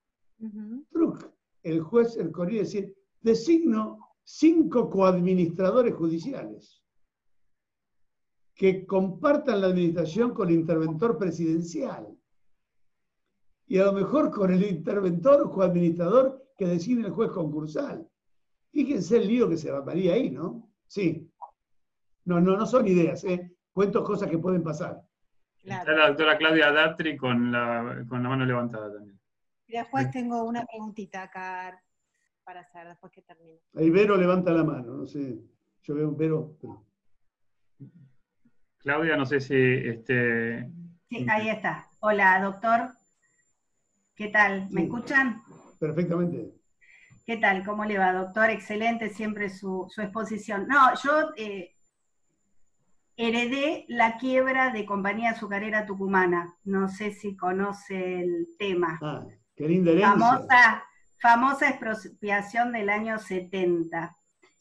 [1.61, 6.81] el juez Ercolini decir, designo cinco coadministradores judiciales
[8.55, 12.17] que compartan la administración con el interventor presidencial.
[13.67, 18.09] Y a lo mejor con el interventor o coadministrador que decide el juez concursal.
[18.71, 20.67] Fíjense el lío que se llamaría ahí, ¿no?
[20.87, 21.29] Sí.
[22.25, 23.51] No, no, no son ideas, ¿eh?
[23.71, 25.01] Cuento cosas que pueden pasar.
[25.63, 29.19] Está la doctora Claudia Datri con la, con la mano levantada también.
[29.67, 31.81] Y después tengo una preguntita acá
[32.43, 33.59] para hacer después que termine.
[33.75, 35.39] Ahí Vero levanta la mano, no sé.
[35.83, 36.57] Yo veo un Vero.
[38.77, 39.55] Claudia, no sé si...
[39.55, 40.69] Este...
[41.09, 41.87] Sí, ahí está.
[41.99, 42.89] Hola, doctor.
[44.15, 44.67] ¿Qué tal?
[44.71, 45.41] ¿Me escuchan?
[45.79, 46.53] Perfectamente.
[47.25, 47.65] ¿Qué tal?
[47.65, 48.49] ¿Cómo le va, doctor?
[48.49, 50.67] Excelente siempre su, exposición.
[50.67, 51.72] No, yo eh,
[53.15, 56.55] heredé la quiebra de Compañía Azucarera Tucumana.
[56.63, 58.99] No sé si conoce el tema.
[59.01, 59.25] Ah,
[59.55, 60.11] qué linda herencia.
[60.11, 60.83] Famosa,
[61.19, 64.15] famosa expropiación del año 70.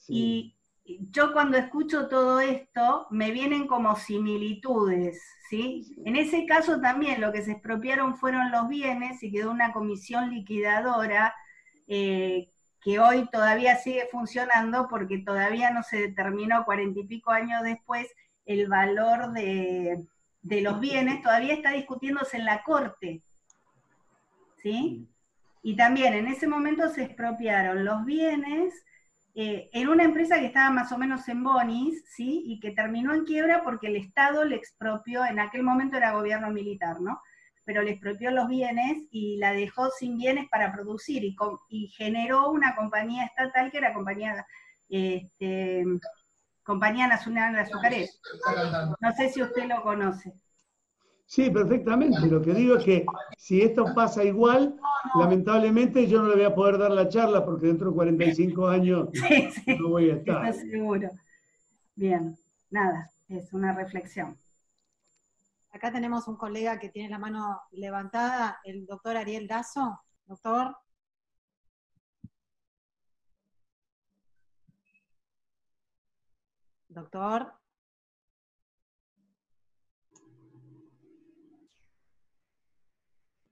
[0.09, 5.97] Y yo cuando escucho todo esto, me vienen como similitudes, ¿sí?
[6.05, 10.31] En ese caso también lo que se expropiaron fueron los bienes y quedó una comisión
[10.31, 11.35] liquidadora
[11.87, 12.49] eh,
[12.81, 18.09] que hoy todavía sigue funcionando porque todavía no se determinó cuarenta y pico años después
[18.45, 20.05] el valor de,
[20.43, 23.23] de los bienes, todavía está discutiéndose en la corte,
[24.63, 25.09] ¿sí?
[25.63, 28.75] Y también en ese momento se expropiaron los bienes
[29.35, 32.43] eh, en una empresa que estaba más o menos en bonis, ¿sí?
[32.45, 36.51] Y que terminó en quiebra porque el Estado le expropió, en aquel momento era gobierno
[36.51, 37.21] militar, ¿no?
[37.65, 42.75] Pero le expropió los bienes y la dejó sin bienes para producir y, generó una
[42.75, 44.45] compañía estatal que era compañía,
[44.91, 45.85] este,
[46.63, 48.21] compañía Nacional de Azucares.
[49.01, 50.33] No sé si usted lo conoce.
[51.27, 52.27] Sí, perfectamente.
[52.27, 53.07] Lo que digo es que
[53.39, 54.79] si esto pasa igual,
[55.15, 59.09] lamentablemente yo no le voy a poder dar la charla porque dentro de 45 años
[59.79, 60.53] no voy a estar.
[60.53, 61.09] seguro.
[61.95, 62.37] Bien,
[62.71, 64.37] nada, es una reflexión.
[65.71, 70.01] Acá tenemos un colega que tiene la mano levantada, el doctor Ariel Dazo.
[70.27, 70.77] Doctor.
[76.93, 77.63] Doctor.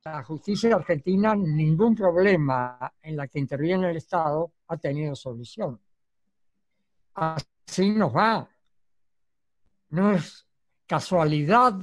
[0.05, 5.79] la justicia argentina ningún problema en la que interviene el Estado ha tenido solución.
[7.15, 8.49] Así nos va.
[9.91, 10.47] No es
[10.87, 11.75] casualidad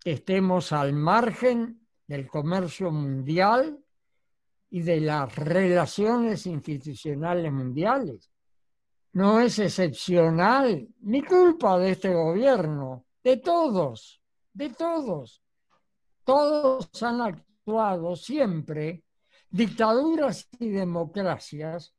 [0.00, 3.84] que estemos al margen del comercio mundial
[4.70, 8.30] y de las relaciones institucionales mundiales.
[9.12, 14.22] No es excepcional ni culpa de este gobierno, de todos,
[14.52, 15.42] de todos
[16.28, 19.02] todos han actuado siempre,
[19.48, 21.94] dictaduras y democracias,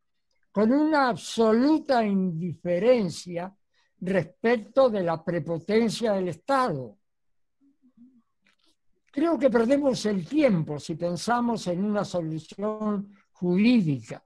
[0.51, 3.51] con una absoluta indiferencia
[4.01, 6.99] respecto de la prepotencia del Estado.
[9.11, 14.21] Creo que perdemos el tiempo si pensamos en una solución jurídica.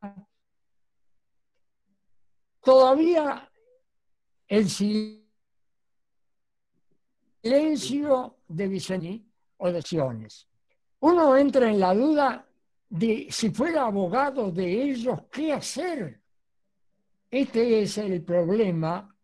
[2.62, 3.52] todavía
[4.48, 4.66] el
[7.42, 10.48] silencio de Vicení o de Siones.
[11.00, 12.48] Uno entra en la duda
[12.88, 16.22] de si fuera abogado de ellos, ¿qué hacer?
[17.30, 19.14] Este es el problema.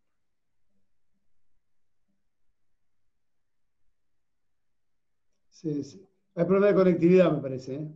[5.56, 6.06] Sí, sí.
[6.34, 7.76] Hay problema de conectividad, me parece.
[7.76, 7.88] ¿eh?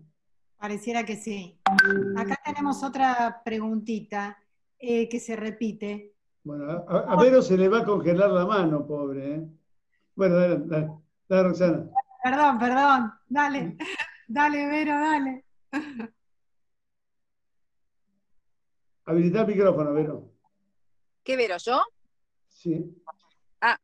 [0.56, 1.60] Pareciera que sí.
[2.16, 4.38] Acá tenemos otra preguntita
[4.78, 6.14] eh, que se repite.
[6.42, 9.34] Bueno, a, Vero se le va a congelar la mano, pobre.
[9.34, 9.48] ¿eh?
[10.14, 10.90] Bueno, dale, dale,
[11.28, 11.90] dale, Roxana.
[12.22, 13.12] Perdón, perdón.
[13.28, 13.76] Dale,
[14.26, 15.44] dale, Vero, dale.
[19.04, 20.32] Habilitar el micrófono, Vero.
[21.22, 21.82] ¿Qué Vero, yo?
[22.48, 23.02] Sí.
[23.60, 23.78] Ah,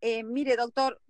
[0.00, 1.00] eh, mire, doctor,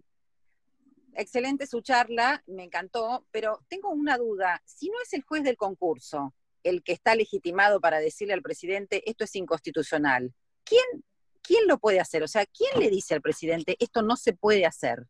[1.16, 4.62] excelente su charla, me encantó, pero tengo una duda.
[4.64, 9.08] Si no es el juez del concurso el que está legitimado para decirle al presidente
[9.08, 10.32] esto es inconstitucional,
[10.64, 11.04] ¿quién,
[11.42, 12.22] quién lo puede hacer?
[12.22, 15.06] O sea, ¿quién le dice al presidente esto no se puede hacer?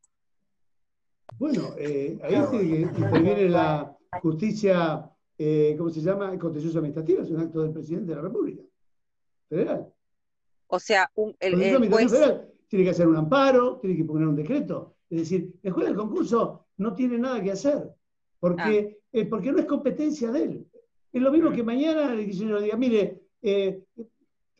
[1.39, 6.37] Bueno, eh, ahí interviene la justicia, eh, ¿cómo se llama?
[6.39, 8.63] Contencioso administrativa, es un acto del presidente de la República
[9.49, 9.93] Federal.
[10.67, 11.11] O sea,
[11.41, 12.11] el, juez...
[12.11, 14.97] Federal tiene que hacer un amparo, tiene que poner un decreto.
[15.15, 17.89] Es decir, el juez del concurso no tiene nada que hacer,
[18.41, 19.09] porque, ah.
[19.13, 20.67] eh, porque no es competencia de él.
[21.13, 23.85] Es lo mismo que mañana el diseñador diga, mire, eh,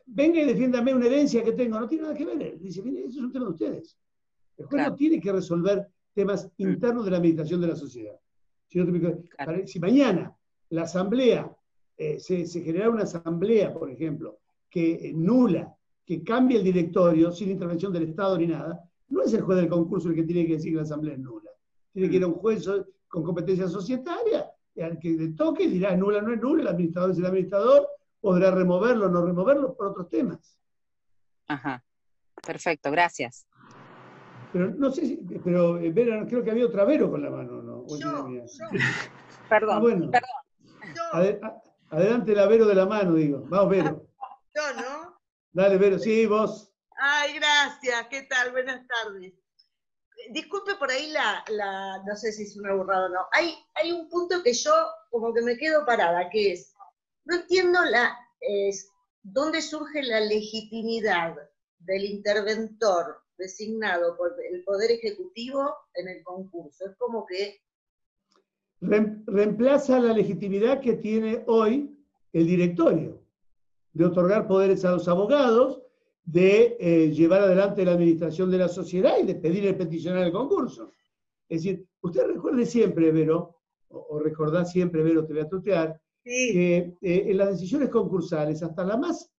[0.07, 1.81] venga y defiéndame una herencia que tengo.
[1.81, 2.41] No tiene nada que ver.
[2.41, 3.99] Él dice, mire, eso es un tema de ustedes.
[4.57, 6.69] El juez no tiene que resolver temas mm.
[6.69, 8.17] internos de la administración de la sociedad.
[8.69, 10.37] Si, mañana
[10.71, 11.53] la asamblea,
[11.97, 14.39] eh, se, se genera una asamblea, por ejemplo,
[14.71, 15.75] que nula,
[16.07, 19.69] que cambie el directorio sin intervención del Estado ni nada, no es el juez del
[19.69, 21.51] concurso el que tiene que decir que la asamblea es nula.
[21.93, 22.69] Tiene que ir a un juez
[23.09, 27.11] con competencia societaria, y al que le toque dirá nula no es nula, el administrador
[27.11, 27.89] es el administrador,
[28.21, 30.59] podrá removerlo o no removerlo por otros temas.
[31.47, 31.85] Ajá,
[32.45, 33.47] perfecto, gracias.
[34.53, 37.63] Pero no sé si, pero eh, Vera, creo que había otra Vero con la mano,
[37.63, 37.85] ¿no?
[39.49, 40.11] Perdón, ah, bueno.
[40.11, 41.53] perdón.
[41.91, 43.45] adelante la Vero de la mano, digo.
[43.49, 44.07] Vamos, Vero.
[44.55, 45.21] Yo, ¿no?
[45.53, 46.74] Dale, Vero, sí, vos.
[46.97, 48.07] Ay, gracias.
[48.09, 48.53] ¿Qué tal?
[48.53, 49.35] Buenas tardes.
[50.31, 53.27] Disculpe por ahí la, no sé si es una burrada o no.
[53.33, 54.73] Hay, hay un punto que yo
[55.11, 56.73] como que me quedo parada, que es,
[57.25, 58.89] no entiendo la, es,
[59.23, 61.35] dónde surge la legitimidad
[61.79, 66.87] del interventor designado por el Poder Ejecutivo en el concurso.
[66.87, 67.61] Es como que...
[68.81, 71.99] Reemplaza la legitimidad que tiene hoy
[72.33, 73.23] el directorio
[73.93, 75.84] de otorgar poderes a los abogados,
[76.25, 80.33] de eh, llevar adelante la administración de la sociedad y de pedir el peticionar el
[80.33, 80.93] concurso.
[81.49, 83.57] Es decir, usted recuerde siempre, Vero,
[83.89, 88.85] o, recordá siempre, Vero, te voy a tutear, que eh, en las decisiones concursales, hasta
[88.85, 89.31] la más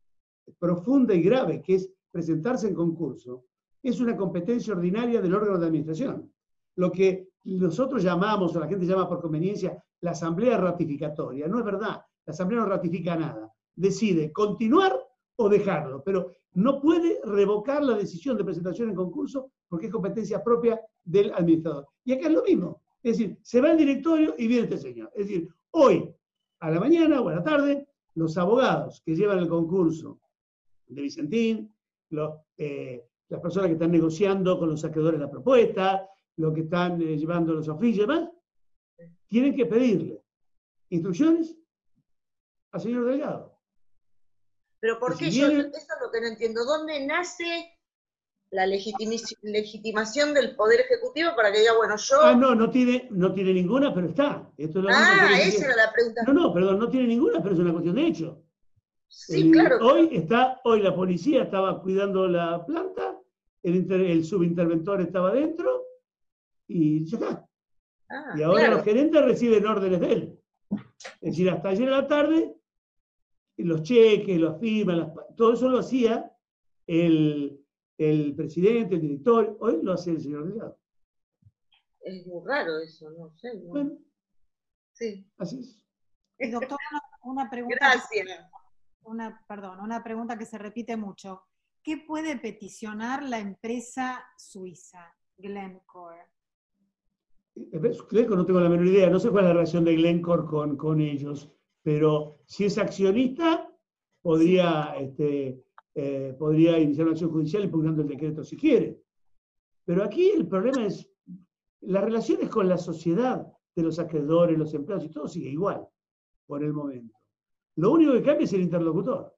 [0.59, 3.45] profunda y grave, que es presentarse en concurso,
[3.81, 6.31] es una competencia ordinaria del órgano de administración.
[6.75, 11.47] Lo que nosotros llamamos, o la gente llama por conveniencia, la asamblea ratificatoria.
[11.47, 13.51] No es verdad, la asamblea no ratifica nada.
[13.75, 15.04] Decide continuar
[15.37, 20.43] o dejarlo, pero no puede revocar la decisión de presentación en concurso porque es competencia
[20.43, 21.87] propia del administrador.
[22.03, 22.81] Y acá es lo mismo.
[23.03, 25.11] Es decir, se va el directorio y viene este señor.
[25.13, 26.09] Es decir, hoy,
[26.59, 30.19] a la mañana o a la tarde, los abogados que llevan el concurso
[30.87, 31.75] de Vicentín,
[32.57, 36.07] eh, las personas que están negociando con los saqueadores la propuesta,
[36.37, 38.29] los que están eh, llevando los oficios y demás,
[39.27, 40.21] tienen que pedirle
[40.89, 41.57] instrucciones
[42.71, 43.54] al señor delegado.
[44.85, 45.31] Pero ¿por qué?
[45.31, 46.63] yo, eso es lo que no entiendo.
[46.63, 47.75] ¿Dónde nace
[48.51, 52.21] la legitimación del Poder Ejecutivo para que diga, bueno, yo...
[52.21, 54.47] Ah, no, no tiene, no tiene ninguna, pero está.
[54.89, 56.21] ah, esa era la pregunta.
[56.27, 58.43] No, no, perdón, no tiene ninguna, pero es una cuestión de hecho.
[59.07, 59.79] Sí, claro.
[59.81, 63.19] Hoy, está, hoy la policía estaba cuidando la planta,
[63.63, 65.83] el, subinterventor estaba dentro
[66.67, 67.49] y ya está.
[68.07, 70.39] Ah, y ahora los gerentes reciben órdenes de él.
[71.21, 72.54] Es decir, hasta ayer a la tarde,
[73.57, 76.31] los cheques, los firmas, todo eso lo hacía
[76.87, 77.63] el,
[78.35, 80.79] presidente, el director, hoy lo hace el señor Delgado.
[82.01, 83.57] Es muy raro eso, no sé.
[83.65, 83.97] Bueno,
[84.93, 85.27] sí.
[85.37, 86.51] Así es.
[86.51, 86.77] Doctor,
[87.23, 87.77] una, pregunta.
[87.79, 88.27] Gracias
[89.05, 91.43] una, perdón, una pregunta que se repite mucho.
[91.83, 96.29] ¿Qué puede peticionar la empresa suiza, Glencore?
[97.55, 100.75] Glencore no tengo la menor idea, no sé cuál es la relación de Glencore con,
[100.75, 101.54] con ellos,
[101.85, 103.71] pero si es accionista,
[104.23, 105.63] podría, este,
[105.93, 108.99] eh, podría iniciar una acción judicial impugnando el decreto si quiere.
[109.85, 111.07] Pero aquí el problema es,
[111.81, 113.45] las relaciones con la sociedad
[113.75, 115.87] de los acreedores, los empleados y todo sigue igual
[116.47, 117.15] por el momento.
[117.75, 119.35] Lo único que cambia es el interlocutor.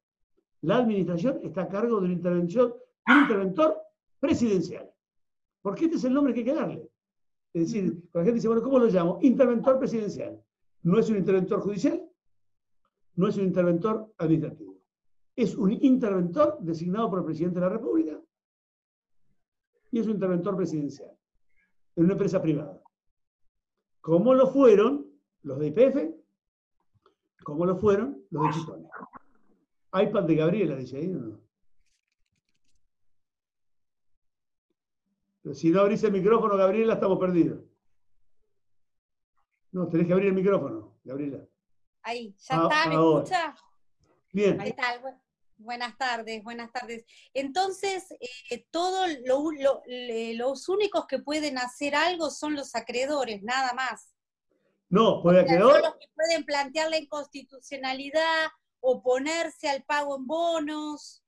[0.62, 3.78] la administración está a cargo de un interventor
[4.22, 4.90] presidencial.
[5.62, 6.90] Porque este es el nombre que hay que darle.
[7.54, 9.20] Es decir, cuando la gente dice, bueno, ¿cómo lo llamo?
[9.22, 10.42] Interventor presidencial.
[10.84, 12.07] No es un interventor judicial,
[13.18, 14.78] no es un interventor administrativo.
[15.36, 18.20] Es un interventor designado por el presidente de la República
[19.92, 21.12] y es un interventor presidencial
[21.96, 22.82] en una empresa privada.
[24.02, 25.08] Como lo fueron
[25.42, 26.16] los de IPF,
[27.44, 28.90] como lo fueron los de Chitone.
[29.94, 31.40] iPad de Gabriela, dice ahí, ¿no?
[35.42, 37.64] Pero si no abrís el micrófono, Gabriela, estamos perdidos.
[39.72, 41.48] No, tenés que abrir el micrófono, Gabriela.
[42.08, 43.56] Ahí, ya ah, está, ¿me escucha?
[44.32, 44.62] Bien.
[44.62, 44.86] Ahí está,
[45.58, 47.06] buenas tardes, buenas tardes.
[47.34, 48.10] Entonces,
[48.50, 54.16] eh, todos los únicos que pueden hacer algo son los acreedores, nada más.
[54.88, 55.74] No, puede acreedor.
[55.74, 58.48] Son los que pueden plantear la inconstitucionalidad,
[58.80, 61.22] oponerse al pago en bonos.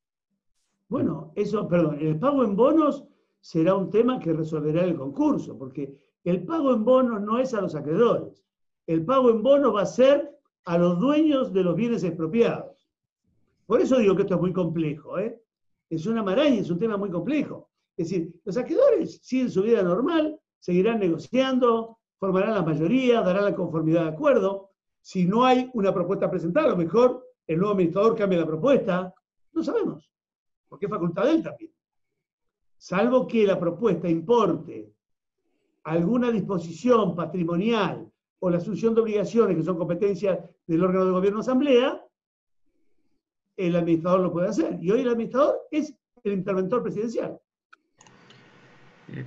[0.88, 3.04] Bueno, eso, perdón, el pago en bonos
[3.42, 5.94] será un tema que resolverá el concurso, porque
[6.24, 8.46] el pago en bonos no es a los acreedores.
[8.88, 12.90] El pago en bonos va a ser a los dueños de los bienes expropiados.
[13.66, 15.18] Por eso digo que esto es muy complejo.
[15.20, 15.42] ¿eh?
[15.90, 17.70] Es una maraña, es un tema muy complejo.
[17.98, 23.56] Es decir, los acreedores siguen su vida normal, seguirán negociando, formarán la mayoría, darán la
[23.56, 24.72] conformidad de acuerdo.
[25.02, 29.14] Si no hay una propuesta presentada, a lo mejor el nuevo administrador cambia la propuesta.
[29.54, 30.10] No sabemos,
[30.68, 31.72] porque es facultad de él también
[32.80, 34.94] salvo que la propuesta importe
[35.84, 38.09] alguna disposición patrimonial
[38.40, 42.02] o la asunción de obligaciones que son competencias del órgano de gobierno asamblea,
[43.58, 44.78] el administrador lo puede hacer.
[44.82, 45.94] Y hoy el administrador es
[46.24, 47.40] el interventor presidencial.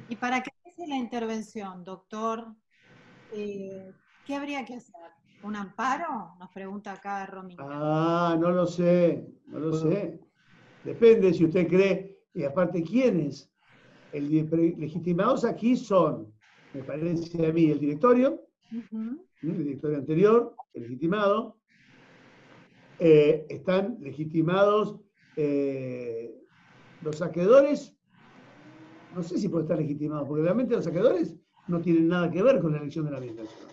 [0.09, 2.55] ¿Y para qué es la intervención, doctor?
[3.33, 3.93] Eh,
[4.27, 4.95] ¿Qué habría que hacer?
[5.43, 6.37] ¿Un amparo?
[6.39, 7.65] Nos pregunta acá Romina.
[7.67, 10.21] Ah, no lo sé, no lo sé.
[10.85, 13.51] Depende si usted cree y aparte, ¿quiénes?
[14.13, 14.29] El,
[14.79, 16.33] legitimados aquí son,
[16.73, 18.41] me parece a mí, el directorio,
[19.43, 21.59] el directorio anterior, legitimado.
[22.99, 25.01] Eh, están legitimados
[25.36, 26.35] eh,
[27.01, 27.97] los saqueadores,
[29.15, 31.36] no sé si pueden estar legitimados, porque realmente los saqueadores
[31.69, 33.70] no tienen nada que ver con la elección de la administración.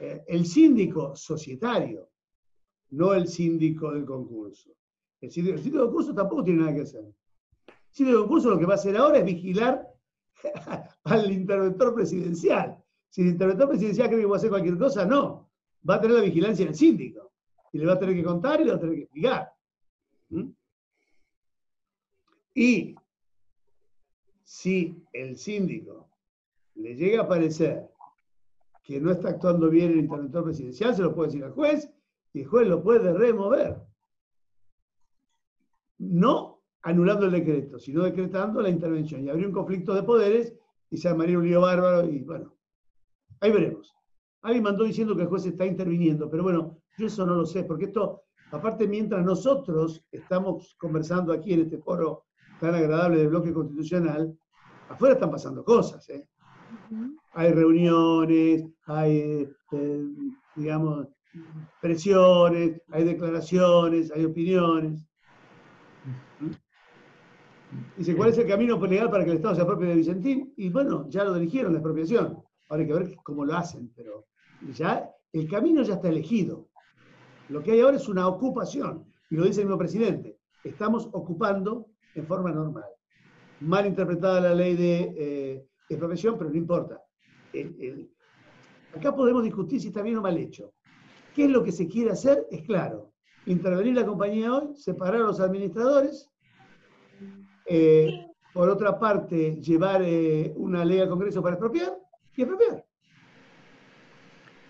[0.00, 2.08] Eh, el síndico societario,
[2.90, 4.70] no el síndico del concurso.
[5.20, 7.04] El síndico, el síndico del concurso tampoco tiene nada que hacer.
[7.98, 9.86] El concurso lo que va a hacer ahora es vigilar
[11.04, 12.77] al interventor presidencial.
[13.08, 15.50] Si el interventor presidencial cree que a hacer cualquier cosa, no.
[15.88, 17.32] Va a tener la vigilancia del síndico.
[17.72, 19.52] Y le va a tener que contar y le va a tener que explicar.
[20.30, 20.50] ¿Mm?
[22.54, 22.96] Y
[24.42, 26.08] si el síndico
[26.74, 27.88] le llega a parecer
[28.82, 31.90] que no está actuando bien el interventor presidencial, se lo puede decir al juez
[32.32, 33.76] y el juez lo puede remover.
[35.98, 39.24] No anulando el decreto, sino decretando la intervención.
[39.24, 40.54] Y habría un conflicto de poderes
[40.90, 42.57] y se armaría un lío bárbaro y bueno,
[43.40, 43.94] ahí veremos.
[44.42, 47.64] Alguien mandó diciendo que el juez está interviniendo, pero bueno, yo eso no lo sé,
[47.64, 52.24] porque esto, aparte mientras nosotros estamos conversando aquí en este foro
[52.60, 54.36] tan agradable del bloque constitucional,
[54.88, 56.08] afuera están pasando cosas.
[56.08, 56.28] ¿eh?
[57.32, 60.04] Hay reuniones, hay, eh,
[60.56, 61.08] digamos,
[61.80, 65.04] presiones, hay declaraciones, hay opiniones.
[67.96, 70.52] Dice, ¿cuál es el camino legal para que el Estado se apropie de Vicentín?
[70.56, 72.42] Y bueno, ya lo dirigieron la expropiación.
[72.68, 74.26] Ahora hay que ver cómo lo hacen, pero
[74.74, 76.68] ya el camino ya está elegido.
[77.48, 80.38] Lo que hay ahora es una ocupación, y lo dice el mismo presidente.
[80.64, 82.84] Estamos ocupando en forma normal.
[83.60, 87.02] Mal interpretada la ley de eh, expropiación, pero no importa.
[88.94, 90.72] acá podemos discutir si está bien o mal hecho.
[91.34, 92.46] ¿Qué es lo que se quiere hacer?
[92.50, 93.12] Es claro.
[93.46, 96.28] Intervenir la compañía hoy, separar a los administradores
[97.64, 101.97] eh, por otra parte, llevar eh, una ley al Congreso para expropiar
[102.44, 102.84] y.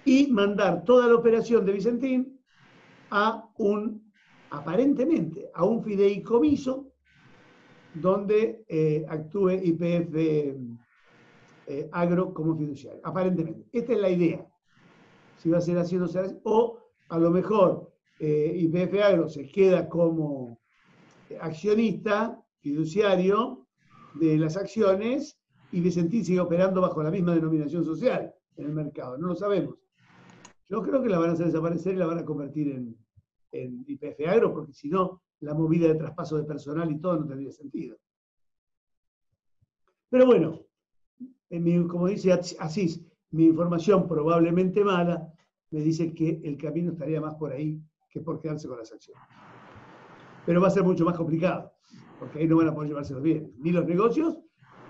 [0.04, 2.40] Y mandar toda la operación de Vicentín
[3.10, 4.10] a un,
[4.50, 6.92] aparentemente, a un fideicomiso
[7.94, 10.14] donde eh, actúe IPF
[11.92, 13.00] Agro como fiduciario.
[13.04, 13.66] Aparentemente.
[13.72, 14.46] Esta es la idea.
[15.36, 16.36] Si va a ser así o no así.
[16.44, 16.78] O
[17.10, 20.58] a lo mejor IPF Agro se queda como
[21.40, 23.66] accionista fiduciario
[24.14, 25.38] de las acciones
[25.72, 29.18] y Vicentín sigue operando bajo la misma denominación social en el mercado.
[29.18, 29.76] No lo sabemos.
[30.68, 32.96] Yo creo que la van a hacer desaparecer y la van a convertir en,
[33.52, 37.26] en IPF Agro, porque si no, la movida de traspaso de personal y todo no
[37.26, 37.96] tendría sentido.
[40.10, 40.60] Pero bueno,
[41.88, 45.32] como dice Asís, mi información probablemente mala
[45.70, 49.22] me dice que el camino estaría más por ahí que por quedarse con las acciones.
[50.46, 51.72] pero va a ser mucho más complicado,
[52.18, 54.38] porque ahí no van a poder llevárselo bien, ni los negocios,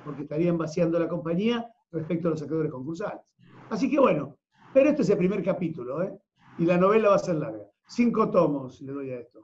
[0.09, 3.21] porque estarían vaciando la compañía respecto a los acreedores concursales.
[3.69, 4.39] Así que bueno,
[4.73, 6.13] pero este es el primer capítulo, ¿eh?
[6.59, 7.65] y la novela va a ser larga.
[7.87, 9.41] Cinco tomos le doy a esto.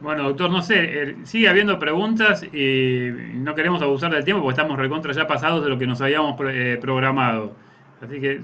[0.00, 4.60] Bueno, doctor, no sé, eh, sigue habiendo preguntas y no queremos abusar del tiempo porque
[4.60, 7.54] estamos recontra ya pasados de lo que nos habíamos eh, programado.
[8.00, 8.40] Así que.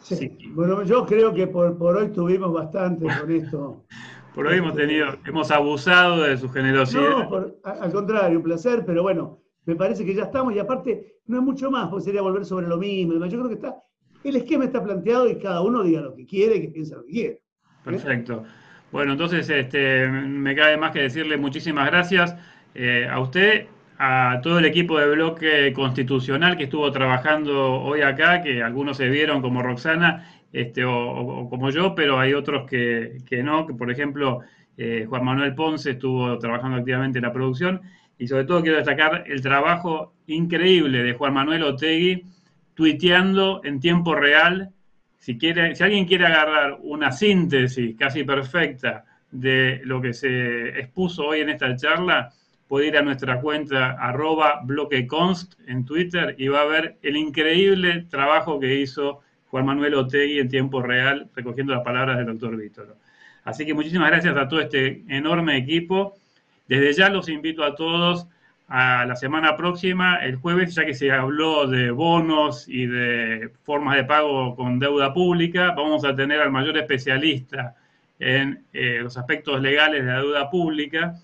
[0.00, 0.38] Sí.
[0.52, 3.84] Bueno, yo creo que por, hoy tuvimos bastante con esto.
[4.34, 7.28] por hoy hemos tenido, hemos abusado de su generosidad.
[7.28, 11.38] No, al contrario, un placer, pero bueno, me parece que ya estamos y aparte no
[11.38, 13.14] es mucho más, porque sería volver sobre lo mismo.
[13.26, 13.76] Yo creo que está,
[14.22, 17.12] el esquema está planteado y cada uno diga lo que quiere que piensa lo que
[17.12, 17.42] quiere.
[17.84, 18.44] Perfecto.
[18.92, 22.36] Bueno, entonces este, me cabe más que decirle muchísimas gracias
[22.74, 23.66] eh, a usted,
[23.98, 29.08] a todo el equipo de bloque constitucional que estuvo trabajando hoy acá, que algunos se
[29.08, 34.40] vieron como Roxana este, o, como yo, pero hay otros que, no, que por ejemplo
[34.76, 37.82] eh, Juan Manuel Ponce estuvo trabajando activamente en la producción
[38.18, 42.24] y sobre todo quiero destacar el trabajo increíble de Juan Manuel Otegui
[42.74, 44.70] tuiteando en tiempo real
[45.18, 51.26] si, quiere, si alguien quiere agarrar una síntesis casi perfecta de lo que se expuso
[51.26, 52.30] hoy en esta charla,
[52.68, 58.06] puede ir a nuestra cuenta arroba bloqueconst en Twitter y va a ver el increíble
[58.10, 62.96] trabajo que hizo Juan Manuel Otegui en tiempo real recogiendo las palabras del doctor Víctor.
[63.44, 66.16] Así que muchísimas gracias a todo este enorme equipo.
[66.66, 68.26] Desde ya los invito a todos
[68.68, 73.96] a la semana próxima, el jueves, ya que se habló de bonos y de formas
[73.96, 77.76] de pago con deuda pública, vamos a tener al mayor especialista
[78.18, 81.14] en eh, los aspectos legales de la deuda pública,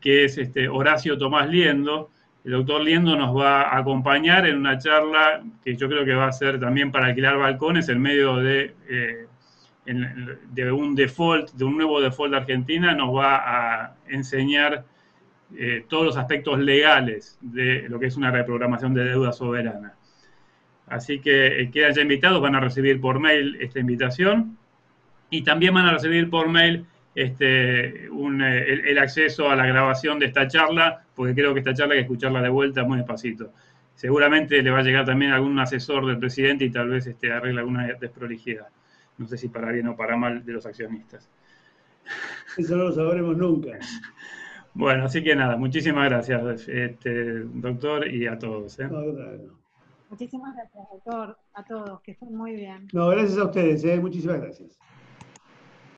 [0.00, 2.10] que es este Horacio Tomás Liendo.
[2.44, 6.26] El doctor Liendo nos va a acompañar en una charla que yo creo que va
[6.26, 9.26] a ser también para alquilar balcones en medio de, eh,
[9.86, 13.36] de un default, de un nuevo default de Argentina, nos va
[13.82, 14.84] a enseñar
[15.56, 19.94] eh, todos los aspectos legales de lo que es una reprogramación de deuda soberana.
[20.86, 24.58] Así que eh, quedan ya invitados, van a recibir por mail esta invitación
[25.30, 30.26] y también van a recibir por mail este, eh, el, acceso a la grabación de
[30.26, 33.52] esta charla, porque creo que esta charla hay que escucharla de vuelta muy despacito.
[33.94, 37.60] Seguramente le va a llegar también algún asesor del presidente y tal vez este, arregle
[37.60, 38.66] alguna desprolijidad.
[39.18, 41.28] No sé si para bien o para mal de los accionistas.
[42.56, 43.78] Eso no lo sabremos nunca.
[44.76, 48.76] Bueno, así que nada, muchísimas gracias, este, doctor, y a todos.
[48.80, 48.88] ¿eh?
[50.10, 52.88] Muchísimas gracias, doctor, a todos, que estén muy bien.
[52.92, 54.00] No, gracias a ustedes, ¿eh?
[54.00, 54.76] muchísimas gracias.